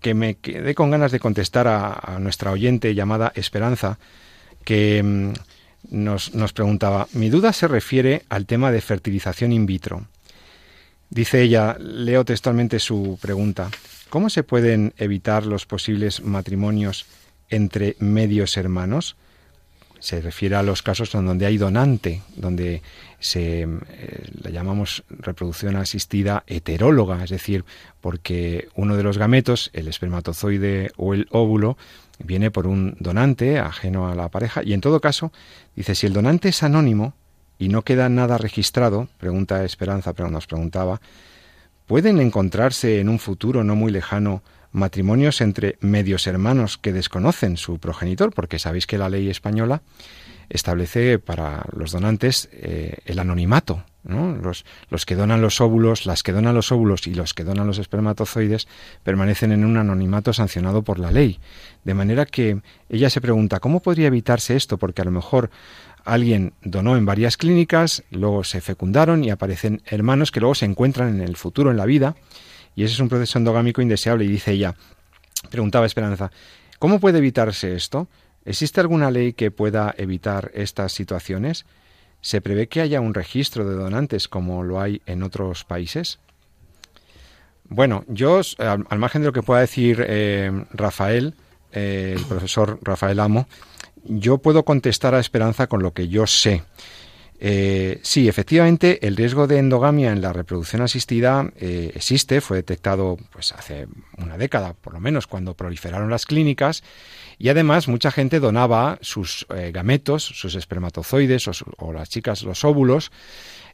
que 0.00 0.14
me 0.14 0.34
quedé 0.36 0.74
con 0.74 0.90
ganas 0.90 1.12
de 1.12 1.20
contestar 1.20 1.68
a, 1.68 2.18
nuestra 2.20 2.50
oyente 2.50 2.94
llamada 2.94 3.32
Esperanza, 3.34 3.98
que 4.64 5.02
mm, 5.02 5.32
nos, 5.90 6.34
nos 6.34 6.52
preguntaba, 6.52 7.08
mi 7.12 7.28
duda 7.28 7.52
se 7.52 7.68
refiere 7.68 8.22
al 8.28 8.46
tema 8.46 8.70
de 8.70 8.80
fertilización 8.80 9.52
in 9.52 9.66
vitro. 9.66 10.06
Dice 11.10 11.42
ella, 11.42 11.76
leo 11.78 12.24
textualmente 12.24 12.78
su 12.78 13.18
pregunta, 13.20 13.70
¿cómo 14.08 14.30
se 14.30 14.42
pueden 14.42 14.94
evitar 14.96 15.44
los 15.44 15.66
posibles 15.66 16.22
matrimonios 16.22 17.06
entre 17.50 17.96
medios 17.98 18.56
hermanos? 18.56 19.16
Se 20.02 20.20
refiere 20.20 20.56
a 20.56 20.64
los 20.64 20.82
casos 20.82 21.14
en 21.14 21.26
donde 21.26 21.46
hay 21.46 21.58
donante, 21.58 22.22
donde 22.34 22.82
se 23.20 23.62
eh, 23.62 23.68
la 24.42 24.50
llamamos 24.50 25.04
reproducción 25.08 25.76
asistida 25.76 26.42
heteróloga, 26.48 27.22
es 27.22 27.30
decir, 27.30 27.64
porque 28.00 28.66
uno 28.74 28.96
de 28.96 29.04
los 29.04 29.16
gametos, 29.16 29.70
el 29.74 29.86
espermatozoide 29.86 30.90
o 30.96 31.14
el 31.14 31.28
óvulo, 31.30 31.76
viene 32.18 32.50
por 32.50 32.66
un 32.66 32.96
donante 32.98 33.60
ajeno 33.60 34.08
a 34.08 34.16
la 34.16 34.28
pareja 34.28 34.64
y 34.64 34.72
en 34.72 34.80
todo 34.80 35.00
caso, 35.00 35.30
dice, 35.76 35.94
si 35.94 36.08
el 36.08 36.14
donante 36.14 36.48
es 36.48 36.64
anónimo 36.64 37.14
y 37.56 37.68
no 37.68 37.82
queda 37.82 38.08
nada 38.08 38.38
registrado, 38.38 39.06
pregunta 39.18 39.64
Esperanza, 39.64 40.14
pero 40.14 40.32
nos 40.32 40.48
preguntaba, 40.48 41.00
¿pueden 41.86 42.18
encontrarse 42.18 42.98
en 42.98 43.08
un 43.08 43.20
futuro 43.20 43.62
no 43.62 43.76
muy 43.76 43.92
lejano 43.92 44.42
matrimonios 44.72 45.40
entre 45.40 45.76
medios 45.80 46.26
hermanos 46.26 46.78
que 46.78 46.92
desconocen 46.92 47.56
su 47.56 47.78
progenitor, 47.78 48.32
porque 48.32 48.58
sabéis 48.58 48.86
que 48.86 48.98
la 48.98 49.08
ley 49.08 49.28
española 49.28 49.82
establece 50.48 51.18
para 51.18 51.64
los 51.74 51.92
donantes 51.92 52.48
eh, 52.52 52.98
el 53.06 53.18
anonimato. 53.18 53.84
¿no? 54.04 54.32
Los, 54.32 54.64
los, 54.90 55.06
que 55.06 55.14
donan 55.14 55.40
los 55.40 55.60
óvulos, 55.60 56.06
las 56.06 56.22
que 56.22 56.32
donan 56.32 56.54
los 56.54 56.72
óvulos 56.72 57.06
y 57.06 57.14
los 57.14 57.34
que 57.34 57.44
donan 57.44 57.68
los 57.68 57.78
espermatozoides 57.78 58.66
permanecen 59.04 59.52
en 59.52 59.64
un 59.64 59.76
anonimato 59.76 60.32
sancionado 60.32 60.82
por 60.82 60.98
la 60.98 61.12
ley. 61.12 61.38
De 61.84 61.94
manera 61.94 62.26
que 62.26 62.60
ella 62.88 63.10
se 63.10 63.20
pregunta, 63.20 63.60
¿cómo 63.60 63.80
podría 63.80 64.08
evitarse 64.08 64.56
esto? 64.56 64.76
Porque 64.76 65.02
a 65.02 65.04
lo 65.04 65.12
mejor 65.12 65.50
alguien 66.04 66.52
donó 66.62 66.96
en 66.96 67.06
varias 67.06 67.36
clínicas, 67.36 68.02
luego 68.10 68.44
se 68.44 68.60
fecundaron 68.60 69.24
y 69.24 69.30
aparecen 69.30 69.82
hermanos 69.86 70.32
que 70.32 70.40
luego 70.40 70.54
se 70.54 70.66
encuentran 70.66 71.08
en 71.14 71.20
el 71.20 71.36
futuro, 71.36 71.70
en 71.70 71.76
la 71.76 71.86
vida, 71.86 72.16
y 72.74 72.84
ese 72.84 72.94
es 72.94 73.00
un 73.00 73.08
proceso 73.08 73.38
endogámico 73.38 73.82
indeseable. 73.82 74.24
Y 74.24 74.28
dice 74.28 74.52
ella, 74.52 74.74
preguntaba 75.50 75.86
Esperanza, 75.86 76.30
¿cómo 76.78 77.00
puede 77.00 77.18
evitarse 77.18 77.74
esto? 77.74 78.08
¿Existe 78.44 78.80
alguna 78.80 79.10
ley 79.10 79.34
que 79.34 79.50
pueda 79.50 79.94
evitar 79.96 80.50
estas 80.54 80.92
situaciones? 80.92 81.64
¿Se 82.20 82.40
prevé 82.40 82.68
que 82.68 82.80
haya 82.80 83.00
un 83.00 83.14
registro 83.14 83.68
de 83.68 83.74
donantes 83.74 84.28
como 84.28 84.62
lo 84.62 84.80
hay 84.80 85.02
en 85.06 85.22
otros 85.22 85.64
países? 85.64 86.18
Bueno, 87.68 88.04
yo, 88.08 88.40
al, 88.58 88.98
margen 88.98 89.22
de 89.22 89.26
lo 89.26 89.32
que 89.32 89.42
pueda 89.42 89.60
decir 89.60 90.04
eh, 90.06 90.50
Rafael, 90.72 91.34
eh, 91.72 92.14
el 92.16 92.24
profesor 92.24 92.78
Rafael 92.82 93.18
Amo, 93.18 93.48
yo 94.04 94.38
puedo 94.38 94.64
contestar 94.64 95.14
a 95.14 95.20
Esperanza 95.20 95.68
con 95.68 95.82
lo 95.82 95.92
que 95.92 96.08
yo 96.08 96.26
sé. 96.26 96.64
Eh, 97.44 97.98
sí, 98.04 98.28
efectivamente, 98.28 99.04
el 99.04 99.16
riesgo 99.16 99.48
de 99.48 99.58
endogamia 99.58 100.12
en 100.12 100.22
la 100.22 100.32
reproducción 100.32 100.80
asistida 100.80 101.50
eh, 101.56 101.90
existe, 101.92 102.40
fue 102.40 102.58
detectado 102.58 103.18
pues 103.32 103.50
hace 103.50 103.88
una 104.16 104.38
década, 104.38 104.74
por 104.74 104.92
lo 104.92 105.00
menos, 105.00 105.26
cuando 105.26 105.54
proliferaron 105.54 106.08
las 106.08 106.24
clínicas, 106.24 106.84
y 107.38 107.48
además 107.48 107.88
mucha 107.88 108.12
gente 108.12 108.38
donaba 108.38 108.96
sus 109.00 109.44
eh, 109.56 109.72
gametos, 109.74 110.22
sus 110.22 110.54
espermatozoides 110.54 111.48
o, 111.78 111.92
las 111.92 112.10
chicas 112.10 112.44
los 112.44 112.64
óvulos 112.64 113.10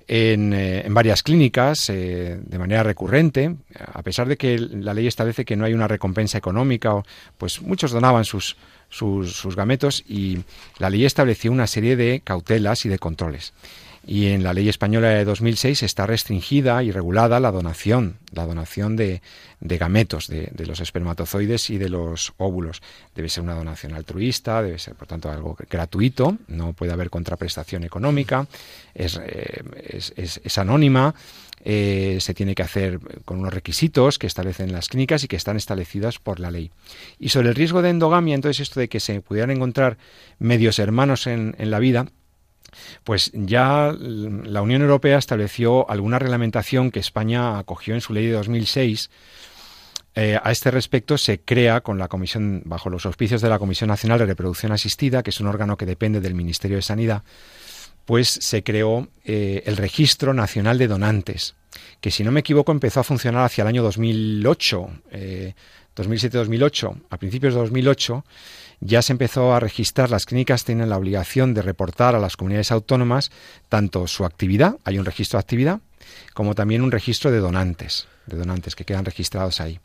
en, 0.09 0.53
en 0.53 0.95
varias 0.95 1.23
clínicas 1.23 1.87
de 1.87 2.59
manera 2.59 2.83
recurrente, 2.83 3.55
a 3.93 4.03
pesar 4.03 4.27
de 4.27 4.37
que 4.37 4.59
la 4.59 4.95
ley 4.95 5.07
establece 5.07 5.45
que 5.45 5.55
no 5.55 5.65
hay 5.65 5.75
una 5.75 5.87
recompensa 5.87 6.39
económica, 6.39 7.03
pues 7.37 7.61
muchos 7.63 7.93
donaban 7.93 8.25
sus 8.25 8.57
sus, 8.89 9.57
gametos 9.57 10.05
y 10.09 10.39
la 10.79 10.91
ley 10.91 11.05
estableció 11.05 11.53
una 11.53 11.67
serie 11.67 11.97
de 11.97 12.21
cautelas 12.25 12.85
y 12.85 12.89
de 12.89 12.99
controles. 12.99 13.53
Y 14.09 14.29
en 14.29 14.43
la 14.43 14.55
ley 14.55 14.71
española 14.71 15.11
de 15.11 15.27
2006 15.27 15.83
está 15.83 16.07
restringida 16.07 16.83
y 16.83 16.91
regulada 16.91 17.41
la 17.41 17.53
donación, 17.53 18.17
la 18.33 18.47
donación 18.47 18.97
de, 18.97 19.21
de 19.61 19.77
gametos, 19.77 20.29
de, 20.29 20.51
los 20.67 20.81
espermatozoides 20.81 21.69
y 21.69 21.77
de 21.77 21.91
los 21.91 22.33
óvulos. 22.39 22.81
Debe 23.15 23.29
ser 23.29 23.43
una 23.43 23.55
donación 23.55 23.93
altruista, 23.93 24.63
debe 24.63 24.79
ser, 24.79 24.95
por 24.95 25.07
tanto, 25.07 25.31
algo 25.31 25.59
gratuito, 25.69 26.39
no 26.47 26.73
puede 26.73 26.93
haber 26.93 27.11
contraprestación 27.11 27.85
económica, 27.85 28.47
es, 28.95 29.21
eh, 29.23 29.63
es, 29.77 30.41
es 30.43 30.57
anónima 30.57 31.15
eh, 31.65 32.19
se 32.21 32.35
tiene 32.35 32.55
que 32.55 32.63
hacer 32.63 33.01
con 33.25 33.41
unos 33.41 33.53
requisitos 33.53 34.19
que 34.19 34.27
establecen 34.27 34.73
las 34.73 34.89
clínicas 34.89 35.25
y 35.25 35.29
que 35.29 35.37
están 35.37 35.57
establecidas 35.57 36.19
por 36.19 36.41
la 36.41 36.51
ley. 36.51 36.71
Y 37.19 37.31
sobre 37.31 37.49
el 37.49 37.55
riesgo 37.55 37.83
de 37.83 37.91
endogamia, 37.91 38.35
entonces 38.35 38.61
esto 38.61 38.81
de 38.81 38.89
que 38.89 39.01
se 39.01 39.21
pudieran 39.21 39.51
encontrar 39.51 39.99
medios 40.39 40.79
hermanos 40.79 41.27
en, 41.27 41.55
la 41.59 41.79
vida, 41.79 42.07
pues 43.05 43.31
ya 43.35 43.95
la 43.99 44.63
Unión 44.63 44.83
Europea 44.83 45.19
estableció 45.19 45.89
alguna 45.91 46.19
reglamentación 46.19 46.91
que 46.91 47.01
España 47.01 47.59
acogió 47.59 47.95
en 47.95 48.01
su 48.01 48.13
ley 48.13 48.27
de 48.27 48.33
2006. 48.33 49.11
Eh, 50.15 50.39
a 50.43 50.51
este 50.51 50.71
respecto 50.71 51.17
se 51.17 51.41
crea 51.41 51.81
con 51.81 51.99
la 51.99 52.09
comisión 52.09 52.63
bajo 52.65 52.91
los 52.91 53.07
auspicios 53.07 53.41
de 53.41 53.49
la 53.49 53.59
Comisión 53.59 53.89
Nacional 53.89 54.19
de 54.19 54.27
Reproducción 54.27 54.73
Asistida, 54.73 55.23
que 55.23 55.31
es 55.31 55.41
un 55.41 55.47
órgano 55.47 55.77
que 55.77 55.87
depende 55.87 56.21
del 56.21 56.35
Ministerio 56.35 56.77
de 56.77 56.83
Sanidad, 56.83 57.23
pues 58.05 58.29
se 58.29 58.63
creó 58.63 59.09
eh, 59.25 59.63
el 59.67 59.77
Registro 59.77 60.35
Nacional 60.35 60.79
de 60.79 60.89
Donantes, 60.89 61.55
que 62.01 62.11
si 62.11 62.25
no 62.25 62.33
me 62.33 62.41
equivoco 62.41 62.73
empezó 62.73 63.01
a 63.01 63.05
funcionar 63.05 63.45
hacia 63.45 63.63
el 63.63 63.69
año 63.69 63.83
2008, 63.83 64.91
2007-2008. 65.95 66.97
Eh, 66.97 67.01
a 67.11 67.17
principios 67.19 67.55
de 67.55 67.61
2008 67.61 68.25
ya 68.81 69.03
se 69.03 69.13
empezó 69.13 69.53
a 69.55 69.61
registrar, 69.61 70.11
las 70.11 70.27
clínicas 70.27 70.65
tienen 70.65 70.89
la 70.89 70.97
obligación 70.97 71.55
de 71.55 71.63
reportar 71.63 72.15
a 72.15 72.21
las 72.21 72.37
comunidades 72.37 72.71
autónomas 72.71 73.31
tanto 73.69 74.07
su 74.07 74.25
actividad, 74.25 74.77
hay 74.85 74.99
un 74.99 75.05
registro 75.05 75.39
de 75.39 75.43
actividad, 75.43 75.81
como 76.35 76.55
también 76.55 76.83
un 76.83 76.93
registro 76.93 77.31
de 77.31 77.39
donantes, 77.39 78.07
de 78.27 78.37
donantes 78.37 78.77
que 78.77 78.85
quedan 78.85 79.05
registrados 79.05 79.61
ahí. 79.61 79.81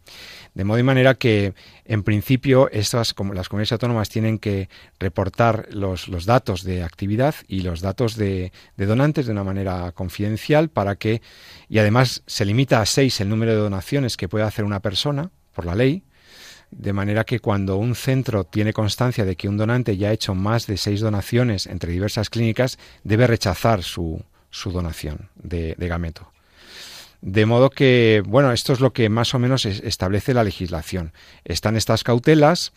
De 0.54 0.64
modo 0.64 0.78
y 0.78 0.84
manera 0.84 1.16
que, 1.16 1.54
en 1.86 2.04
principio, 2.04 2.70
estas, 2.70 3.14
como 3.14 3.34
las 3.34 3.50
comunidades 3.50 3.72
autónomas 3.72 4.10
tienen 4.10 4.38
que 4.38 4.70
reportar 5.00 5.68
los, 5.72 6.08
los 6.08 6.26
datos 6.26 6.64
de 6.64 6.84
actividad 6.84 7.34
y 7.48 7.62
los 7.62 7.82
datos 7.82 8.16
de, 8.16 8.52
de, 8.78 8.86
donantes 8.86 9.26
de 9.26 9.32
una 9.32 9.44
manera 9.44 9.92
confidencial 9.94 10.70
para 10.70 10.96
que, 10.96 11.22
y 11.70 11.80
además 11.80 12.22
se 12.28 12.46
limita 12.46 12.82
a 12.82 12.86
seis 12.86 13.20
el 13.20 13.30
número 13.30 13.54
de 13.54 13.58
donaciones 13.58 14.16
que 14.16 14.30
puede 14.30 14.46
hacer 14.46 14.64
una 14.64 14.82
persona 14.82 15.32
por 15.54 15.66
la 15.66 15.76
ley, 15.76 16.04
de 16.78 16.94
manera 16.94 17.24
que 17.24 17.40
cuando 17.40 17.78
un 17.78 17.96
centro 17.96 18.44
tiene 18.44 18.74
constancia 18.74 19.26
de 19.26 19.36
que 19.36 19.48
un 19.48 19.58
donante 19.58 19.98
ya 19.98 20.10
ha 20.10 20.14
hecho 20.14 20.36
más 20.36 20.68
de 20.68 20.78
seis 20.78 21.02
donaciones 21.02 21.68
entre 21.68 21.92
diversas 21.92 22.30
clínicas, 22.30 22.78
debe 23.04 23.28
rechazar 23.28 23.84
su, 23.84 24.24
su 24.50 24.72
donación 24.72 25.30
de, 25.36 25.76
gameto. 25.78 26.32
De 27.22 27.46
modo 27.46 27.70
que, 27.70 28.22
bueno, 28.26 28.52
esto 28.52 28.74
es 28.74 28.80
lo 28.80 28.92
que 28.92 29.10
más 29.10 29.34
o 29.34 29.40
menos 29.40 29.66
establece 29.66 30.34
la 30.34 30.44
legislación. 30.44 31.14
Están 31.46 31.76
estas 31.76 32.04
cautelas 32.04 32.74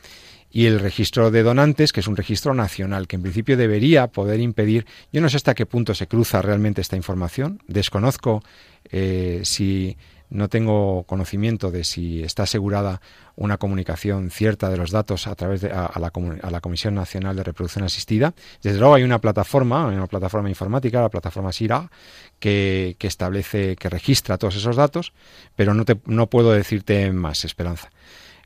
y 0.50 0.66
el 0.66 0.78
registro 0.78 1.30
de 1.30 1.42
donantes, 1.42 1.92
que 1.92 2.00
es 2.00 2.06
un 2.06 2.16
registro 2.16 2.54
nacional, 2.54 3.08
que 3.08 3.16
en 3.16 3.22
principio 3.22 3.56
debería 3.56 4.06
poder 4.06 4.40
impedir, 4.40 4.86
yo 5.12 5.20
no 5.20 5.28
sé 5.28 5.36
hasta 5.36 5.54
qué 5.54 5.66
punto 5.66 5.94
se 5.94 6.06
cruza 6.06 6.40
realmente 6.42 6.80
esta 6.80 6.96
información, 6.96 7.60
desconozco 7.66 8.42
eh, 8.90 9.40
si 9.42 9.96
no 10.30 10.48
tengo 10.48 11.04
conocimiento 11.04 11.70
de 11.70 11.84
si 11.84 12.22
está 12.22 12.44
asegurada 12.44 13.00
una 13.36 13.58
comunicación 13.58 14.30
cierta 14.30 14.70
de 14.70 14.78
los 14.78 14.90
datos 14.90 15.26
a 15.26 15.34
través 15.34 15.60
de 15.60 15.70
a, 15.70 15.92
la, 16.00 16.10
a, 16.42 16.50
la, 16.50 16.60
Comisión 16.60 16.94
Nacional 16.94 17.36
de 17.36 17.44
Reproducción 17.44 17.84
Asistida. 17.84 18.34
Desde 18.62 18.78
luego 18.78 18.94
hay 18.94 19.02
una 19.02 19.20
plataforma, 19.20 19.86
una 19.86 20.06
plataforma 20.06 20.48
informática, 20.48 21.02
la 21.02 21.10
plataforma 21.10 21.52
SIRA, 21.52 21.90
que, 22.40 22.96
que 22.98 23.06
establece, 23.06 23.76
que 23.76 23.90
registra 23.90 24.38
todos 24.38 24.56
esos 24.56 24.76
datos, 24.76 25.12
pero 25.54 25.74
no, 25.74 25.84
te, 25.84 26.00
no 26.06 26.28
puedo 26.28 26.52
decirte 26.52 27.12
más, 27.12 27.44
Esperanza. 27.44 27.90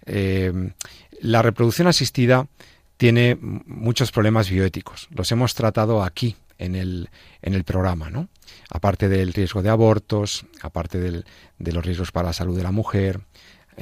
Eh, 0.07 0.73
la 1.21 1.43
reproducción 1.43 1.87
asistida 1.87 2.49
tiene 2.97 3.39
muchos 3.41 4.11
problemas 4.11 4.51
bioéticos. 4.51 5.09
Los 5.11 5.31
hemos 5.33 5.55
tratado 5.55 6.03
aquí 6.03 6.37
en 6.59 6.75
el, 6.75 7.11
en 7.43 7.55
el 7.55 7.65
programa, 7.65 8.11
¿no? 8.11 8.29
Aparte 8.71 9.09
del 9.09 9.33
riesgo 9.33 9.63
de 9.63 9.71
abortos, 9.71 10.47
aparte 10.63 10.99
del, 10.99 11.25
de 11.59 11.73
los 11.73 11.85
riesgos 11.85 12.13
para 12.13 12.29
la 12.29 12.33
salud 12.33 12.57
de 12.57 12.63
la 12.63 12.73
mujer, 12.73 13.21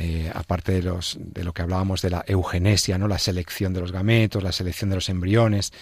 eh, 0.00 0.30
aparte 0.32 0.70
de, 0.70 0.82
los, 0.82 1.18
de 1.18 1.42
lo 1.42 1.52
que 1.52 1.62
hablábamos 1.62 2.02
de 2.02 2.10
la 2.10 2.24
eugenesia, 2.28 2.98
¿no? 2.98 3.08
la 3.08 3.18
selección 3.18 3.74
de 3.74 3.80
los 3.80 3.90
gametos, 3.90 4.44
la 4.44 4.52
selección 4.52 4.90
de 4.90 4.94
los 4.94 5.08
embriones, 5.08 5.72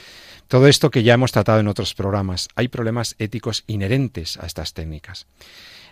todo 0.48 0.68
esto 0.68 0.90
que 0.90 1.02
ya 1.02 1.12
hemos 1.12 1.32
tratado 1.32 1.60
en 1.60 1.68
otros 1.68 1.92
programas. 1.92 2.48
Hay 2.54 2.68
problemas 2.68 3.14
éticos 3.18 3.62
inherentes 3.66 4.38
a 4.38 4.46
estas 4.46 4.72
técnicas. 4.72 5.26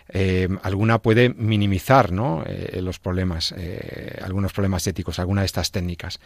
Eh, 0.09 0.47
alguna 0.63 1.03
puede 1.03 1.29
minimizar 1.29 2.11
¿no? 2.11 2.43
eh, 2.47 2.79
los 2.81 2.97
problemas, 2.97 3.53
algunos 4.23 4.53
problemas 4.53 4.87
éticos, 4.87 5.19
alguna 5.19 5.41
de 5.41 5.45
estas 5.45 5.69
técnicas. 5.69 6.19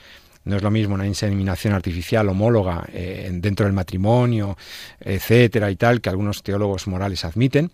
No 0.46 0.56
es 0.56 0.64
lo 0.64 0.72
mismo 0.72 0.96
una 0.96 1.06
inseminación 1.06 1.74
artificial 1.74 2.30
homóloga 2.30 2.88
dentro 3.30 3.66
del 3.66 3.74
matrimonio, 3.74 4.58
etcétera 5.02 5.70
y 5.70 5.76
tal, 5.76 6.00
que 6.00 6.10
algunos 6.10 6.44
teólogos 6.44 6.88
morales 6.88 7.26
admiten, 7.26 7.72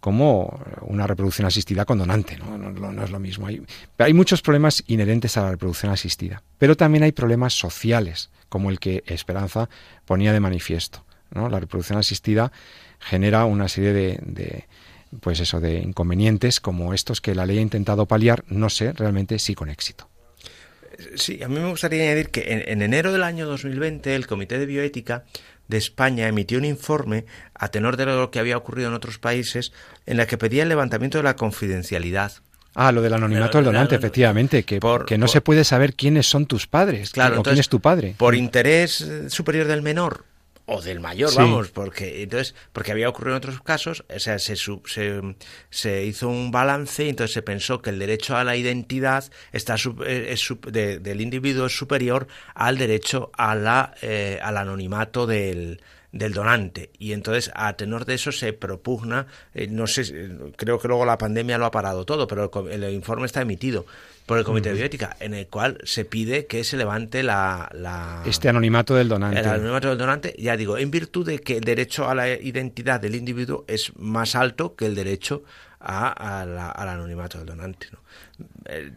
como 0.00 0.60
una 0.80 1.06
reproducción 1.06 1.46
asistida 1.46 1.84
con 1.84 1.98
donante. 1.98 2.38
No, 2.38 2.56
no, 2.56 3.04
es 3.04 3.10
lo 3.10 3.20
mismo. 3.20 3.48
Hay, 3.98 4.14
muchos 4.14 4.42
problemas 4.42 4.82
inherentes 4.86 5.36
a 5.36 5.42
la 5.42 5.50
reproducción 5.52 5.92
asistida, 5.92 6.42
pero 6.58 6.76
también 6.76 7.04
hay 7.04 7.12
problemas 7.12 7.52
sociales, 7.52 8.30
como 8.48 8.70
el 8.70 8.80
que 8.80 9.04
Esperanza 9.06 9.68
ponía 10.06 10.32
de 10.32 10.40
manifiesto. 10.40 11.04
La 11.30 11.60
reproducción 11.60 11.98
asistida 11.98 12.50
genera 12.98 13.44
una 13.44 13.68
serie 13.68 13.92
de, 13.92 14.18
de 14.22 14.64
pues 15.20 15.38
eso, 15.40 15.60
de 15.60 15.78
inconvenientes 15.78 16.60
como 16.60 16.94
estos 16.94 17.20
que 17.20 17.34
la 17.34 17.46
ley 17.46 17.58
ha 17.58 17.62
intentado 17.62 18.06
paliar, 18.06 18.44
no 18.48 18.70
sé 18.70 18.92
realmente 18.92 19.38
si 19.38 19.54
con 19.54 19.68
éxito. 19.68 20.08
Sí, 21.14 21.42
a 21.42 21.48
mí 21.48 21.58
me 21.58 21.70
gustaría 21.70 22.02
añadir 22.02 22.30
que 22.30 22.64
en 22.68 22.82
enero 22.82 23.12
del 23.12 23.22
año 23.22 23.46
2020 23.46 24.14
el 24.14 24.26
Comité 24.26 24.58
de 24.58 24.66
Bioética 24.66 25.24
de 25.70 25.78
España 25.78 26.28
emitió 26.28 26.58
un 26.58 26.64
informe 26.66 27.24
a 27.54 27.68
tenor 27.68 27.96
de 27.96 28.06
lo 28.06 28.30
que 28.30 28.38
había 28.38 28.56
ocurrido 28.56 28.88
en 28.88 28.94
otros 28.94 29.18
países 29.18 29.72
en 30.04 30.16
la 30.16 30.26
que 30.26 30.36
pedía 30.36 30.64
el 30.64 30.68
levantamiento 30.68 31.18
de 31.18 31.24
la 31.24 31.36
confidencialidad. 31.36 32.32
Ah, 32.74 32.92
lo 32.92 33.02
del 33.02 33.14
anonimato 33.14 33.58
del 33.58 33.64
donante, 33.64 33.96
efectivamente, 33.96 34.62
que, 34.62 34.78
por, 34.78 35.04
que 35.04 35.18
no 35.18 35.26
por, 35.26 35.32
se 35.32 35.40
puede 35.40 35.64
saber 35.64 35.94
quiénes 35.94 36.26
son 36.26 36.46
tus 36.46 36.66
padres 36.66 37.10
claro, 37.10 37.34
o 37.34 37.36
entonces, 37.38 37.54
quién 37.54 37.60
es 37.60 37.68
tu 37.68 37.80
padre. 37.80 38.14
Por 38.16 38.34
interés 38.34 39.10
superior 39.28 39.66
del 39.66 39.82
menor 39.82 40.24
o 40.72 40.80
del 40.80 41.00
mayor, 41.00 41.30
sí. 41.30 41.36
vamos, 41.36 41.70
porque 41.70 42.22
entonces 42.22 42.54
porque 42.72 42.92
había 42.92 43.08
ocurrido 43.08 43.32
en 43.32 43.38
otros 43.38 43.60
casos, 43.60 44.04
o 44.08 44.18
sea, 44.20 44.38
se, 44.38 44.54
se, 44.54 45.34
se, 45.68 46.04
hizo 46.04 46.28
un 46.28 46.52
balance 46.52 47.04
y 47.04 47.08
entonces 47.08 47.34
se 47.34 47.42
pensó 47.42 47.82
que 47.82 47.90
el 47.90 47.98
derecho 47.98 48.36
a 48.36 48.44
la 48.44 48.54
identidad 48.54 49.24
está 49.50 49.74
es, 49.74 50.54
de, 50.70 51.00
del 51.00 51.20
individuo 51.20 51.66
es 51.66 51.76
superior 51.76 52.28
al 52.54 52.78
derecho 52.78 53.32
a 53.36 53.56
la, 53.56 53.94
eh, 54.00 54.38
al 54.40 54.56
anonimato 54.58 55.26
del, 55.26 55.80
del 56.12 56.32
donante 56.32 56.90
y 56.98 57.12
entonces 57.12 57.50
a 57.54 57.72
tenor 57.74 58.04
de 58.04 58.14
eso 58.14 58.32
se 58.32 58.52
propugna 58.52 59.26
eh, 59.54 59.68
no 59.68 59.86
sé 59.86 60.28
creo 60.56 60.78
que 60.78 60.88
luego 60.88 61.04
la 61.04 61.18
pandemia 61.18 61.56
lo 61.56 61.66
ha 61.66 61.70
parado 61.70 62.04
todo 62.04 62.26
pero 62.26 62.50
el, 62.68 62.82
el 62.82 62.92
informe 62.92 63.26
está 63.26 63.40
emitido 63.42 63.86
por 64.30 64.38
el 64.38 64.44
Comité 64.44 64.68
uh 64.68 64.70
-huh. 64.70 64.74
de 64.74 64.78
Bioética, 64.78 65.16
en 65.18 65.34
el 65.34 65.48
cual 65.48 65.78
se 65.82 66.04
pide 66.04 66.46
que 66.46 66.62
se 66.62 66.76
levante 66.76 67.24
la, 67.24 67.68
la, 67.74 68.22
Este 68.24 68.48
anonimato 68.48 68.94
del 68.94 69.08
donante. 69.08 69.40
El 69.40 69.46
anonimato 69.48 69.88
del 69.88 69.98
donante, 69.98 70.36
ya 70.38 70.56
digo, 70.56 70.78
en 70.78 70.92
virtud 70.92 71.26
de 71.26 71.40
que 71.40 71.56
el 71.56 71.64
derecho 71.64 72.08
a 72.08 72.14
la 72.14 72.28
identidad 72.28 73.00
del 73.00 73.16
individuo 73.16 73.64
es 73.66 73.92
más 73.96 74.36
alto 74.36 74.76
que 74.76 74.86
el 74.86 74.94
derecho 74.94 75.42
a, 75.80 76.40
a 76.40 76.46
la, 76.46 76.70
al 76.70 76.88
anonimato 76.90 77.38
del 77.38 77.46
donante. 77.48 77.88
¿no? 77.90 77.99
Eh, 78.66 78.92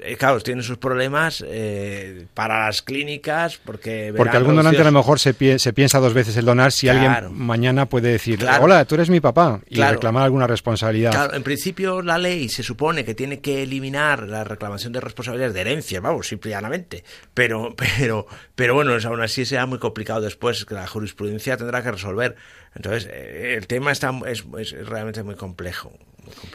eh, 0.00 0.16
claro, 0.16 0.40
tiene 0.40 0.62
sus 0.62 0.78
problemas 0.78 1.44
eh, 1.46 2.26
para 2.34 2.66
las 2.66 2.82
clínicas 2.82 3.58
porque... 3.58 4.12
Porque 4.16 4.36
algún 4.36 4.56
donante 4.56 4.80
a 4.80 4.84
lo 4.84 4.92
mejor 4.92 5.18
se, 5.18 5.58
se, 5.58 5.72
piensa 5.72 5.98
dos 5.98 6.14
veces 6.14 6.36
el 6.36 6.44
donar 6.44 6.72
si 6.72 6.86
claro. 6.86 7.26
alguien 7.26 7.38
mañana 7.38 7.86
puede 7.88 8.10
decir, 8.10 8.38
claro. 8.38 8.64
hola, 8.64 8.84
tú 8.84 8.96
eres 8.96 9.10
mi 9.10 9.20
papá, 9.20 9.60
y 9.66 9.76
claro. 9.76 9.94
reclamar 9.94 10.24
alguna 10.24 10.46
responsabilidad. 10.46 11.12
Claro, 11.12 11.34
en 11.34 11.42
principio 11.42 12.02
la 12.02 12.18
ley 12.18 12.48
se 12.48 12.62
supone 12.62 13.04
que 13.04 13.14
tiene 13.14 13.40
que 13.40 13.62
eliminar 13.62 14.24
la 14.24 14.44
reclamación 14.44 14.92
de 14.92 15.00
responsabilidades 15.00 15.54
de 15.54 15.60
herencia, 15.60 16.00
vamos, 16.00 16.28
simplemente, 16.28 17.04
pero, 17.32 17.74
pero, 17.98 18.26
pero 18.54 18.74
bueno, 18.74 18.96
aún 19.04 19.22
así 19.22 19.44
será 19.44 19.66
muy 19.66 19.78
complicado 19.78 20.20
después, 20.20 20.64
que 20.64 20.74
la 20.74 20.86
jurisprudencia 20.86 21.56
tendrá 21.56 21.82
que 21.82 21.92
resolver. 21.92 22.36
Entonces, 22.74 23.08
el 23.12 23.66
tema 23.66 23.92
está, 23.92 24.12
es, 24.26 24.44
es 24.58 24.86
realmente 24.86 25.22
muy 25.22 25.36
complejo. 25.36 25.92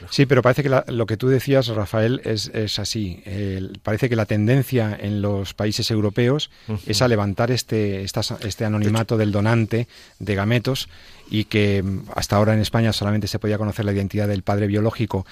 Sí, 0.10 0.26
pero 0.26 0.42
parece 0.42 0.64
que 0.64 0.70
la, 0.70 0.84
lo 0.88 1.06
que 1.06 1.18
tú 1.18 1.28
decías, 1.28 1.68
Rafael, 1.68 1.99
es, 2.02 2.52
es 2.54 2.80
así. 2.80 3.24
Parece 3.84 4.10
que 4.10 4.16
la 4.16 4.26
tendencia 4.26 4.98
en 5.00 5.22
los 5.22 5.54
países 5.54 5.92
europeos 5.92 6.50
uh 6.68 6.74
-huh. 6.74 6.80
es 6.88 7.02
a 7.02 7.08
levantar 7.08 7.52
este, 7.52 8.04
esta, 8.04 8.22
este 8.42 8.66
anonimato 8.66 9.18
del 9.18 9.32
donante 9.32 9.88
de 10.20 10.36
gametos 10.36 10.90
y 11.30 11.46
que 11.46 11.84
hasta 12.16 12.36
ahora 12.36 12.54
en 12.54 12.60
España 12.60 12.92
solamente 12.92 13.28
se 13.28 13.40
podía 13.40 13.58
conocer 13.58 13.86
la 13.86 13.94
identidad 13.94 14.28
del 14.28 14.42
padre 14.42 14.68
biológico 14.68 15.26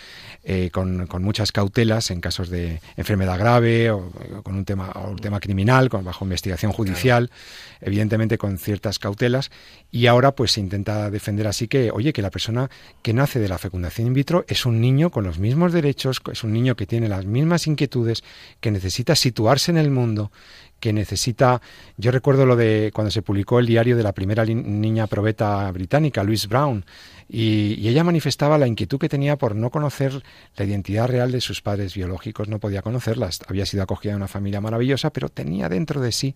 eh, 0.43 0.69
con, 0.71 1.07
con, 1.07 1.23
muchas 1.23 1.51
cautelas 1.51 2.11
en 2.11 2.21
casos 2.21 2.49
de 2.49 2.81
enfermedad 2.97 3.37
grave 3.39 3.89
o, 3.89 4.11
o 4.37 4.43
con 4.43 4.55
un 4.55 4.65
tema, 4.65 4.91
o 4.91 5.11
un 5.11 5.17
tema 5.17 5.39
criminal, 5.39 5.89
con, 5.89 6.05
bajo 6.05 6.23
investigación 6.25 6.71
judicial, 6.71 7.27
claro. 7.27 7.41
evidentemente 7.81 8.37
con 8.37 8.57
ciertas 8.57 8.99
cautelas, 8.99 9.49
y 9.91 10.07
ahora 10.07 10.33
pues 10.33 10.51
se 10.51 10.59
intenta 10.59 11.09
defender 11.09 11.47
así 11.47 11.67
que, 11.67 11.91
oye, 11.91 12.13
que 12.13 12.21
la 12.21 12.29
persona 12.29 12.69
que 13.01 13.13
nace 13.13 13.39
de 13.39 13.47
la 13.47 13.57
fecundación 13.57 14.07
in 14.07 14.13
vitro 14.13 14.45
es 14.47 14.65
un 14.65 14.79
niño 14.79 15.09
con 15.09 15.23
los 15.23 15.39
mismos 15.39 15.73
derechos, 15.73 16.21
es 16.31 16.43
un 16.43 16.53
niño 16.57 16.75
que 16.75 16.85
tiene 16.85 17.07
las 17.07 17.25
mismas 17.25 17.67
inquietudes, 17.67 18.23
que 18.59 18.71
necesita 18.71 19.15
situarse 19.15 19.71
en 19.71 19.77
el 19.77 19.91
mundo, 19.91 20.31
que 20.79 20.93
necesita. 20.93 21.61
Yo 21.97 22.11
recuerdo 22.11 22.45
lo 22.45 22.55
de 22.55 22.91
cuando 22.93 23.11
se 23.11 23.21
publicó 23.21 23.59
el 23.59 23.65
diario 23.65 23.95
de 23.95 24.03
la 24.03 24.13
primera 24.13 24.45
niña 24.45 25.07
probeta 25.07 25.71
británica, 25.71 26.23
Louise 26.23 26.47
Brown, 26.47 26.85
y, 27.29 27.87
ella 27.87 28.03
manifestaba 28.03 28.57
la 28.57 28.67
inquietud 28.67 28.99
que 28.99 29.09
tenía 29.09 29.37
por 29.37 29.55
no 29.55 29.69
conocer 29.69 30.23
la 30.55 30.65
identidad 30.65 31.07
real 31.07 31.31
de 31.31 31.41
sus 31.41 31.61
padres 31.61 31.93
biológicos, 31.93 32.47
no 32.47 32.59
podía 32.59 32.81
conocerlas. 32.81 33.39
Había 33.47 33.65
sido 33.65 33.83
acogida 33.83 34.11
en 34.11 34.17
una 34.17 34.27
familia 34.27 34.61
maravillosa, 34.61 35.11
pero 35.11 35.29
tenía 35.29 35.69
dentro 35.69 36.01
de 36.01 36.11
sí 36.11 36.35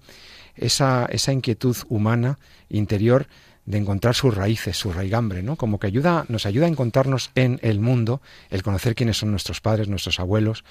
esa, 0.55 1.05
esa 1.11 1.31
inquietud 1.31 1.75
humana 1.89 2.37
interior 2.69 3.27
de 3.65 3.77
encontrar 3.77 4.15
sus 4.15 4.35
raíces, 4.35 4.77
su 4.77 4.91
raigambre, 4.91 5.43
¿no? 5.43 5.55
Como 5.55 5.79
que 5.79 5.87
ayuda, 5.87 6.25
nos 6.29 6.45
ayuda 6.45 6.65
a 6.65 6.69
encontrarnos 6.69 7.31
en 7.35 7.59
el 7.61 7.79
mundo, 7.79 8.21
el 8.49 8.63
conocer 8.63 8.95
quiénes 8.95 9.17
son 9.17 9.31
nuestros 9.31 9.61
padres, 9.61 9.87
nuestros 9.87 10.19
abuelos, 10.19 10.63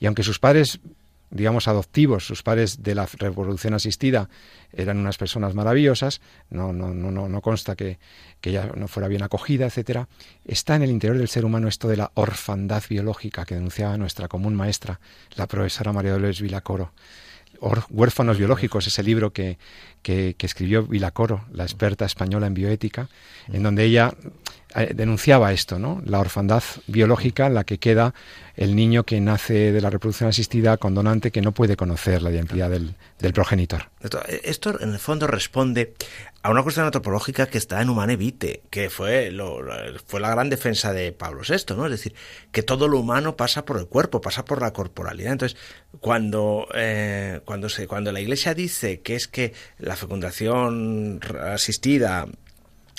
y 0.00 0.06
aunque 0.06 0.22
sus 0.22 0.38
padres 0.38 0.80
digamos, 1.30 1.68
adoptivos, 1.68 2.26
sus 2.26 2.42
padres 2.42 2.82
de 2.82 2.94
la 2.94 3.06
reproducción 3.06 3.74
asistida 3.74 4.28
eran 4.72 4.98
unas 4.98 5.18
personas 5.18 5.54
maravillosas, 5.54 6.20
no, 6.50 6.72
no, 6.72 6.94
no, 6.94 7.28
no 7.28 7.40
consta 7.42 7.76
que, 7.76 7.98
que 8.40 8.50
ella 8.50 8.72
no 8.74 8.88
fuera 8.88 9.08
bien 9.08 9.22
acogida, 9.22 9.66
etcétera, 9.66 10.08
está 10.44 10.76
en 10.76 10.82
el 10.82 10.90
interior 10.90 11.18
del 11.18 11.28
ser 11.28 11.44
humano 11.44 11.68
esto 11.68 11.88
de 11.88 11.96
la 11.96 12.12
orfandad 12.14 12.82
biológica 12.88 13.44
que 13.44 13.56
denunciaba 13.56 13.96
nuestra 13.98 14.28
común 14.28 14.54
maestra, 14.54 15.00
la 15.36 15.46
profesora 15.46 15.92
María 15.92 16.12
Dolores 16.12 16.40
Vilacoro. 16.40 16.92
Huérfanos 17.60 18.38
Biológicos, 18.38 18.86
ese 18.86 19.02
libro 19.02 19.32
que, 19.32 19.58
que, 20.02 20.34
escribió 20.40 20.84
Vilacoro, 20.84 21.44
la 21.52 21.64
experta 21.64 22.04
española 22.04 22.46
en 22.46 22.54
bioética, 22.54 23.08
en 23.52 23.62
donde 23.62 23.84
ella 23.84 24.14
eh, 24.74 24.92
denunciaba 24.94 25.52
esto, 25.52 25.78
¿no? 25.78 26.02
La 26.04 26.20
orfandad 26.20 26.62
biológica 26.86 27.46
en 27.46 27.54
la 27.54 27.64
que 27.64 27.78
queda 27.78 28.14
el 28.54 28.76
niño 28.76 29.04
que 29.04 29.20
nace 29.20 29.72
de 29.72 29.80
la 29.80 29.88
reproducción 29.88 30.28
asistida 30.28 30.76
con 30.76 30.94
donante 30.94 31.30
que 31.30 31.40
no 31.40 31.52
puede 31.52 31.76
conocer 31.76 32.22
la 32.22 32.30
identidad 32.30 32.70
del, 32.70 32.94
progenitor. 33.32 33.86
Esto 34.42 34.80
en 34.80 34.92
el 34.92 34.98
fondo 34.98 35.26
responde 35.26 35.94
a 36.48 36.50
una 36.50 36.62
cuestión 36.62 36.86
antropológica 36.86 37.46
que 37.46 37.58
está 37.58 37.82
en 37.82 37.90
Humane 37.90 38.16
Vitae, 38.16 38.62
que 38.70 38.88
fue, 38.88 39.30
fue 40.06 40.18
la 40.18 40.30
gran 40.30 40.48
defensa 40.48 40.94
de 40.94 41.12
Pablo 41.12 41.42
VI, 41.46 41.74
¿no? 41.76 41.84
Es 41.84 41.90
decir, 41.90 42.14
que 42.52 42.62
todo 42.62 42.88
lo 42.88 42.98
humano 42.98 43.36
pasa 43.36 43.66
por 43.66 43.76
el 43.76 43.86
cuerpo, 43.86 44.22
pasa 44.22 44.46
por 44.46 44.62
la 44.62 44.72
corporalidad. 44.72 45.32
Entonces, 45.32 45.58
cuando, 46.00 46.66
eh, 46.74 47.42
cuando, 47.44 47.68
se, 47.68 47.86
cuando 47.86 48.12
la 48.12 48.20
Iglesia 48.20 48.54
dice 48.54 49.02
que 49.02 49.14
es 49.14 49.28
que 49.28 49.52
la 49.76 49.94
fecundación 49.94 51.20
asistida 51.52 52.26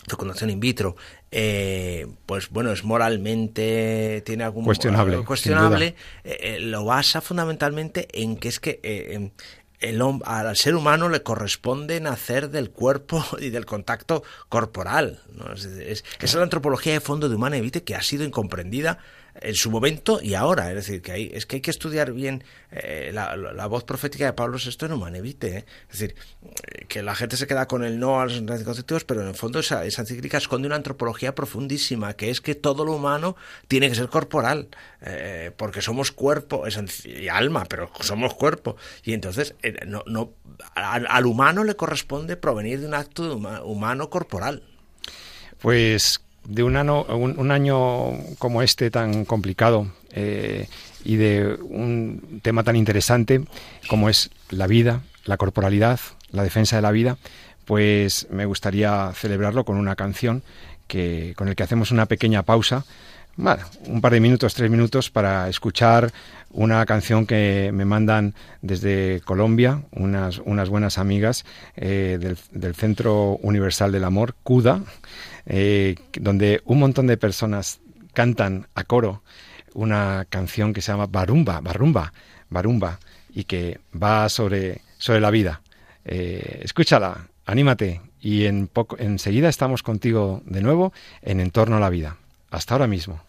fecundación 0.08 0.50
in 0.52 0.60
vitro, 0.60 0.96
eh, 1.32 2.08
pues 2.26 2.50
bueno, 2.50 2.72
es 2.72 2.84
moralmente, 2.84 4.22
tiene 4.26 4.44
algún 4.44 4.64
cuestionable, 4.64 5.24
cuestionable 5.24 5.96
eh, 6.24 6.38
eh, 6.42 6.60
lo 6.60 6.86
basa 6.86 7.22
fundamentalmente 7.22 8.08
en 8.14 8.38
que 8.38 8.48
es 8.48 8.60
que 8.60 9.32
el, 9.80 10.02
al 10.26 10.58
ser 10.58 10.76
humano 10.76 11.10
le 11.10 11.24
corresponde 11.24 12.00
nacer 12.00 12.50
del 12.50 12.72
cuerpo 12.72 13.24
y 13.40 13.50
del 13.50 13.66
contacto 13.66 14.24
corporal. 14.50 15.22
Es, 15.58 16.04
esa 16.04 16.04
es 16.20 16.36
la 16.36 16.44
antropología 16.44 16.94
de 16.94 17.00
fondo 17.00 17.30
de 17.30 17.36
Humana 17.36 17.58
Evite 17.58 17.84
que 17.84 17.96
ha 17.96 18.02
sido 18.02 18.24
incomprendida 18.24 19.00
en 19.42 19.56
su 19.56 19.72
momento 19.72 20.20
y 20.22 20.34
ahora. 20.34 20.70
Es 20.70 20.76
decir, 20.76 21.02
que 21.02 21.12
hay, 21.12 21.32
es 21.34 21.46
que 21.46 21.58
hay 21.58 21.62
que 21.62 21.72
estudiar 21.72 22.12
bien 22.14 22.44
eh, 22.72 23.12
la, 23.14 23.68
voz 23.68 23.84
profética 23.84 24.26
de 24.26 24.34
Pablo 24.34 24.58
VI 24.58 24.86
en 24.86 24.94
Humanevite. 24.94 25.58
¿eh? 25.58 25.66
Es 25.92 26.00
decir, 26.00 26.16
que 26.88 27.04
la 27.04 27.16
gente 27.16 27.38
se 27.38 27.48
queda 27.48 27.68
con 27.68 27.84
el 27.84 28.00
no 28.00 28.20
a 28.20 28.26
los 28.26 28.38
anticonceptivos, 28.38 29.04
pero 29.04 29.22
en 29.22 29.28
el 29.28 29.36
fondo 29.36 29.60
esa, 29.60 29.86
esa 29.86 30.02
encíclica 30.02 30.38
esconde 30.38 30.68
una 30.68 30.76
antropología 30.76 31.36
profundísima, 31.36 32.14
que 32.14 32.30
es 32.30 32.42
que 32.42 32.56
todo 32.56 32.86
lo 32.86 32.94
humano 32.94 33.36
tiene 33.68 33.90
que 33.90 33.96
ser 33.96 34.10
corporal, 34.10 34.70
eh, 35.02 35.52
porque 35.56 35.82
somos 35.82 36.12
cuerpo 36.12 36.64
y 37.06 37.28
alma, 37.28 37.66
pero 37.66 37.92
somos 38.02 38.34
cuerpo. 38.34 38.76
Y 39.04 39.14
entonces 39.14 39.56
no, 39.86 40.04
no, 40.06 40.34
al, 40.76 41.26
humano 41.26 41.64
le 41.64 41.76
corresponde 41.76 42.38
provenir 42.38 42.80
de 42.80 42.88
un 42.88 42.94
acto 42.94 43.36
humano 43.64 44.10
corporal. 44.10 44.64
Pues 45.62 46.22
de 46.50 46.64
un 46.64 46.76
año, 46.76 47.04
un, 47.04 47.52
año 47.52 48.12
como 48.40 48.64
este 48.64 48.90
tan 48.90 49.24
complicado 49.24 49.88
eh, 50.12 50.68
y 51.06 51.16
de 51.16 51.58
un 51.62 52.42
tema 52.42 52.64
tan 52.64 52.76
interesante 52.76 53.46
como 53.88 54.10
es 54.10 54.32
la 54.50 54.66
vida, 54.66 55.02
la 55.26 55.38
corporalidad, 55.38 56.00
la 56.32 56.44
defensa 56.44 56.76
de 56.76 56.82
la 56.82 56.92
vida, 56.92 57.18
pues 57.66 58.28
me 58.32 58.46
gustaría 58.46 59.12
celebrarlo 59.14 59.64
con 59.64 59.78
una 59.78 59.96
canción 59.96 60.42
que, 60.88 61.34
con 61.38 61.50
el 61.50 61.56
que 61.56 61.62
hacemos 61.62 61.92
una 61.92 62.08
pequeña 62.08 62.42
pausa, 62.42 62.84
un 63.86 64.02
par 64.02 64.12
de 64.12 64.20
minutos, 64.20 64.56
tres 64.56 64.70
minutos, 64.72 65.12
para 65.12 65.48
escuchar 65.48 66.12
una 66.50 66.86
canción 66.86 67.28
que 67.28 67.70
me 67.74 67.86
mandan 67.86 68.34
desde 68.62 69.22
Colombia, 69.24 69.84
unas, 69.92 70.40
unas 70.40 70.68
buenas 70.68 70.98
amigas 70.98 71.46
eh, 71.78 72.18
del, 72.20 72.38
del 72.52 72.76
Centro 72.76 73.38
Universal 73.44 73.92
del 73.92 74.04
Amor, 74.04 74.36
CUDA, 74.44 74.82
eh, 75.50 75.96
donde 76.14 76.62
un 76.66 76.80
montón 76.80 77.08
de 77.08 77.18
personas 77.18 77.82
cantan 78.14 78.68
a 78.76 78.84
coro 78.84 79.24
una 79.74 80.26
canción 80.30 80.74
que 80.74 80.82
se 80.82 80.92
llama 80.92 81.08
Barumba, 81.08 81.60
Barumba, 81.62 82.14
Barumba, 82.50 83.00
y 83.34 83.44
que 83.44 83.80
va 83.92 84.30
sobre, 84.30 84.82
sobre 84.98 85.20
la 85.20 85.32
vida. 85.32 85.62
Eh, 86.06 86.62
escúchala, 86.64 87.28
anímate, 87.46 88.02
y 88.22 88.46
en 88.46 88.68
poco, 88.68 88.98
enseguida 89.00 89.50
estamos 89.50 89.84
contigo 89.84 90.42
de 90.46 90.62
nuevo 90.62 90.94
en 91.22 91.40
Entorno 91.40 91.78
a 91.78 91.80
la 91.80 91.90
Vida. 91.90 92.18
Hasta 92.50 92.74
ahora 92.74 92.88
mismo. 92.88 93.29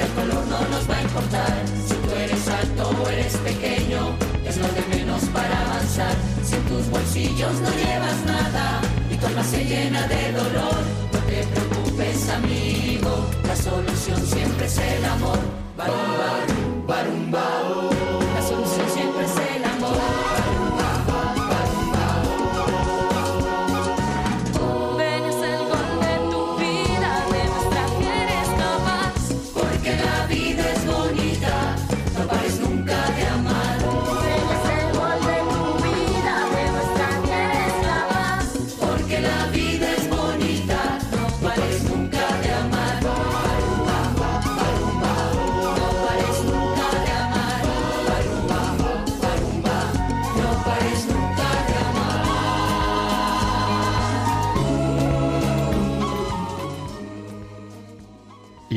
el 0.00 0.08
color 0.12 0.46
no 0.46 0.60
nos 0.68 0.88
va 0.88 0.96
a 0.96 1.02
importar. 1.02 1.54
Si 1.86 1.94
tú 1.94 2.10
eres 2.14 2.48
alto 2.48 2.90
o 3.02 3.08
eres 3.08 3.36
pequeño, 3.36 4.16
es 4.46 4.56
lo 4.56 4.68
de 4.68 4.96
menos 4.96 5.22
para 5.32 5.60
avanzar. 5.66 6.14
Si 6.42 6.54
en 6.56 6.62
tus 6.64 6.88
bolsillos 6.90 7.54
no 7.60 7.70
llevas 7.70 8.18
nada 8.26 8.80
y 9.10 9.16
tu 9.16 9.26
alma 9.26 9.44
se 9.44 9.64
llena 9.64 10.06
de 10.08 10.32
dolor, 10.32 10.80
no 11.12 11.18
te 11.28 11.44
preocupes, 11.52 12.28
amigo, 12.30 13.26
la 13.46 13.56
solución 13.56 14.20
siempre 14.26 14.66
es 14.66 14.78
el 14.78 15.04
amor. 15.04 15.38
Barum, 15.76 16.69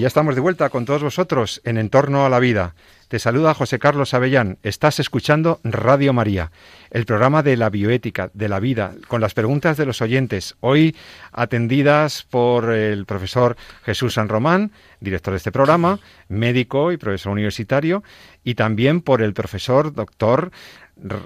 ya 0.03 0.07
estamos 0.07 0.35
de 0.35 0.41
vuelta 0.41 0.69
con 0.69 0.83
todos 0.83 1.01
vosotros 1.01 1.61
en 1.63 1.77
Entorno 1.77 2.25
a 2.25 2.29
la 2.29 2.41
Vida. 2.41 2.75
Te 3.07 3.19
saluda 3.19 3.53
José 3.53 3.79
Carlos 3.79 4.13
Avellán. 4.13 4.57
Estás 4.61 4.99
escuchando 4.99 5.61
Radio 5.63 6.11
María, 6.11 6.51
el 6.91 7.05
programa 7.05 7.41
de 7.41 7.55
la 7.55 7.69
bioética, 7.69 8.29
de 8.33 8.49
la 8.49 8.59
vida, 8.59 8.95
con 9.07 9.21
las 9.21 9.33
preguntas 9.33 9.77
de 9.77 9.85
los 9.85 10.01
oyentes. 10.01 10.57
Hoy 10.59 10.93
atendidas 11.31 12.23
por 12.29 12.73
el 12.73 13.05
profesor 13.05 13.55
Jesús 13.85 14.15
San 14.15 14.27
Román, 14.27 14.73
director 14.99 15.31
de 15.31 15.37
este 15.37 15.53
programa, 15.53 16.01
médico 16.27 16.91
y 16.91 16.97
profesor 16.97 17.31
universitario, 17.31 18.03
y 18.43 18.55
también 18.55 18.99
por 18.99 19.21
el 19.21 19.33
profesor 19.33 19.93
doctor 19.93 20.51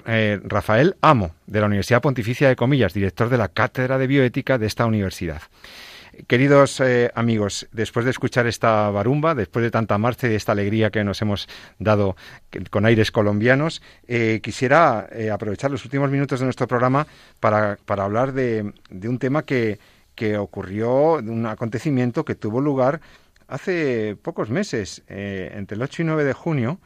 eh, 0.06 0.38
Rafael 0.44 0.94
Amo, 1.00 1.34
de 1.48 1.58
la 1.58 1.66
Universidad 1.66 2.00
Pontificia 2.00 2.46
de 2.46 2.54
Comillas, 2.54 2.94
director 2.94 3.28
de 3.28 3.38
la 3.38 3.48
Cátedra 3.48 3.98
de 3.98 4.06
Bioética 4.06 4.56
de 4.56 4.66
esta 4.66 4.86
universidad. 4.86 5.42
Queridos 6.26 6.80
eh, 6.80 7.12
amigos, 7.14 7.68
después 7.70 8.04
de 8.04 8.10
escuchar 8.10 8.46
esta 8.46 8.90
barumba, 8.90 9.34
después 9.34 9.62
de 9.62 9.70
tanta 9.70 9.98
marcha 9.98 10.26
y 10.26 10.30
de 10.30 10.36
esta 10.36 10.52
alegría 10.52 10.90
que 10.90 11.04
nos 11.04 11.22
hemos 11.22 11.48
dado 11.78 12.16
con 12.70 12.86
aires 12.86 13.12
colombianos, 13.12 13.82
eh, 14.08 14.40
quisiera 14.42 15.08
eh, 15.12 15.30
aprovechar 15.30 15.70
los 15.70 15.84
últimos 15.84 16.10
minutos 16.10 16.40
de 16.40 16.46
nuestro 16.46 16.66
programa 16.66 17.06
para, 17.38 17.78
hablar 17.86 18.32
de, 18.32 18.72
un 18.90 19.18
tema 19.18 19.44
que, 19.44 19.78
que 20.16 20.38
ocurrió, 20.38 21.20
de 21.22 21.30
un 21.30 21.46
acontecimiento 21.46 22.24
que 22.24 22.34
tuvo 22.34 22.60
lugar 22.60 23.00
hace 23.46 24.16
pocos 24.20 24.50
meses. 24.50 25.02
entre 25.06 25.76
el 25.76 25.82
8 25.82 26.02
y 26.02 26.04
9 26.04 26.24
de 26.24 26.32
junio 26.32 26.80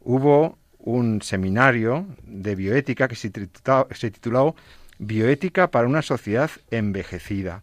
hubo 0.00 0.58
un 0.78 1.20
seminario 1.20 2.06
de 2.24 2.54
bioética 2.54 3.08
que 3.08 3.16
se 3.16 3.30
tituló 4.10 4.56
Bioética 5.02 5.70
para 5.70 5.88
una 5.88 6.02
sociedad 6.02 6.50
envejecida 6.70 7.62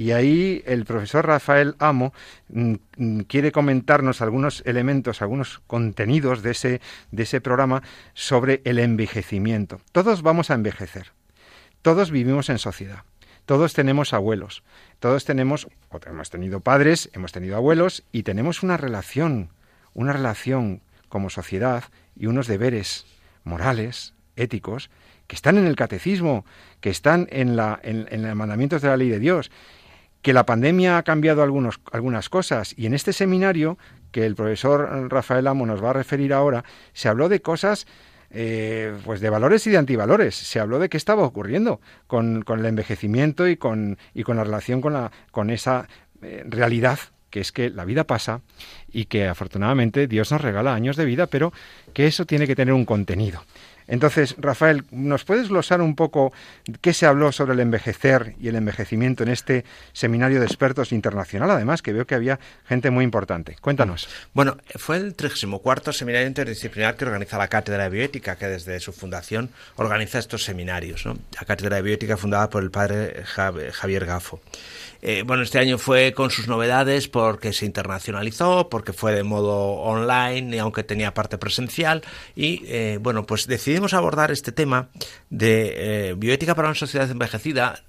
Y 0.00 0.12
ahí 0.12 0.62
el 0.64 0.86
profesor 0.86 1.26
Rafael 1.26 1.74
Amo 1.78 2.14
mm, 2.48 2.74
mm, 2.96 3.20
quiere 3.24 3.52
comentarnos 3.52 4.22
algunos 4.22 4.62
elementos, 4.64 5.20
algunos 5.20 5.60
contenidos 5.66 6.42
de 6.42 6.52
ese, 6.52 6.80
de 7.10 7.24
ese 7.24 7.42
programa 7.42 7.82
sobre 8.14 8.62
el 8.64 8.78
envejecimiento. 8.78 9.82
Todos 9.92 10.22
vamos 10.22 10.50
a 10.50 10.54
envejecer. 10.54 11.12
Todos 11.82 12.10
vivimos 12.10 12.48
en 12.48 12.56
sociedad. 12.56 13.02
Todos 13.44 13.74
tenemos 13.74 14.14
abuelos. 14.14 14.62
Todos 15.00 15.26
tenemos, 15.26 15.68
o 15.90 16.00
hemos 16.06 16.30
tenido 16.30 16.60
padres, 16.60 17.10
hemos 17.12 17.32
tenido 17.32 17.56
abuelos 17.56 18.02
y 18.10 18.22
tenemos 18.22 18.62
una 18.62 18.78
relación, 18.78 19.50
una 19.92 20.14
relación 20.14 20.80
como 21.10 21.28
sociedad 21.28 21.84
y 22.16 22.24
unos 22.24 22.46
deberes 22.46 23.04
morales, 23.44 24.14
éticos, 24.34 24.88
que 25.26 25.36
están 25.36 25.58
en 25.58 25.66
el 25.66 25.76
catecismo, 25.76 26.46
que 26.80 26.88
están 26.88 27.28
en, 27.30 27.54
la, 27.54 27.78
en, 27.82 28.08
en 28.10 28.22
los 28.22 28.34
mandamientos 28.34 28.80
de 28.80 28.88
la 28.88 28.96
ley 28.96 29.10
de 29.10 29.18
Dios 29.18 29.50
que 30.22 30.32
la 30.32 30.46
pandemia 30.46 30.98
ha 30.98 31.02
cambiado 31.02 31.42
algunos, 31.42 31.80
algunas 31.92 32.28
cosas 32.28 32.74
y 32.76 32.86
en 32.86 32.94
este 32.94 33.12
seminario 33.12 33.78
que 34.12 34.26
el 34.26 34.34
profesor 34.34 35.10
Rafael 35.10 35.46
Amo 35.46 35.66
nos 35.66 35.82
va 35.82 35.90
a 35.90 35.94
referir 35.94 36.32
ahora, 36.32 36.64
se 36.92 37.08
habló 37.08 37.28
de 37.28 37.40
cosas 37.40 37.86
eh, 38.32 38.96
pues 39.04 39.20
de 39.20 39.28
valores 39.28 39.66
y 39.66 39.70
de 39.70 39.78
antivalores. 39.78 40.36
Se 40.36 40.60
habló 40.60 40.78
de 40.78 40.88
qué 40.88 40.96
estaba 40.96 41.24
ocurriendo 41.24 41.80
con, 42.06 42.42
con 42.42 42.60
el 42.60 42.66
envejecimiento 42.66 43.48
y 43.48 43.56
con, 43.56 43.98
y 44.14 44.22
con 44.22 44.36
la 44.36 44.44
relación 44.44 44.80
con, 44.80 44.92
la, 44.92 45.10
con 45.32 45.50
esa 45.50 45.88
eh, 46.22 46.44
realidad 46.46 46.98
que 47.30 47.40
es 47.40 47.52
que 47.52 47.70
la 47.70 47.84
vida 47.84 48.04
pasa 48.04 48.40
y 48.92 49.06
que 49.06 49.26
afortunadamente 49.28 50.06
Dios 50.06 50.32
nos 50.32 50.40
regala 50.40 50.74
años 50.74 50.96
de 50.96 51.04
vida, 51.04 51.28
pero 51.28 51.52
que 51.94 52.06
eso 52.06 52.26
tiene 52.26 52.46
que 52.46 52.56
tener 52.56 52.74
un 52.74 52.84
contenido. 52.84 53.44
Entonces, 53.90 54.36
Rafael, 54.38 54.84
¿nos 54.90 55.24
puedes 55.24 55.48
glosar 55.48 55.82
un 55.82 55.96
poco 55.96 56.32
qué 56.80 56.94
se 56.94 57.06
habló 57.06 57.32
sobre 57.32 57.54
el 57.54 57.60
envejecer 57.60 58.34
y 58.40 58.48
el 58.48 58.56
envejecimiento 58.56 59.24
en 59.24 59.30
este 59.30 59.64
seminario 59.92 60.38
de 60.38 60.46
expertos 60.46 60.92
internacional? 60.92 61.50
Además, 61.50 61.82
que 61.82 61.92
veo 61.92 62.06
que 62.06 62.14
había 62.14 62.38
gente 62.66 62.90
muy 62.90 63.04
importante. 63.04 63.56
Cuéntanos. 63.60 64.08
Bueno, 64.32 64.56
fue 64.76 64.96
el 64.96 65.14
34 65.14 65.92
seminario 65.92 66.28
interdisciplinar 66.28 66.96
que 66.96 67.04
organiza 67.04 67.36
la 67.36 67.48
Cátedra 67.48 67.84
de 67.84 67.90
Bioética, 67.90 68.36
que 68.36 68.46
desde 68.46 68.78
su 68.80 68.92
fundación 68.92 69.50
organiza 69.76 70.18
estos 70.18 70.44
seminarios. 70.44 71.04
La 71.04 71.44
Cátedra 71.46 71.76
de 71.76 71.82
Bioética 71.82 72.16
fundada 72.16 72.48
por 72.48 72.62
el 72.62 72.70
padre 72.70 73.24
Javier 73.24 74.06
Gafo. 74.06 74.40
Eh, 75.02 75.22
bueno, 75.26 75.42
este 75.42 75.58
año 75.58 75.78
fue 75.78 76.12
con 76.12 76.30
sus 76.30 76.46
novedades 76.46 77.08
porque 77.08 77.52
se 77.52 77.64
internacionalizó, 77.64 78.68
porque 78.68 78.92
fue 78.92 79.12
de 79.12 79.22
modo 79.22 79.56
online, 79.56 80.56
y 80.56 80.58
aunque 80.58 80.84
tenía 80.84 81.14
parte 81.14 81.38
presencial. 81.38 82.02
Y 82.36 82.62
eh, 82.66 82.98
bueno, 83.00 83.24
pues 83.24 83.46
decidimos 83.46 83.79
abordar 83.88 84.30
este 84.30 84.52
tema 84.52 84.88
de 85.30 86.10
eh, 86.10 86.14
bioética 86.16 86.54
para 86.54 86.68
una 86.68 86.74
sociedad 86.74 87.10
envejecida. 87.10 87.82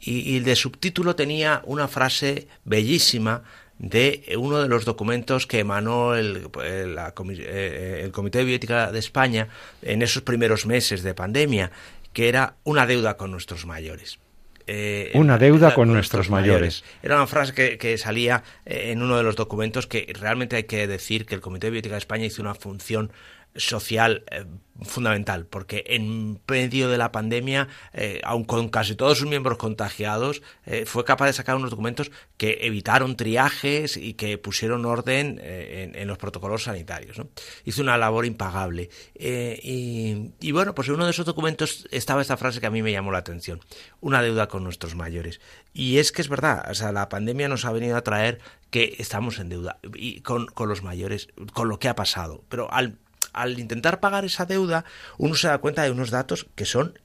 Y, 0.00 0.20
y 0.20 0.36
el 0.38 0.44
de 0.44 0.56
subtítulo 0.56 1.14
tenía 1.14 1.62
una 1.64 1.86
frase 1.86 2.48
bellísima 2.64 3.42
de 3.80 4.36
uno 4.38 4.60
de 4.60 4.68
los 4.68 4.84
documentos 4.84 5.46
que 5.46 5.60
emanó 5.60 6.14
el, 6.14 6.48
el, 6.62 6.98
el, 6.98 8.12
Comité 8.12 8.38
de 8.38 8.44
Bioética 8.44 8.92
de 8.92 8.98
España 8.98 9.48
en 9.80 10.02
esos 10.02 10.22
primeros 10.22 10.66
meses 10.66 11.02
de 11.02 11.14
pandemia, 11.14 11.72
que 12.12 12.28
era 12.28 12.56
una 12.64 12.86
deuda 12.86 13.16
con 13.16 13.30
nuestros 13.30 13.64
mayores. 13.64 14.18
Eh, 14.66 15.10
una 15.14 15.38
deuda 15.38 15.74
con, 15.74 15.86
con 15.86 15.94
nuestros, 15.94 16.28
nuestros 16.28 16.30
mayores. 16.30 16.82
mayores. 16.82 16.84
Era 17.02 17.16
una 17.16 17.26
frase 17.26 17.54
que, 17.54 17.78
que, 17.78 17.96
salía 17.96 18.44
en 18.66 19.02
uno 19.02 19.16
de 19.16 19.22
los 19.22 19.34
documentos 19.34 19.86
que 19.86 20.12
realmente 20.20 20.56
hay 20.56 20.64
que 20.64 20.86
decir 20.86 21.24
que 21.24 21.34
el 21.34 21.40
Comité 21.40 21.68
de 21.68 21.70
Bioética 21.72 21.94
de 21.94 22.00
España 22.00 22.26
hizo 22.26 22.42
una 22.42 22.54
función 22.54 23.10
social 23.54 24.24
eh, 24.30 24.44
fundamental, 24.82 25.46
porque 25.46 25.84
en 25.86 26.40
medio 26.48 26.88
de 26.88 26.98
la 26.98 27.12
pandemia, 27.12 27.68
eh, 27.92 28.20
aun 28.24 28.44
con 28.44 28.68
casi 28.68 28.94
todos 28.94 29.18
sus 29.18 29.28
miembros 29.28 29.58
contagiados, 29.58 30.42
eh, 30.66 30.84
fue 30.86 31.04
capaz 31.04 31.26
de 31.26 31.32
sacar 31.32 31.56
unos 31.56 31.70
documentos 31.70 32.10
que 32.36 32.58
evitaron 32.62 33.16
triajes 33.16 33.96
y 33.96 34.14
que 34.14 34.38
pusieron 34.38 34.84
orden 34.86 35.40
eh, 35.42 35.92
en, 35.94 36.08
los 36.08 36.18
protocolos 36.18 36.64
sanitarios. 36.64 37.20
Hizo 37.64 37.82
una 37.82 37.98
labor 37.98 38.26
impagable. 38.26 38.90
Y, 39.14 40.32
y, 40.40 40.52
bueno, 40.52 40.74
pues 40.74 40.88
en 40.88 40.94
uno 40.94 41.04
de 41.04 41.10
esos 41.10 41.26
documentos 41.26 41.86
estaba 41.90 42.22
esta 42.22 42.36
frase 42.36 42.60
que 42.60 42.66
a 42.66 42.70
mí 42.70 42.82
me 42.82 42.92
llamó 42.92 43.12
la 43.12 43.18
atención, 43.18 43.60
una 44.00 44.22
deuda 44.22 44.48
con 44.48 44.64
nuestros 44.64 44.94
mayores. 44.94 45.40
Y 45.72 45.98
es 45.98 46.12
que 46.12 46.22
es 46.22 46.28
verdad, 46.28 46.66
o 46.70 46.74
sea, 46.74 46.92
la 46.92 47.08
pandemia 47.08 47.48
nos 47.48 47.64
ha 47.64 47.72
venido 47.72 47.96
a 47.96 48.02
traer 48.02 48.40
que 48.70 48.96
estamos 48.98 49.38
en 49.38 49.48
deuda 49.48 49.78
y 49.94 50.20
con, 50.22 50.46
con 50.46 50.68
los 50.68 50.82
mayores, 50.82 51.28
con 51.52 51.68
lo 51.68 51.78
que 51.78 51.88
ha 51.88 51.94
pasado. 51.94 52.44
Pero 52.48 52.72
al 52.72 52.98
al 53.32 53.58
intentar 53.58 54.00
pagar 54.00 54.24
esa 54.24 54.46
deuda, 54.46 54.84
uno 55.18 55.34
se 55.34 55.48
da 55.48 55.58
cuenta 55.58 55.82
de 55.82 55.90
unos 55.90 56.10
datos 56.10 56.46
que 56.54 56.64
son 56.64 56.98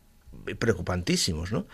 preocupantísimos, 0.60 1.52
¿no? 1.52 1.66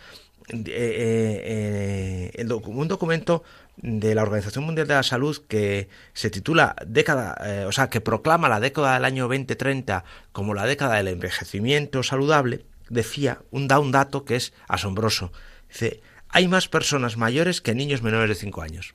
Eh, 0.49 0.63
eh, 0.67 2.31
eh, 2.33 2.45
un 2.65 2.87
documento 2.87 3.43
de 3.77 4.15
la 4.15 4.23
Organización 4.23 4.65
Mundial 4.65 4.87
de 4.87 4.95
la 4.95 5.03
Salud 5.03 5.37
que 5.47 5.87
se 6.13 6.29
titula 6.29 6.75
década, 6.85 7.67
o 7.67 7.71
sea, 7.71 7.89
que 7.89 8.01
proclama 8.01 8.49
la 8.49 8.59
década 8.59 8.95
del 8.95 9.05
año 9.05 9.27
2030 9.27 10.03
como 10.31 10.53
la 10.53 10.65
década 10.65 10.97
del 10.97 11.07
envejecimiento 11.07 12.03
saludable, 12.03 12.65
decía, 12.89 13.39
un, 13.51 13.67
da 13.67 13.79
un 13.79 13.91
dato 13.91 14.25
que 14.25 14.35
es 14.35 14.53
asombroso. 14.67 15.31
Dice, 15.69 16.01
hay 16.29 16.47
más 16.47 16.67
personas 16.67 17.17
mayores 17.17 17.61
que 17.61 17.73
niños 17.73 18.01
menores 18.01 18.29
de 18.29 18.35
5 18.35 18.61
años. 18.61 18.93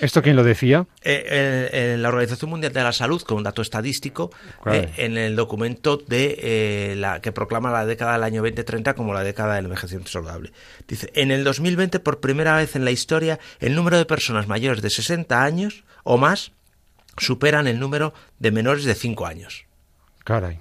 ¿Esto 0.00 0.22
quién 0.22 0.36
lo 0.36 0.44
decía? 0.44 0.86
Eh, 1.02 1.70
eh, 1.72 1.96
la 1.98 2.08
Organización 2.08 2.50
Mundial 2.50 2.72
de 2.72 2.82
la 2.82 2.92
Salud, 2.92 3.22
con 3.22 3.38
un 3.38 3.42
dato 3.42 3.62
estadístico, 3.62 4.30
eh, 4.66 4.92
en 4.96 5.16
el 5.16 5.36
documento 5.36 5.96
de 5.96 6.38
eh, 6.38 6.94
la 6.96 7.20
que 7.20 7.32
proclama 7.32 7.70
la 7.70 7.86
década 7.86 8.12
del 8.14 8.24
año 8.24 8.42
2030 8.42 8.94
como 8.94 9.14
la 9.14 9.22
década 9.22 9.54
del 9.54 9.66
envejecimiento 9.66 10.10
saludable. 10.10 10.52
Dice, 10.88 11.10
en 11.14 11.30
el 11.30 11.44
2020, 11.44 12.00
por 12.00 12.20
primera 12.20 12.56
vez 12.56 12.76
en 12.76 12.84
la 12.84 12.90
historia, 12.90 13.38
el 13.60 13.74
número 13.74 13.98
de 13.98 14.04
personas 14.04 14.48
mayores 14.48 14.82
de 14.82 14.90
60 14.90 15.42
años 15.42 15.84
o 16.04 16.18
más 16.18 16.52
superan 17.18 17.66
el 17.66 17.78
número 17.78 18.14
de 18.38 18.50
menores 18.50 18.84
de 18.84 18.94
5 18.94 19.26
años. 19.26 19.66
Caray. 20.24 20.60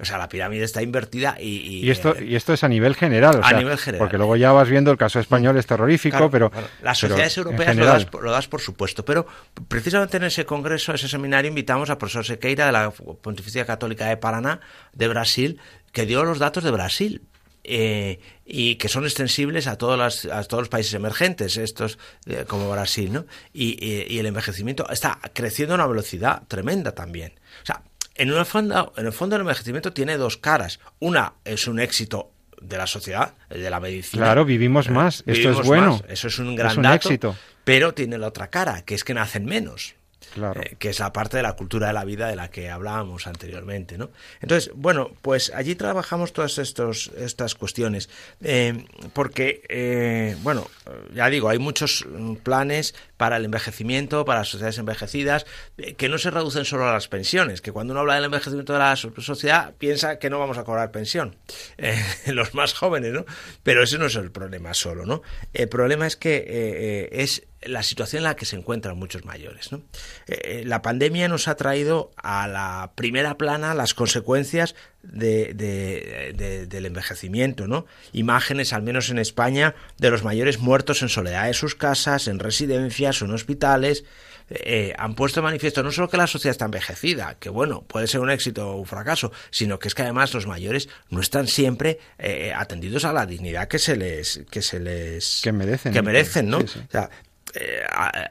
O 0.00 0.04
sea, 0.04 0.18
la 0.18 0.28
pirámide 0.28 0.64
está 0.64 0.82
invertida 0.82 1.36
y... 1.38 1.48
Y, 1.48 1.86
y 1.86 1.90
esto, 1.90 2.14
y 2.20 2.34
esto 2.34 2.52
es 2.52 2.64
a 2.64 2.68
nivel 2.68 2.94
general. 2.94 3.36
O 3.36 3.44
a 3.44 3.48
sea, 3.48 3.58
nivel 3.58 3.78
general. 3.78 3.98
Porque 3.98 4.18
luego 4.18 4.36
ya 4.36 4.52
vas 4.52 4.68
viendo 4.68 4.90
el 4.90 4.96
caso 4.96 5.20
español 5.20 5.56
es 5.56 5.66
terrorífico, 5.66 6.16
claro, 6.16 6.30
pero... 6.30 6.50
Claro. 6.50 6.66
Las 6.82 6.98
sociedades 6.98 7.34
pero 7.34 7.50
europeas 7.50 7.76
lo 7.76 7.86
das, 7.86 8.06
lo 8.20 8.30
das, 8.30 8.48
por 8.48 8.60
supuesto, 8.60 9.04
pero 9.04 9.26
precisamente 9.68 10.16
en 10.16 10.24
ese 10.24 10.44
congreso, 10.44 10.92
ese 10.92 11.08
seminario, 11.08 11.48
invitamos 11.48 11.90
a 11.90 11.98
profesor 11.98 12.24
Sequeira 12.24 12.66
de 12.66 12.72
la 12.72 12.90
Pontificia 12.90 13.64
Católica 13.64 14.06
de 14.06 14.16
Paraná, 14.16 14.60
de 14.92 15.08
Brasil, 15.08 15.60
que 15.92 16.06
dio 16.06 16.24
los 16.24 16.38
datos 16.38 16.64
de 16.64 16.70
Brasil. 16.70 17.22
Eh, 17.64 18.18
y 18.44 18.74
que 18.74 18.88
son 18.88 19.04
extensibles 19.04 19.68
a, 19.68 19.78
todas 19.78 19.96
las, 19.96 20.24
a 20.24 20.42
todos 20.42 20.62
los 20.62 20.68
países 20.68 20.94
emergentes, 20.94 21.56
estos 21.56 21.96
eh, 22.26 22.44
como 22.48 22.68
Brasil, 22.68 23.12
¿no? 23.12 23.24
Y, 23.52 23.78
y, 23.80 24.12
y 24.12 24.18
el 24.18 24.26
envejecimiento 24.26 24.90
está 24.90 25.20
creciendo 25.32 25.74
a 25.74 25.76
una 25.76 25.86
velocidad 25.86 26.42
tremenda 26.48 26.90
también. 26.90 27.34
O 27.62 27.66
sea, 27.66 27.82
en, 28.14 28.28
el 28.28 28.44
fondo, 28.44 28.92
en 28.96 29.06
el 29.06 29.12
fondo 29.12 29.36
el 29.36 29.42
envejecimiento 29.42 29.92
tiene 29.92 30.16
dos 30.16 30.36
caras. 30.36 30.80
Una 30.98 31.34
es 31.44 31.66
un 31.66 31.80
éxito 31.80 32.32
de 32.60 32.76
la 32.76 32.86
sociedad, 32.86 33.34
de 33.48 33.68
la 33.68 33.80
medicina. 33.80 34.24
Claro, 34.24 34.44
vivimos 34.44 34.88
más. 34.88 35.20
Esto 35.20 35.32
vivimos 35.32 35.60
es 35.60 35.66
bueno. 35.66 35.90
Más. 35.92 36.04
Eso 36.08 36.28
es 36.28 36.38
un 36.38 36.54
gran 36.54 36.70
es 36.72 36.76
un 36.76 36.82
dato, 36.82 36.94
éxito. 36.94 37.36
Pero 37.64 37.94
tiene 37.94 38.18
la 38.18 38.28
otra 38.28 38.48
cara, 38.50 38.82
que 38.82 38.94
es 38.94 39.04
que 39.04 39.14
nacen 39.14 39.44
menos. 39.44 39.94
Eh, 40.36 40.76
que 40.78 40.90
es 40.90 40.98
la 40.98 41.12
parte 41.12 41.36
de 41.36 41.42
la 41.42 41.54
cultura 41.54 41.88
de 41.88 41.92
la 41.92 42.04
vida 42.04 42.28
de 42.28 42.36
la 42.36 42.50
que 42.50 42.70
hablábamos 42.70 43.26
anteriormente. 43.26 43.98
¿no? 43.98 44.10
Entonces, 44.40 44.70
bueno, 44.74 45.10
pues 45.22 45.52
allí 45.54 45.74
trabajamos 45.74 46.32
todas 46.32 46.58
estos, 46.58 47.10
estas 47.16 47.54
cuestiones, 47.54 48.08
eh, 48.42 48.84
porque, 49.12 49.62
eh, 49.68 50.36
bueno, 50.42 50.68
ya 51.14 51.28
digo, 51.28 51.48
hay 51.48 51.58
muchos 51.58 52.06
planes 52.42 52.94
para 53.16 53.36
el 53.36 53.44
envejecimiento, 53.44 54.24
para 54.24 54.40
las 54.40 54.48
sociedades 54.48 54.78
envejecidas, 54.78 55.46
eh, 55.78 55.94
que 55.94 56.08
no 56.08 56.18
se 56.18 56.30
reducen 56.30 56.64
solo 56.64 56.88
a 56.88 56.92
las 56.92 57.08
pensiones, 57.08 57.60
que 57.60 57.72
cuando 57.72 57.92
uno 57.92 58.00
habla 58.00 58.14
del 58.14 58.24
envejecimiento 58.24 58.72
de 58.72 58.78
la 58.78 58.96
sociedad 58.96 59.74
piensa 59.78 60.18
que 60.18 60.30
no 60.30 60.38
vamos 60.38 60.58
a 60.58 60.64
cobrar 60.64 60.90
pensión, 60.90 61.36
los 62.26 62.54
más 62.54 62.74
jóvenes, 62.74 63.12
¿no? 63.12 63.24
Pero 63.62 63.82
ese 63.82 63.98
no 63.98 64.06
es 64.06 64.16
el 64.16 64.30
problema 64.30 64.74
solo, 64.74 65.06
¿no? 65.06 65.22
El 65.52 65.68
problema 65.68 66.06
es 66.06 66.16
que 66.16 67.08
es 67.12 67.44
la 67.64 67.82
situación 67.82 68.20
en 68.20 68.24
la 68.24 68.36
que 68.36 68.44
se 68.44 68.56
encuentran 68.56 68.98
muchos 68.98 69.24
mayores. 69.24 69.72
¿no? 69.72 69.82
Eh, 70.26 70.62
la 70.66 70.82
pandemia 70.82 71.28
nos 71.28 71.48
ha 71.48 71.56
traído 71.56 72.10
a 72.16 72.48
la 72.48 72.92
primera 72.94 73.36
plana 73.36 73.74
las 73.74 73.94
consecuencias 73.94 74.74
de, 75.02 75.52
de, 75.54 76.32
de, 76.36 76.66
del 76.66 76.86
envejecimiento, 76.86 77.66
¿no? 77.66 77.86
Imágenes, 78.12 78.72
al 78.72 78.82
menos 78.82 79.10
en 79.10 79.18
España, 79.18 79.74
de 79.98 80.10
los 80.10 80.22
mayores 80.22 80.58
muertos 80.58 81.02
en 81.02 81.08
soledad 81.08 81.46
de 81.46 81.54
sus 81.54 81.74
casas, 81.74 82.28
en 82.28 82.38
residencias 82.38 83.20
o 83.20 83.24
en 83.24 83.32
hospitales. 83.32 84.04
Eh, 84.50 84.92
han 84.98 85.14
puesto 85.14 85.40
de 85.40 85.44
manifiesto 85.44 85.82
no 85.82 85.90
solo 85.90 86.08
que 86.08 86.16
la 86.16 86.26
sociedad 86.26 86.52
está 86.52 86.66
envejecida, 86.66 87.36
que 87.38 87.48
bueno, 87.48 87.82
puede 87.82 88.06
ser 88.06 88.20
un 88.20 88.30
éxito 88.30 88.70
o 88.70 88.76
un 88.76 88.86
fracaso, 88.86 89.32
sino 89.50 89.78
que 89.78 89.88
es 89.88 89.94
que 89.94 90.02
además 90.02 90.34
los 90.34 90.46
mayores 90.46 90.88
no 91.10 91.20
están 91.20 91.46
siempre 91.46 91.98
eh, 92.18 92.52
atendidos 92.54 93.04
a 93.04 93.12
la 93.12 93.24
dignidad 93.24 93.68
que 93.68 93.78
se 93.78 93.96
les 93.96 94.42
que 94.50 94.60
se 94.60 94.78
les 94.78 95.40
que 95.42 95.52
merecen, 95.52 95.92
que 95.92 96.02
merecen 96.02 96.50
¿no? 96.50 96.60
Sí, 96.60 96.66
sí. 96.68 96.80
O 96.80 96.90
sea, 96.90 97.08
eh, 97.54 97.82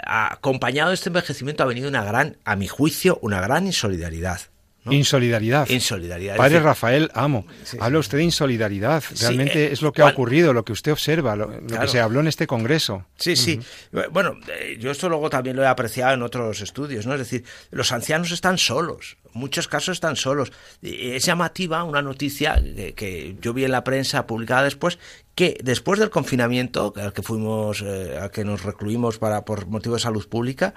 acompañado 0.05 0.89
de 0.89 0.95
este 0.95 1.09
envejecimiento 1.09 1.63
ha 1.63 1.67
venido 1.67 1.89
una 1.89 2.03
gran, 2.03 2.37
a 2.43 2.55
mi 2.55 2.67
juicio, 2.67 3.19
una 3.21 3.41
gran 3.41 3.65
insolidaridad. 3.65 4.41
Insolidaridad. 4.89 5.69
Insolidaridad. 5.69 6.37
Padre 6.37 6.59
Rafael 6.59 7.11
Amo, 7.13 7.45
habla 7.79 7.99
usted 7.99 8.17
de 8.17 8.23
insolidaridad. 8.23 9.03
Realmente 9.19 9.65
eh, 9.65 9.71
es 9.71 9.83
lo 9.83 9.91
que 9.93 10.01
ha 10.01 10.07
ocurrido, 10.07 10.53
lo 10.53 10.65
que 10.65 10.71
usted 10.71 10.91
observa, 10.91 11.35
lo, 11.35 11.49
que 11.67 11.87
se 11.87 11.99
habló 11.99 12.19
en 12.19 12.27
este 12.27 12.47
congreso. 12.47 13.05
Sí, 13.15 13.35
sí. 13.35 13.59
Bueno, 14.11 14.37
eh, 14.47 14.77
yo 14.79 14.89
esto 14.89 15.07
luego 15.07 15.29
también 15.29 15.55
lo 15.55 15.61
he 15.61 15.67
apreciado 15.67 16.15
en 16.15 16.23
otros 16.23 16.61
estudios, 16.61 17.05
¿no? 17.05 17.13
Es 17.13 17.19
decir, 17.19 17.43
los 17.69 17.91
ancianos 17.91 18.31
están 18.31 18.57
solos, 18.57 19.17
muchos 19.33 19.67
casos 19.67 19.97
están 19.97 20.15
solos. 20.15 20.51
Es 20.81 21.25
llamativa 21.25 21.83
una 21.83 22.01
noticia 22.01 22.61
que, 22.95 23.35
yo 23.39 23.53
vi 23.53 23.65
en 23.65 23.71
la 23.71 23.83
prensa 23.83 24.25
publicada 24.25 24.63
después, 24.63 24.97
que 25.35 25.59
después 25.63 25.99
del 25.99 26.09
confinamiento, 26.09 26.91
al 26.95 27.13
que 27.13 27.21
fuimos, 27.21 27.83
eh, 27.85 28.17
al 28.19 28.31
que 28.31 28.43
nos 28.43 28.63
recluimos 28.63 29.19
para, 29.19 29.45
por 29.45 29.67
motivo 29.67 29.93
de 29.93 30.01
salud 30.01 30.27
pública, 30.27 30.73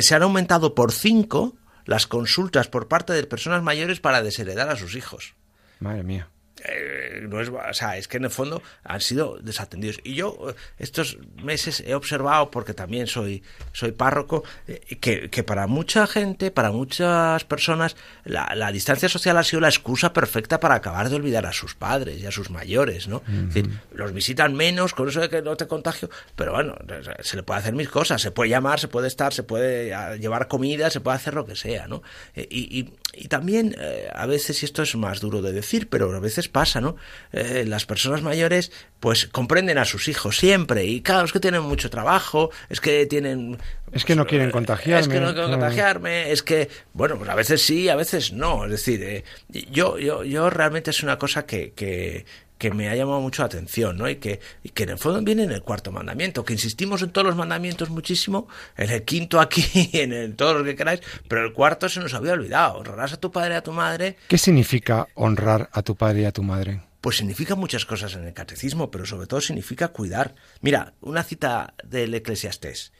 se 0.00 0.14
han 0.16 0.24
aumentado 0.24 0.74
por 0.74 0.90
cinco 0.90 1.54
las 1.88 2.06
consultas 2.06 2.68
por 2.68 2.86
parte 2.86 3.14
de 3.14 3.24
personas 3.24 3.62
mayores 3.62 3.98
para 3.98 4.22
desheredar 4.22 4.68
a 4.68 4.76
sus 4.76 4.94
hijos. 4.94 5.34
Madre 5.80 6.02
mía. 6.02 6.28
Eh, 6.64 7.26
no 7.28 7.40
es, 7.40 7.48
o 7.48 7.74
sea, 7.74 7.96
es 7.96 8.08
que 8.08 8.16
en 8.16 8.24
el 8.24 8.30
fondo 8.30 8.62
han 8.84 9.00
sido 9.00 9.38
desatendidos. 9.40 9.98
Y 10.04 10.14
yo 10.14 10.36
eh, 10.48 10.54
estos 10.78 11.18
meses 11.42 11.82
he 11.86 11.94
observado, 11.94 12.50
porque 12.50 12.74
también 12.74 13.06
soy, 13.06 13.42
soy 13.72 13.92
párroco, 13.92 14.44
eh, 14.66 14.80
que, 15.00 15.30
que, 15.30 15.42
para 15.44 15.66
mucha 15.66 16.06
gente, 16.06 16.50
para 16.50 16.70
muchas 16.70 17.44
personas, 17.44 17.96
la, 18.24 18.52
la, 18.54 18.72
distancia 18.72 19.08
social 19.08 19.36
ha 19.36 19.44
sido 19.44 19.60
la 19.60 19.68
excusa 19.68 20.12
perfecta 20.12 20.60
para 20.60 20.74
acabar 20.74 21.08
de 21.08 21.16
olvidar 21.16 21.46
a 21.46 21.52
sus 21.52 21.74
padres 21.74 22.20
y 22.20 22.26
a 22.26 22.30
sus 22.30 22.50
mayores, 22.50 23.08
¿no? 23.08 23.22
Es 23.28 23.54
decir, 23.54 23.80
los 23.92 24.12
visitan 24.12 24.54
menos 24.54 24.94
con 24.94 25.08
eso 25.08 25.20
de 25.20 25.28
que 25.28 25.42
no 25.42 25.56
te 25.56 25.66
contagio, 25.66 26.10
pero 26.36 26.52
bueno, 26.52 26.76
se 27.20 27.36
le 27.36 27.42
puede 27.42 27.60
hacer 27.60 27.74
mil 27.74 27.88
cosas, 27.88 28.20
se 28.20 28.30
puede 28.30 28.50
llamar, 28.50 28.80
se 28.80 28.88
puede 28.88 29.08
estar, 29.08 29.32
se 29.32 29.42
puede 29.42 30.18
llevar 30.18 30.48
comida, 30.48 30.90
se 30.90 31.00
puede 31.00 31.16
hacer 31.16 31.34
lo 31.34 31.46
que 31.46 31.56
sea, 31.56 31.86
¿no? 31.88 32.02
y, 32.34 32.78
y, 32.78 32.92
y, 33.18 33.28
también, 33.28 33.76
a 34.12 34.26
veces, 34.26 34.62
y 34.62 34.66
esto 34.66 34.82
es 34.82 34.94
más 34.96 35.20
duro 35.20 35.42
de 35.42 35.52
decir, 35.52 35.88
pero 35.88 36.14
a 36.14 36.20
veces 36.20 36.48
pasa, 36.48 36.80
¿no? 36.80 36.96
Eh, 37.32 37.64
las 37.66 37.86
personas 37.86 38.22
mayores 38.22 38.72
pues 39.00 39.26
comprenden 39.26 39.78
a 39.78 39.84
sus 39.84 40.08
hijos 40.08 40.38
siempre 40.38 40.84
y 40.84 41.02
claro, 41.02 41.24
es 41.24 41.32
que 41.32 41.40
tienen 41.40 41.62
mucho 41.62 41.90
trabajo, 41.90 42.50
es 42.68 42.80
que 42.80 43.06
tienen... 43.06 43.58
Es 43.92 44.04
que 44.04 44.14
no 44.14 44.22
pues, 44.22 44.30
quieren 44.30 44.50
contagiarme. 44.50 45.00
Es 45.00 45.08
que 45.08 45.20
no 45.20 45.32
quieren 45.32 45.50
contagiarme, 45.52 46.32
es 46.32 46.42
que, 46.42 46.68
bueno, 46.92 47.16
pues 47.16 47.30
a 47.30 47.34
veces 47.34 47.62
sí, 47.62 47.88
a 47.88 47.96
veces 47.96 48.32
no. 48.32 48.64
Es 48.64 48.70
decir, 48.72 49.02
eh, 49.02 49.24
yo, 49.70 49.98
yo, 49.98 50.24
yo 50.24 50.50
realmente 50.50 50.90
es 50.90 51.02
una 51.02 51.18
cosa 51.18 51.46
que, 51.46 51.72
que, 51.72 52.26
que 52.58 52.72
me 52.72 52.88
ha 52.88 52.96
llamado 52.96 53.20
mucho 53.20 53.42
la 53.42 53.46
atención, 53.46 53.96
¿no? 53.96 54.08
Y 54.08 54.16
que, 54.16 54.40
y 54.62 54.70
que 54.70 54.82
en 54.82 54.90
el 54.90 54.98
fondo 54.98 55.22
viene 55.22 55.44
en 55.44 55.52
el 55.52 55.62
cuarto 55.62 55.92
mandamiento, 55.92 56.44
que 56.44 56.52
insistimos 56.52 57.02
en 57.02 57.10
todos 57.10 57.26
los 57.26 57.36
mandamientos 57.36 57.88
muchísimo, 57.88 58.48
en 58.76 58.90
el 58.90 59.04
quinto 59.04 59.40
aquí, 59.40 59.90
en 59.92 60.12
el, 60.12 60.34
todos 60.34 60.54
los 60.54 60.64
que 60.64 60.76
queráis, 60.76 61.00
pero 61.28 61.44
el 61.44 61.52
cuarto 61.52 61.88
se 61.88 62.00
nos 62.00 62.14
había 62.14 62.32
olvidado, 62.32 62.78
honrarás 62.78 63.14
a 63.14 63.20
tu 63.20 63.30
padre 63.30 63.54
y 63.54 63.56
a 63.56 63.62
tu 63.62 63.72
madre. 63.72 64.16
¿Qué 64.28 64.38
significa 64.38 65.08
honrar 65.14 65.70
a 65.72 65.82
tu 65.82 65.96
padre 65.96 66.22
y 66.22 66.24
a 66.24 66.32
tu 66.32 66.42
madre? 66.42 66.82
Pues 67.00 67.16
significa 67.16 67.54
muchas 67.54 67.86
cosas 67.86 68.14
en 68.14 68.24
el 68.24 68.34
catecismo, 68.34 68.90
pero 68.90 69.06
sobre 69.06 69.28
todo 69.28 69.40
significa 69.40 69.88
cuidar. 69.88 70.34
Mira, 70.60 70.94
una 71.00 71.22
cita 71.22 71.74
del 71.84 72.12
Eclesiastés. 72.12 72.92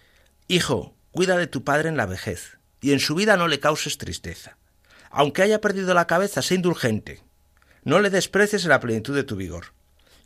Hijo, 0.46 0.94
cuida 1.10 1.36
de 1.36 1.48
tu 1.48 1.64
padre 1.64 1.88
en 1.88 1.96
la 1.96 2.06
vejez, 2.06 2.58
y 2.80 2.92
en 2.92 3.00
su 3.00 3.16
vida 3.16 3.36
no 3.36 3.48
le 3.48 3.58
causes 3.58 3.98
tristeza. 3.98 4.56
Aunque 5.10 5.42
haya 5.42 5.60
perdido 5.60 5.94
la 5.94 6.06
cabeza, 6.06 6.42
sé 6.42 6.54
indulgente. 6.54 7.22
No 7.84 8.00
le 8.00 8.10
desprecies 8.10 8.64
en 8.64 8.70
la 8.70 8.80
plenitud 8.80 9.14
de 9.14 9.24
tu 9.24 9.36
vigor. 9.36 9.66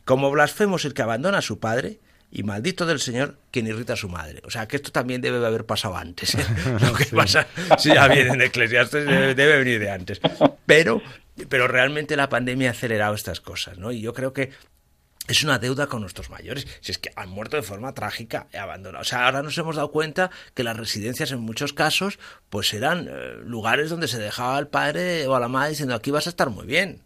Como 0.05 0.31
blasfemo 0.31 0.75
es 0.75 0.85
el 0.85 0.93
que 0.93 1.01
abandona 1.01 1.39
a 1.39 1.41
su 1.41 1.59
padre, 1.59 1.99
y 2.29 2.41
maldito 2.41 2.87
del 2.87 2.99
Señor 2.99 3.37
quien 3.51 3.67
irrita 3.67 3.93
a 3.93 3.95
su 3.95 4.09
madre. 4.09 4.41
O 4.43 4.49
sea, 4.49 4.67
que 4.67 4.77
esto 4.77 4.91
también 4.91 5.21
debe 5.21 5.45
haber 5.45 5.65
pasado 5.65 5.95
antes. 5.95 6.33
¿eh? 6.33 6.45
Lo 6.81 6.93
que 6.93 7.05
pasa, 7.05 7.47
si 7.77 7.93
ya 7.93 8.07
viene 8.07 8.31
en 8.31 8.41
Eclesiastes, 8.41 9.05
debe, 9.05 9.35
debe 9.35 9.57
venir 9.59 9.79
de 9.79 9.91
antes. 9.91 10.19
Pero 10.65 11.01
pero 11.49 11.67
realmente 11.67 12.15
la 12.15 12.29
pandemia 12.29 12.69
ha 12.69 12.71
acelerado 12.71 13.15
estas 13.15 13.41
cosas, 13.41 13.77
¿no? 13.77 13.91
Y 13.91 14.01
yo 14.01 14.13
creo 14.13 14.33
que 14.33 14.51
es 15.27 15.43
una 15.43 15.57
deuda 15.57 15.87
con 15.87 16.01
nuestros 16.01 16.29
mayores. 16.29 16.67
Si 16.81 16.91
es 16.91 16.97
que 16.97 17.11
han 17.15 17.29
muerto 17.29 17.55
de 17.55 17.63
forma 17.63 17.93
trágica 17.93 18.47
y 18.53 18.57
abandonados. 18.57 19.07
O 19.07 19.09
sea, 19.09 19.25
ahora 19.25 19.41
nos 19.41 19.57
hemos 19.57 19.77
dado 19.77 19.91
cuenta 19.91 20.29
que 20.53 20.63
las 20.63 20.77
residencias 20.77 21.31
en 21.31 21.39
muchos 21.39 21.73
casos, 21.73 22.19
pues 22.49 22.73
eran 22.73 23.07
eh, 23.09 23.35
lugares 23.45 23.89
donde 23.89 24.07
se 24.07 24.19
dejaba 24.19 24.57
al 24.57 24.67
padre 24.67 25.25
o 25.27 25.35
a 25.35 25.39
la 25.39 25.47
madre 25.47 25.71
diciendo 25.71 25.95
aquí 25.95 26.11
vas 26.11 26.27
a 26.27 26.29
estar 26.29 26.49
muy 26.49 26.65
bien. 26.65 27.01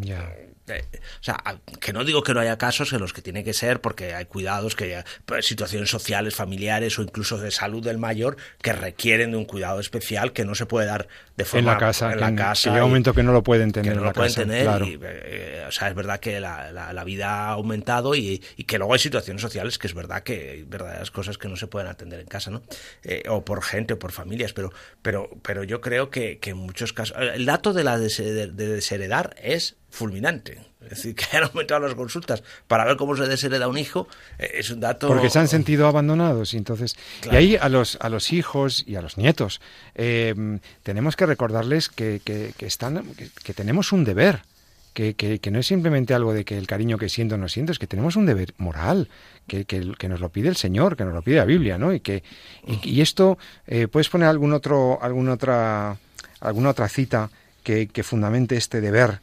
Ya. 0.00 0.32
Eh, 0.68 0.84
o 1.20 1.22
sea, 1.22 1.42
que 1.80 1.92
no 1.92 2.04
digo 2.04 2.22
que 2.22 2.34
no 2.34 2.40
haya 2.40 2.56
casos 2.56 2.92
en 2.92 3.00
los 3.00 3.12
que 3.12 3.20
tiene 3.20 3.42
que 3.42 3.52
ser, 3.52 3.80
porque 3.80 4.14
hay 4.14 4.26
cuidados, 4.26 4.76
que 4.76 4.96
hay 4.96 5.04
pues, 5.26 5.46
situaciones 5.46 5.90
sociales, 5.90 6.34
familiares 6.34 6.98
o 6.98 7.02
incluso 7.02 7.38
de 7.38 7.50
salud 7.50 7.82
del 7.82 7.98
mayor 7.98 8.36
que 8.62 8.72
requieren 8.72 9.32
de 9.32 9.38
un 9.38 9.44
cuidado 9.44 9.80
especial 9.80 10.32
que 10.32 10.44
no 10.44 10.54
se 10.54 10.66
puede 10.66 10.86
dar 10.86 11.08
de 11.36 11.44
forma 11.44 11.72
en 11.72 11.74
la 11.74 11.78
casa. 11.78 12.12
En 12.12 12.20
la 12.20 12.34
casa. 12.34 12.70
Que 12.70 12.74
llega 12.74 12.84
un 12.84 12.90
momento 12.90 13.12
que 13.12 13.22
no 13.24 13.32
lo 13.32 13.42
pueden 13.42 13.72
tener. 13.72 13.92
Que 13.92 13.94
no 13.96 14.02
en 14.02 14.04
la 14.04 14.10
lo 14.10 14.14
pueden 14.14 14.34
tener. 14.34 14.62
Claro. 14.62 14.86
Y, 14.86 14.98
eh, 15.02 15.64
o 15.66 15.72
sea, 15.72 15.88
es 15.88 15.94
verdad 15.94 16.20
que 16.20 16.38
la, 16.38 16.70
la, 16.70 16.92
la 16.92 17.04
vida 17.04 17.48
ha 17.48 17.48
aumentado 17.50 18.14
y, 18.14 18.42
y, 18.56 18.64
que 18.64 18.78
luego 18.78 18.92
hay 18.92 19.00
situaciones 19.00 19.42
sociales 19.42 19.78
que 19.78 19.88
es 19.88 19.94
verdad 19.94 20.22
que 20.22 20.50
hay 20.50 20.62
verdaderas 20.62 21.10
cosas 21.10 21.38
que 21.38 21.48
no 21.48 21.56
se 21.56 21.66
pueden 21.66 21.88
atender 21.88 22.20
en 22.20 22.26
casa, 22.26 22.50
¿no? 22.50 22.62
Eh, 23.02 23.24
o 23.28 23.44
por 23.44 23.62
gente 23.62 23.94
o 23.94 23.98
por 23.98 24.12
familias, 24.12 24.52
pero, 24.52 24.72
pero, 25.02 25.28
pero 25.42 25.64
yo 25.64 25.80
creo 25.80 26.10
que, 26.10 26.38
que 26.38 26.50
en 26.50 26.58
muchos 26.58 26.92
casos. 26.92 27.16
El 27.18 27.46
dato 27.46 27.72
de 27.72 27.82
la 27.82 27.98
de, 27.98 28.08
de 28.08 28.68
desheredar 28.68 29.31
es 29.40 29.76
fulminante. 29.90 30.60
Es 30.82 30.90
decir, 30.90 31.14
que 31.16 31.36
han 31.36 31.44
aumentado 31.44 31.80
las 31.80 31.94
consultas 31.94 32.42
para 32.66 32.84
ver 32.84 32.96
cómo 32.96 33.16
se 33.16 33.26
deshereda 33.26 33.68
un 33.68 33.78
hijo, 33.78 34.08
eh, 34.38 34.50
es 34.54 34.70
un 34.70 34.80
dato... 34.80 35.08
Porque 35.08 35.30
se 35.30 35.38
han 35.38 35.48
sentido 35.48 35.86
abandonados 35.86 36.54
y 36.54 36.56
entonces... 36.56 36.96
Claro. 37.20 37.38
Y 37.38 37.40
ahí 37.40 37.56
a 37.56 37.68
los, 37.68 37.98
a 38.00 38.08
los 38.08 38.32
hijos 38.32 38.84
y 38.86 38.96
a 38.96 39.02
los 39.02 39.18
nietos 39.18 39.60
eh, 39.94 40.58
tenemos 40.82 41.16
que 41.16 41.26
recordarles 41.26 41.88
que, 41.88 42.20
que, 42.24 42.54
que 42.56 42.66
están, 42.66 43.04
que, 43.14 43.28
que, 43.42 43.54
tenemos 43.54 43.92
un 43.92 44.04
deber. 44.04 44.42
Que, 44.92 45.14
que, 45.14 45.50
no 45.50 45.58
es 45.58 45.66
simplemente 45.66 46.12
algo 46.12 46.34
de 46.34 46.44
que 46.44 46.58
el 46.58 46.66
cariño 46.66 46.98
que 46.98 47.08
siento 47.08 47.38
no 47.38 47.48
siento, 47.48 47.72
es 47.72 47.78
que 47.78 47.86
tenemos 47.86 48.14
un 48.14 48.26
deber 48.26 48.52
moral, 48.58 49.08
que, 49.46 49.64
que, 49.64 50.08
nos 50.08 50.20
lo 50.20 50.28
pide 50.28 50.50
el 50.50 50.56
Señor, 50.56 50.98
que 50.98 51.04
nos 51.04 51.14
lo 51.14 51.22
pide 51.22 51.36
la 51.36 51.46
Biblia, 51.46 51.78
¿no? 51.78 51.94
Y 51.94 52.00
que 52.00 52.22
y, 52.66 52.96
y 52.96 53.00
esto, 53.00 53.38
eh, 53.66 53.88
¿puedes 53.88 54.10
poner 54.10 54.28
algún 54.28 54.52
otro, 54.52 55.02
alguna 55.02 55.32
otra, 55.32 55.96
alguna 56.40 56.68
otra 56.68 56.90
cita 56.90 57.30
que, 57.62 57.88
que 57.88 58.02
fundamente 58.02 58.56
este 58.56 58.80
deber 58.80 59.20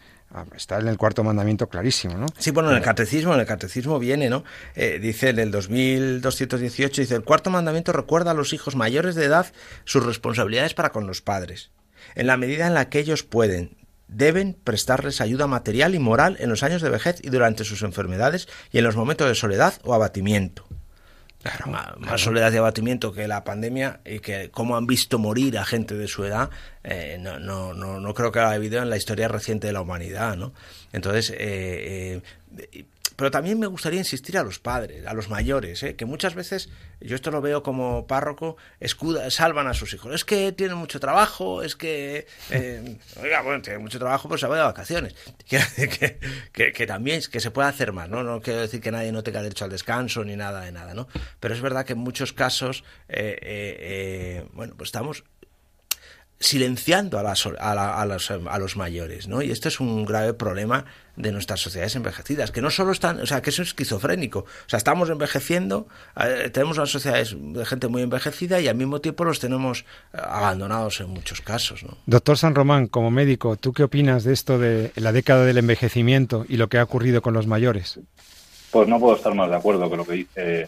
Está 0.56 0.80
en 0.80 0.88
el 0.88 0.98
cuarto 0.98 1.24
mandamiento 1.24 1.68
clarísimo, 1.70 2.16
¿no? 2.16 2.28
Sí, 2.38 2.52
bueno, 2.52 2.70
en 2.70 2.78
el 2.78 2.84
catecismo, 2.84 3.34
en 3.34 3.40
el 3.40 3.48
catecismo 3.48 3.98
viene, 3.98 4.30
¿no? 4.30 4.44
Eh, 4.76 5.00
dice 5.02 5.30
en 5.30 5.40
el 5.40 5.50
2218, 5.50 7.02
dice, 7.02 7.16
el 7.16 7.24
cuarto 7.24 7.50
mandamiento 7.50 7.92
recuerda 7.94 8.32
a 8.32 8.34
los 8.36 8.54
hijos 8.54 8.76
mayores 8.76 9.16
de 9.16 9.26
edad 9.26 9.48
sus 9.86 10.06
responsabilidades 10.06 10.76
para 10.76 10.92
con 10.92 11.08
los 11.08 11.22
padres, 11.22 11.72
en 12.14 12.28
la 12.28 12.38
medida 12.38 12.68
en 12.68 12.76
la 12.76 12.90
que 12.90 13.00
ellos 13.00 13.24
pueden, 13.24 13.76
deben 14.08 14.56
prestarles 14.64 15.20
ayuda 15.20 15.48
material 15.48 15.96
y 15.96 16.00
moral 16.00 16.38
en 16.40 16.50
los 16.50 16.62
años 16.62 16.84
de 16.84 16.92
vejez 16.92 17.20
y 17.24 17.30
durante 17.30 17.64
sus 17.64 17.82
enfermedades 17.82 18.48
y 18.72 18.78
en 18.78 18.84
los 18.84 18.96
momentos 18.96 19.28
de 19.28 19.36
soledad 19.36 19.74
o 19.84 19.96
abatimiento. 19.96 20.68
Claro, 21.42 21.68
más, 21.68 21.94
claro. 21.94 22.18
soledad 22.18 22.52
y 22.52 22.58
abatimiento 22.58 23.14
que 23.14 23.26
la 23.28 23.46
pandemia 23.46 24.02
y 24.06 24.20
que 24.20 24.52
cómo 24.52 24.76
han 24.76 24.86
visto 24.86 25.20
morir 25.20 25.58
a 25.58 25.64
gente 25.64 25.96
de 25.96 26.10
su 26.10 26.26
edad, 26.26 26.50
eh, 26.84 27.18
no, 27.18 27.40
no, 27.40 27.74
no, 27.74 28.02
no, 28.02 28.14
creo 28.14 28.32
que 28.34 28.40
haya 28.40 28.52
habido 28.52 28.82
en 28.82 28.90
la 28.90 28.98
historia 28.98 29.30
reciente 29.30 29.68
de 29.68 29.74
la 29.74 29.80
humanidad, 29.82 30.36
¿no? 30.36 30.54
Entonces, 30.92 31.30
eh, 31.32 32.22
eh, 32.72 32.86
pero 33.20 33.32
también 33.32 33.60
me 33.60 33.68
gustaría 33.68 34.00
insistir 34.00 34.38
a 34.38 34.44
los 34.44 34.60
padres, 34.60 35.06
a 35.06 35.14
los 35.14 35.28
mayores, 35.28 35.84
¿eh? 35.84 35.98
que 35.98 36.06
muchas 36.06 36.36
veces, 36.36 36.70
yo 37.02 37.16
esto 37.16 37.32
lo 37.32 37.42
veo 37.42 37.64
como 37.64 38.08
párroco, 38.08 38.56
escuda, 38.80 39.30
salvan 39.30 39.68
a 39.68 39.74
sus 39.74 39.94
hijos. 39.94 40.16
Es 40.16 40.24
que 40.24 40.54
tienen 40.54 40.78
mucho 40.78 41.02
trabajo, 41.02 41.62
es 41.62 41.76
que, 41.76 42.28
eh, 42.50 42.98
oiga, 43.22 43.42
bueno, 43.42 43.62
tienen 43.62 43.82
mucho 43.82 44.00
trabajo, 44.00 44.30
pues 44.30 44.40
se 44.40 44.48
va 44.48 44.56
de 44.56 44.64
vacaciones. 44.64 45.16
Que, 46.54 46.88
también 46.88 47.22
que 47.30 47.42
se 47.42 47.52
puede 47.52 47.68
hacer 47.68 47.92
más, 47.92 48.08
¿no? 48.08 48.24
No 48.24 48.42
quiero 48.42 48.62
decir 48.62 48.80
que 48.80 48.92
nadie 48.92 49.12
no 49.12 49.22
tenga 49.22 49.42
derecho 49.42 49.66
al 49.66 49.72
descanso 49.72 50.24
ni 50.24 50.38
nada 50.38 50.62
de 50.62 50.72
nada, 50.72 50.94
¿no? 50.94 51.10
Pero 51.42 51.54
es 51.54 51.60
verdad 51.60 51.86
que 51.86 51.94
en 51.94 52.00
muchos 52.00 52.32
casos, 52.32 52.86
eh, 53.10 54.46
bueno, 54.54 54.76
pues 54.78 54.88
estamos 54.88 55.26
silenciando 56.40 57.20
a, 57.20 57.24
las, 57.24 57.46
a, 57.46 57.76
la, 57.76 58.00
a, 58.00 58.06
los, 58.06 58.32
a, 58.32 58.60
los, 58.60 58.78
mayores, 58.78 59.28
¿no? 59.28 59.42
Y 59.42 59.52
esto 59.52 59.68
es 59.68 59.80
un 59.80 60.06
grave 60.06 60.34
problema 60.34 60.86
de 61.20 61.34
nuestras 61.34 61.60
sociedades 61.60 61.96
envejecidas, 61.98 62.52
que 62.52 62.62
no 62.62 62.72
solo 62.72 62.94
están, 62.94 63.20
o 63.20 63.26
sea, 63.26 63.42
que 63.42 63.50
es 63.50 63.60
esquizofrénico, 63.60 64.40
o 64.40 64.70
sea, 64.70 64.78
estamos 64.78 65.10
envejeciendo, 65.10 65.86
eh, 66.20 66.50
tenemos 66.50 66.78
unas 66.78 66.90
sociedades 66.90 67.36
de 67.38 67.66
gente 67.66 67.90
muy 67.90 68.02
envejecida 68.02 68.62
y 68.62 68.70
al 68.70 68.76
mismo 68.76 69.02
tiempo 69.02 69.26
los 69.26 69.40
tenemos 69.40 69.82
eh, 70.14 70.18
abandonados 70.24 71.02
en 71.02 71.10
muchos 71.10 71.42
casos, 71.42 71.84
¿no? 71.84 71.98
Doctor 72.06 72.38
San 72.38 72.56
Román, 72.56 72.88
como 72.88 73.12
médico, 73.12 73.58
¿tú 73.58 73.74
qué 73.74 73.84
opinas 73.84 74.24
de 74.24 74.32
esto 74.32 74.58
de 74.58 74.94
la 74.96 75.12
década 75.12 75.44
del 75.44 75.58
envejecimiento 75.58 76.46
y 76.48 76.56
lo 76.56 76.70
que 76.70 76.78
ha 76.78 76.84
ocurrido 76.84 77.22
con 77.22 77.34
los 77.34 77.48
mayores? 77.48 78.00
Pues 78.72 78.88
no 78.88 78.98
puedo 78.98 79.18
estar 79.18 79.34
más 79.36 79.50
de 79.50 79.58
acuerdo 79.58 79.90
con 79.90 79.98
lo 79.98 80.06
que 80.06 80.14
dice 80.14 80.62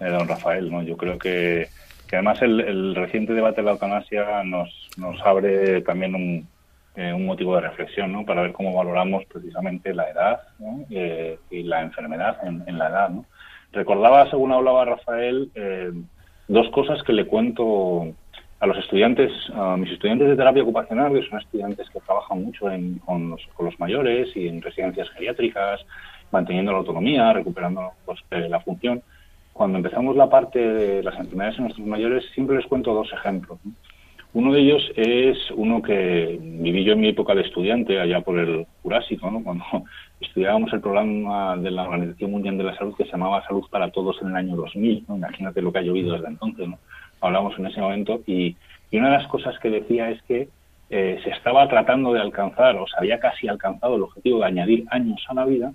eh, 0.00 0.08
don 0.10 0.28
Rafael, 0.28 0.70
¿no? 0.70 0.82
Yo 0.82 0.96
creo 0.98 1.18
que 1.18 1.68
que 2.06 2.14
además 2.14 2.40
el, 2.40 2.60
el, 2.60 2.94
reciente 2.94 3.32
debate 3.32 3.62
de 3.62 3.64
la 3.64 3.72
eutanasia 3.72 4.44
nos, 4.44 4.88
nos 4.96 5.20
abre 5.22 5.80
también 5.80 6.14
un, 6.14 6.46
eh, 6.96 7.12
un 7.12 7.26
motivo 7.26 7.54
de 7.54 7.60
reflexión 7.60 8.10
¿no? 8.10 8.24
para 8.24 8.40
ver 8.40 8.52
cómo 8.52 8.72
valoramos 8.72 9.24
precisamente 9.26 9.92
la 9.92 10.08
edad 10.08 10.40
eh, 10.88 11.38
y 11.50 11.62
la 11.62 11.82
enfermedad 11.82 12.38
en, 12.42 12.78
la 12.78 12.88
edad. 12.88 13.10
Recordaba, 13.70 14.30
según 14.30 14.52
hablaba 14.52 14.86
Rafael, 14.86 15.50
eh, 15.54 15.92
dos 16.48 16.70
cosas 16.70 17.02
que 17.02 17.12
le 17.12 17.26
cuento 17.26 18.14
a 18.60 18.66
los 18.66 18.78
estudiantes, 18.78 19.30
a 19.54 19.76
mis 19.76 19.92
estudiantes 19.92 20.26
de 20.26 20.36
terapia 20.36 20.62
ocupacional, 20.62 21.12
que 21.12 21.28
son 21.28 21.38
estudiantes 21.38 21.86
que 21.90 22.00
trabajan 22.00 22.42
mucho 22.42 22.64
con, 23.04 23.36
los, 23.58 23.78
mayores 23.78 24.34
y 24.34 24.48
en 24.48 24.62
residencias 24.62 25.10
geriátricas, 25.10 25.84
manteniendo 26.32 26.72
la 26.72 26.78
autonomía, 26.78 27.30
recuperando 27.34 27.90
pues, 28.06 28.20
la 28.30 28.60
función. 28.60 29.02
Cuando 29.52 29.76
empezamos 29.76 30.16
la 30.16 30.30
parte 30.30 30.58
de 30.58 31.02
las 31.02 31.18
enfermedades 31.18 31.58
en 31.58 31.64
nuestros 31.64 31.86
mayores, 31.86 32.24
siempre 32.32 32.56
les 32.56 32.66
cuento 32.66 32.94
dos 32.94 33.12
ejemplos. 33.12 33.58
Uno 34.36 34.52
de 34.52 34.60
ellos 34.60 34.92
es 34.96 35.38
uno 35.52 35.80
que 35.80 36.38
viví 36.38 36.84
yo 36.84 36.92
en 36.92 37.00
mi 37.00 37.08
época 37.08 37.34
de 37.34 37.40
estudiante, 37.40 37.98
allá 37.98 38.20
por 38.20 38.38
el 38.38 38.66
Jurásico, 38.82 39.32
cuando 39.42 39.64
estudiábamos 40.20 40.70
el 40.74 40.82
programa 40.82 41.56
de 41.56 41.70
la 41.70 41.84
Organización 41.84 42.32
Mundial 42.32 42.58
de 42.58 42.64
la 42.64 42.76
Salud 42.76 42.94
que 42.94 43.06
se 43.06 43.12
llamaba 43.12 43.46
Salud 43.46 43.64
para 43.70 43.90
Todos 43.90 44.20
en 44.20 44.28
el 44.28 44.36
año 44.36 44.54
2000. 44.56 45.06
Imagínate 45.08 45.62
lo 45.62 45.72
que 45.72 45.78
ha 45.78 45.82
llovido 45.82 46.12
desde 46.12 46.28
entonces. 46.28 46.68
¿no? 46.68 46.78
hablamos 47.22 47.58
en 47.58 47.64
ese 47.64 47.80
momento, 47.80 48.20
y, 48.26 48.54
una 48.92 49.10
de 49.10 49.16
las 49.16 49.26
cosas 49.28 49.58
que 49.58 49.70
decía 49.70 50.10
es 50.10 50.20
que 50.24 50.50
eh, 50.90 51.18
se 51.24 51.30
estaba 51.30 51.66
tratando 51.70 52.12
de 52.12 52.20
alcanzar, 52.20 52.76
o 52.76 52.86
se 52.86 52.98
había 52.98 53.18
casi 53.18 53.48
alcanzado 53.48 53.96
el 53.96 54.02
objetivo 54.02 54.40
de 54.40 54.48
añadir 54.48 54.84
años 54.90 55.24
a 55.28 55.34
la 55.34 55.46
vida, 55.46 55.72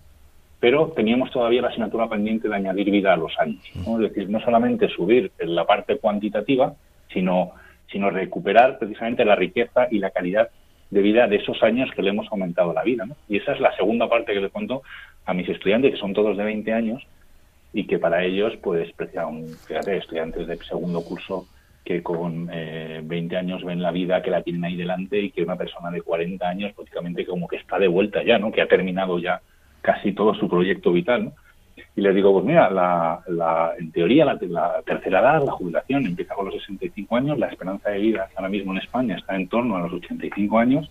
pero 0.59 0.89
teníamos 0.89 1.32
todavía 1.32 1.64
la 1.64 1.70
asignatura 1.70 2.07
pendiente 2.07 2.47
de 2.47 2.57
añadir 2.57 2.91
vida 2.91 3.14
a 3.14 3.18
los 3.18 3.34
años. 3.39 3.64
Es 3.74 3.97
decir, 3.97 4.30
no 4.30 4.39
solamente 4.39 4.88
subir 4.89 5.32
en 5.39 5.55
la 5.55 5.66
parte 5.66 5.97
cuantitativa, 5.97 6.76
sino, 7.12 7.53
sino 7.91 8.09
recuperar 8.09 8.79
precisamente 8.79 9.25
la 9.25 9.35
riqueza 9.35 9.87
y 9.91 9.99
la 9.99 10.11
calidad 10.11 10.49
de 10.89 11.01
vida 11.01 11.27
de 11.27 11.37
esos 11.37 11.61
años 11.63 11.89
que 11.95 12.01
le 12.01 12.09
hemos 12.09 12.27
aumentado 12.31 12.73
la 12.73 12.83
vida. 12.83 13.05
Y 13.27 13.37
esa 13.37 13.53
es 13.53 13.59
la 13.59 13.75
segunda 13.75 14.09
parte 14.09 14.33
que 14.33 14.41
le 14.41 14.49
cuento 14.49 14.83
a 15.25 15.33
mis 15.33 15.47
estudiantes, 15.47 15.91
que 15.91 15.99
son 15.99 16.13
todos 16.13 16.37
de 16.37 16.43
20 16.43 16.73
años, 16.73 17.05
y 17.73 17.85
que 17.85 17.99
para 17.99 18.23
ellos, 18.23 18.53
pues, 18.61 18.91
fíjate, 19.67 19.97
estudiantes 19.97 20.47
de 20.47 20.57
segundo 20.57 21.01
curso 21.03 21.47
que 21.85 22.03
con 22.03 22.49
eh, 22.51 23.01
20 23.03 23.37
años 23.37 23.63
ven 23.63 23.81
la 23.81 23.91
vida, 23.91 24.21
que 24.21 24.29
la 24.29 24.43
tienen 24.43 24.65
ahí 24.65 24.75
delante 24.75 25.19
y 25.19 25.31
que 25.31 25.41
una 25.41 25.55
persona 25.55 25.89
de 25.89 26.01
40 26.01 26.47
años 26.47 26.73
prácticamente 26.73 27.25
como 27.25 27.47
que 27.47 27.55
está 27.55 27.79
de 27.79 27.87
vuelta 27.87 28.23
ya, 28.23 28.37
¿no? 28.37 28.51
Que 28.51 28.61
ha 28.61 28.67
terminado 28.67 29.17
ya 29.17 29.41
casi 29.81 30.11
todo 30.11 30.35
su 30.35 30.47
proyecto 30.47 30.91
vital, 30.91 31.25
¿no? 31.25 31.33
Y 31.95 32.01
les 32.01 32.15
digo, 32.15 32.34
pues 32.34 32.45
mira, 32.45 32.69
la, 32.69 33.21
la, 33.27 33.73
en 33.77 33.91
teoría 33.91 34.25
la, 34.25 34.38
la, 34.41 34.82
tercera 34.86 35.19
edad, 35.19 35.43
la 35.45 35.51
jubilación, 35.51 36.05
empieza 36.05 36.36
con 36.36 36.45
los 36.45 36.55
65 36.55 37.15
años, 37.15 37.39
la 37.39 37.47
esperanza 37.47 37.89
de 37.89 37.99
vida 37.99 38.29
ahora 38.36 38.49
mismo 38.49 38.71
en 38.71 38.79
España 38.79 39.17
está 39.17 39.36
en 39.36 39.47
torno 39.47 39.75
a 39.75 39.82
los 39.82 39.93
85 39.93 40.57
años 40.57 40.89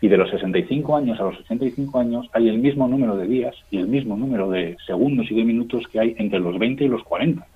y 0.00 0.08
de 0.08 0.16
los 0.16 0.30
65 0.30 0.96
años 0.96 1.20
a 1.20 1.24
los 1.24 1.38
85 1.40 1.98
años 2.00 2.26
hay 2.32 2.48
el 2.48 2.58
mismo 2.58 2.88
número 2.88 3.16
de 3.16 3.26
días 3.26 3.54
y 3.70 3.78
el 3.78 3.86
mismo 3.86 4.16
número 4.16 4.50
de 4.50 4.76
segundos 4.86 5.30
y 5.30 5.34
de 5.34 5.44
minutos 5.44 5.86
que 5.92 6.00
hay 6.00 6.14
entre 6.18 6.40
los 6.40 6.58
20 6.58 6.84
y 6.84 6.88
los 6.88 7.02
40. 7.04 7.46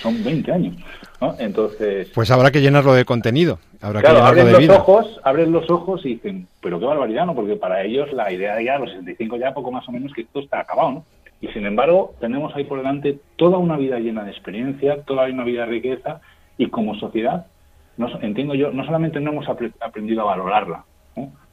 Son 0.00 0.22
20 0.22 0.52
años. 0.52 0.76
¿no? 1.20 1.34
Entonces. 1.38 2.10
Pues 2.14 2.30
habrá 2.30 2.50
que 2.50 2.60
llenarlo 2.60 2.94
de 2.94 3.04
contenido. 3.04 3.58
Habrá 3.80 4.00
claro, 4.00 4.16
que 4.16 4.22
abren 4.22 4.46
de 4.46 4.52
los 4.52 4.60
vida. 4.60 4.76
ojos, 4.76 5.20
abren 5.24 5.52
los 5.52 5.68
ojos 5.70 6.04
y 6.04 6.10
dicen, 6.10 6.46
pero 6.60 6.78
qué 6.78 6.86
barbaridad, 6.86 7.26
¿no? 7.26 7.34
Porque 7.34 7.56
para 7.56 7.82
ellos 7.82 8.12
la 8.12 8.32
idea 8.32 8.56
de 8.56 8.64
ya 8.64 8.76
a 8.76 8.78
los 8.78 8.90
65 8.90 9.36
ya 9.36 9.54
poco 9.54 9.72
más 9.72 9.88
o 9.88 9.92
menos 9.92 10.12
que 10.12 10.22
esto 10.22 10.40
está 10.40 10.60
acabado, 10.60 10.90
¿no? 10.92 11.04
Y 11.42 11.48
sin 11.48 11.66
embargo, 11.66 12.14
tenemos 12.20 12.54
ahí 12.56 12.64
por 12.64 12.78
delante 12.78 13.18
toda 13.36 13.58
una 13.58 13.76
vida 13.76 13.98
llena 13.98 14.24
de 14.24 14.30
experiencia, 14.30 15.02
toda 15.02 15.26
una 15.26 15.44
vida 15.44 15.66
de 15.66 15.72
riqueza 15.72 16.20
y 16.56 16.68
como 16.68 16.94
sociedad, 16.94 17.46
no, 17.98 18.08
entiendo 18.22 18.54
yo, 18.54 18.70
no 18.70 18.84
solamente 18.86 19.20
no 19.20 19.32
hemos 19.32 19.46
aprendido 19.48 20.22
a 20.22 20.36
valorarla, 20.36 20.84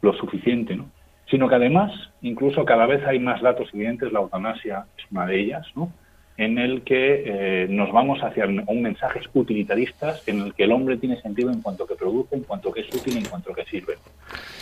lo 0.02 0.14
suficiente, 0.14 0.76
¿no? 0.76 0.86
sino 1.30 1.48
que 1.48 1.56
además, 1.56 1.92
incluso 2.22 2.66
cada 2.66 2.86
vez 2.86 3.06
hay 3.06 3.20
más 3.20 3.42
datos 3.42 3.70
evidentes, 3.74 4.12
la 4.12 4.20
eutanasia 4.20 4.86
es 4.98 5.12
una 5.12 5.26
de 5.26 5.40
ellas, 5.40 5.68
¿no? 5.76 5.92
En 6.40 6.58
el 6.58 6.84
que 6.84 7.24
eh, 7.26 7.68
nos 7.70 7.92
vamos 7.92 8.20
hacia 8.24 8.46
un 8.46 8.82
mensajes 8.82 9.26
utilitaristas 9.34 10.24
en 10.26 10.40
el 10.40 10.54
que 10.54 10.64
el 10.64 10.72
hombre 10.72 10.96
tiene 10.96 11.22
sentido 11.22 11.52
en 11.52 11.62
cuanto 11.62 11.86
que 11.86 11.96
produce, 11.96 12.34
en 12.34 12.44
cuanto 12.44 12.72
que 12.72 12.80
es 12.80 12.96
útil, 12.96 13.18
en 13.18 13.26
cuanto 13.26 13.54
que 13.54 13.66
sirve. 13.66 13.98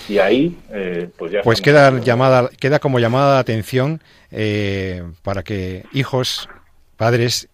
Y 0.09 0.17
ahí, 0.17 0.57
eh, 0.71 1.07
pues 1.15 1.31
ya... 1.31 1.43
Pues 1.43 1.61
queda, 1.61 1.99
llamada, 1.99 2.49
queda 2.59 2.79
como 2.79 2.97
llamada 2.97 3.35
de 3.35 3.39
atención 3.41 4.01
eh, 4.31 5.03
para 5.21 5.43
que 5.43 5.83
hijos, 5.93 6.49
padres 6.95 7.47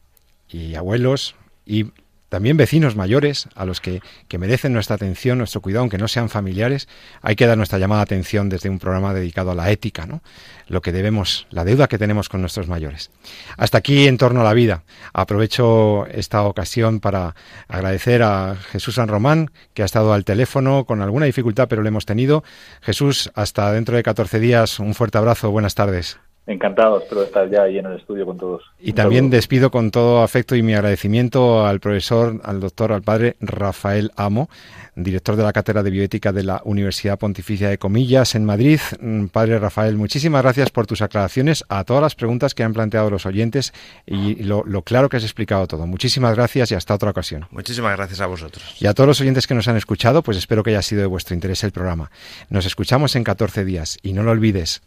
y 0.50 0.76
abuelos 0.76 1.36
y 1.66 1.88
también 2.34 2.58
vecinos 2.58 2.96
mayores 2.96 3.48
a 3.54 3.64
los 3.64 3.80
que, 3.80 4.02
merecen 4.40 4.74
nuestra 4.74 4.96
atención, 4.96 5.38
nuestro 5.38 5.62
cuidado, 5.62 5.82
aunque 5.82 6.00
no 6.00 6.08
sean 6.08 6.30
familiares, 6.30 6.88
hay 7.22 7.36
que 7.36 7.46
dar 7.46 7.60
nuestra 7.60 7.78
llamada 7.78 8.00
de 8.00 8.06
atención 8.06 8.50
desde 8.50 8.70
un 8.70 8.80
programa 8.80 9.14
dedicado 9.14 9.52
a 9.52 9.56
la 9.56 9.70
ética, 9.70 10.08
¿no? 10.08 10.24
Lo 10.68 10.82
que 10.82 10.92
debemos, 10.92 11.46
la 11.52 11.64
deuda 11.64 11.88
que 11.88 12.00
tenemos 12.00 12.30
con 12.30 12.42
nuestros 12.42 12.68
mayores. 12.68 13.12
Hasta 13.56 13.78
aquí 13.78 14.08
en 14.08 14.18
torno 14.18 14.42
a 14.42 14.44
la 14.44 14.54
vida. 14.54 14.82
Aprovecho 15.14 16.08
esta 16.08 16.42
ocasión 16.42 17.02
para 17.02 17.36
agradecer 17.68 18.24
a 18.24 18.56
Jesús 18.72 18.96
San 18.96 19.10
Román, 19.10 19.52
que 19.76 19.84
ha 19.84 19.86
estado 19.86 20.12
al 20.12 20.26
teléfono 20.26 20.86
con 20.86 21.04
alguna 21.04 21.28
dificultad, 21.28 21.68
pero 21.68 21.84
lo 21.84 21.88
hemos 21.88 22.08
tenido. 22.08 22.44
Jesús, 22.82 23.30
hasta 23.36 23.72
dentro 23.72 23.96
de 23.96 24.02
14 24.02 24.40
días, 24.40 24.80
un 24.80 24.96
fuerte 24.96 25.20
abrazo, 25.20 25.52
buenas 25.52 25.76
tardes. 25.76 26.18
Encantado, 26.46 27.00
espero 27.00 27.24
estar 27.24 27.50
ya 27.50 27.64
ahí 27.64 27.78
en 27.78 27.86
el 27.86 27.98
estudio 27.98 28.26
con 28.26 28.38
todos. 28.38 28.64
Y 28.78 28.92
también 28.92 29.30
despido 29.30 29.72
con 29.72 29.92
todo 29.92 30.22
afecto 30.22 30.58
y 30.58 30.62
mi 30.62 30.74
agradecimiento 30.74 31.66
al 31.66 31.80
profesor, 31.80 32.42
al 32.44 32.60
doctor, 32.60 32.92
al 32.92 33.02
padre 33.02 33.38
Rafael 33.40 34.12
Amo, 34.18 34.50
director 34.94 35.38
de 35.38 35.44
la 35.44 35.54
Cátedra 35.54 35.84
de 35.84 35.90
Bioética 35.90 36.34
de 36.34 36.44
la 36.44 36.62
Universidad 36.66 37.18
Pontificia 37.18 37.70
de 37.70 37.78
Comillas 37.78 38.36
en 38.36 38.44
Madrid. 38.44 38.82
Mm, 39.00 39.28
padre 39.28 39.58
Rafael, 39.58 39.96
muchísimas 39.96 40.42
gracias 40.42 40.70
por 40.70 40.86
tus 40.86 41.02
aclaraciones 41.02 41.64
a 41.70 41.86
todas 41.86 42.02
las 42.02 42.16
preguntas 42.16 42.54
que 42.54 42.64
han 42.64 42.74
planteado 42.74 43.10
los 43.10 43.26
oyentes 43.26 43.74
y 44.06 44.44
lo, 44.44 44.66
lo 44.66 44.82
claro 44.82 45.08
que 45.08 45.16
has 45.16 45.24
explicado 45.24 45.66
todo. 45.66 45.88
Muchísimas 45.88 46.36
gracias 46.36 46.72
y 46.72 46.76
hasta 46.76 46.94
otra 46.94 47.12
ocasión. 47.12 47.46
Muchísimas 47.52 47.96
gracias 47.96 48.20
a 48.20 48.26
vosotros. 48.26 48.76
Y 48.82 48.88
a 48.88 48.94
todos 48.94 49.08
los 49.08 49.22
oyentes 49.22 49.48
que 49.48 49.56
nos 49.56 49.70
han 49.70 49.78
escuchado, 49.78 50.24
pues 50.24 50.38
espero 50.38 50.62
que 50.62 50.72
haya 50.72 50.82
sido 50.82 51.00
de 51.00 51.08
vuestro 51.08 51.36
interés 51.36 51.64
el 51.64 51.72
programa. 51.72 52.12
Nos 52.50 52.66
escuchamos 52.66 53.16
en 53.16 53.24
14 53.24 53.64
días 53.64 53.98
y 54.04 54.12
no 54.12 54.24
lo 54.24 54.32
olvides, 54.32 54.82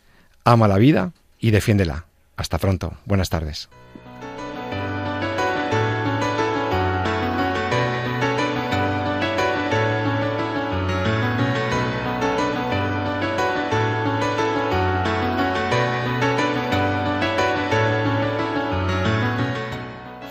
ama 0.44 0.68
la 0.68 0.76
vida 0.76 1.12
y 1.39 1.51
defiéndela. 1.51 2.07
Hasta 2.37 2.59
pronto. 2.59 2.95
Buenas 3.07 3.30
tardes. 3.30 3.68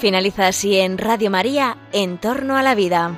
Finaliza 0.05 0.45
así 0.45 0.75
en 0.77 0.99
Radio 0.99 1.31
María, 1.31 1.77
En 1.91 2.19
torno 2.19 2.57
a 2.57 2.61
la 2.61 2.75
vida. 2.75 3.15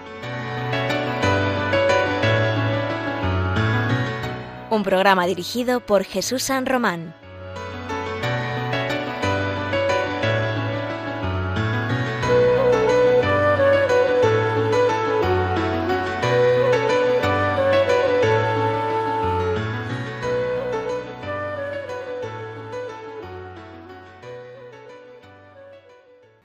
Un 4.70 4.84
programa 4.84 5.26
dirigido 5.26 5.82
por 5.82 6.06
Jesús 6.06 6.44
San 6.44 6.66
Román. 6.66 7.14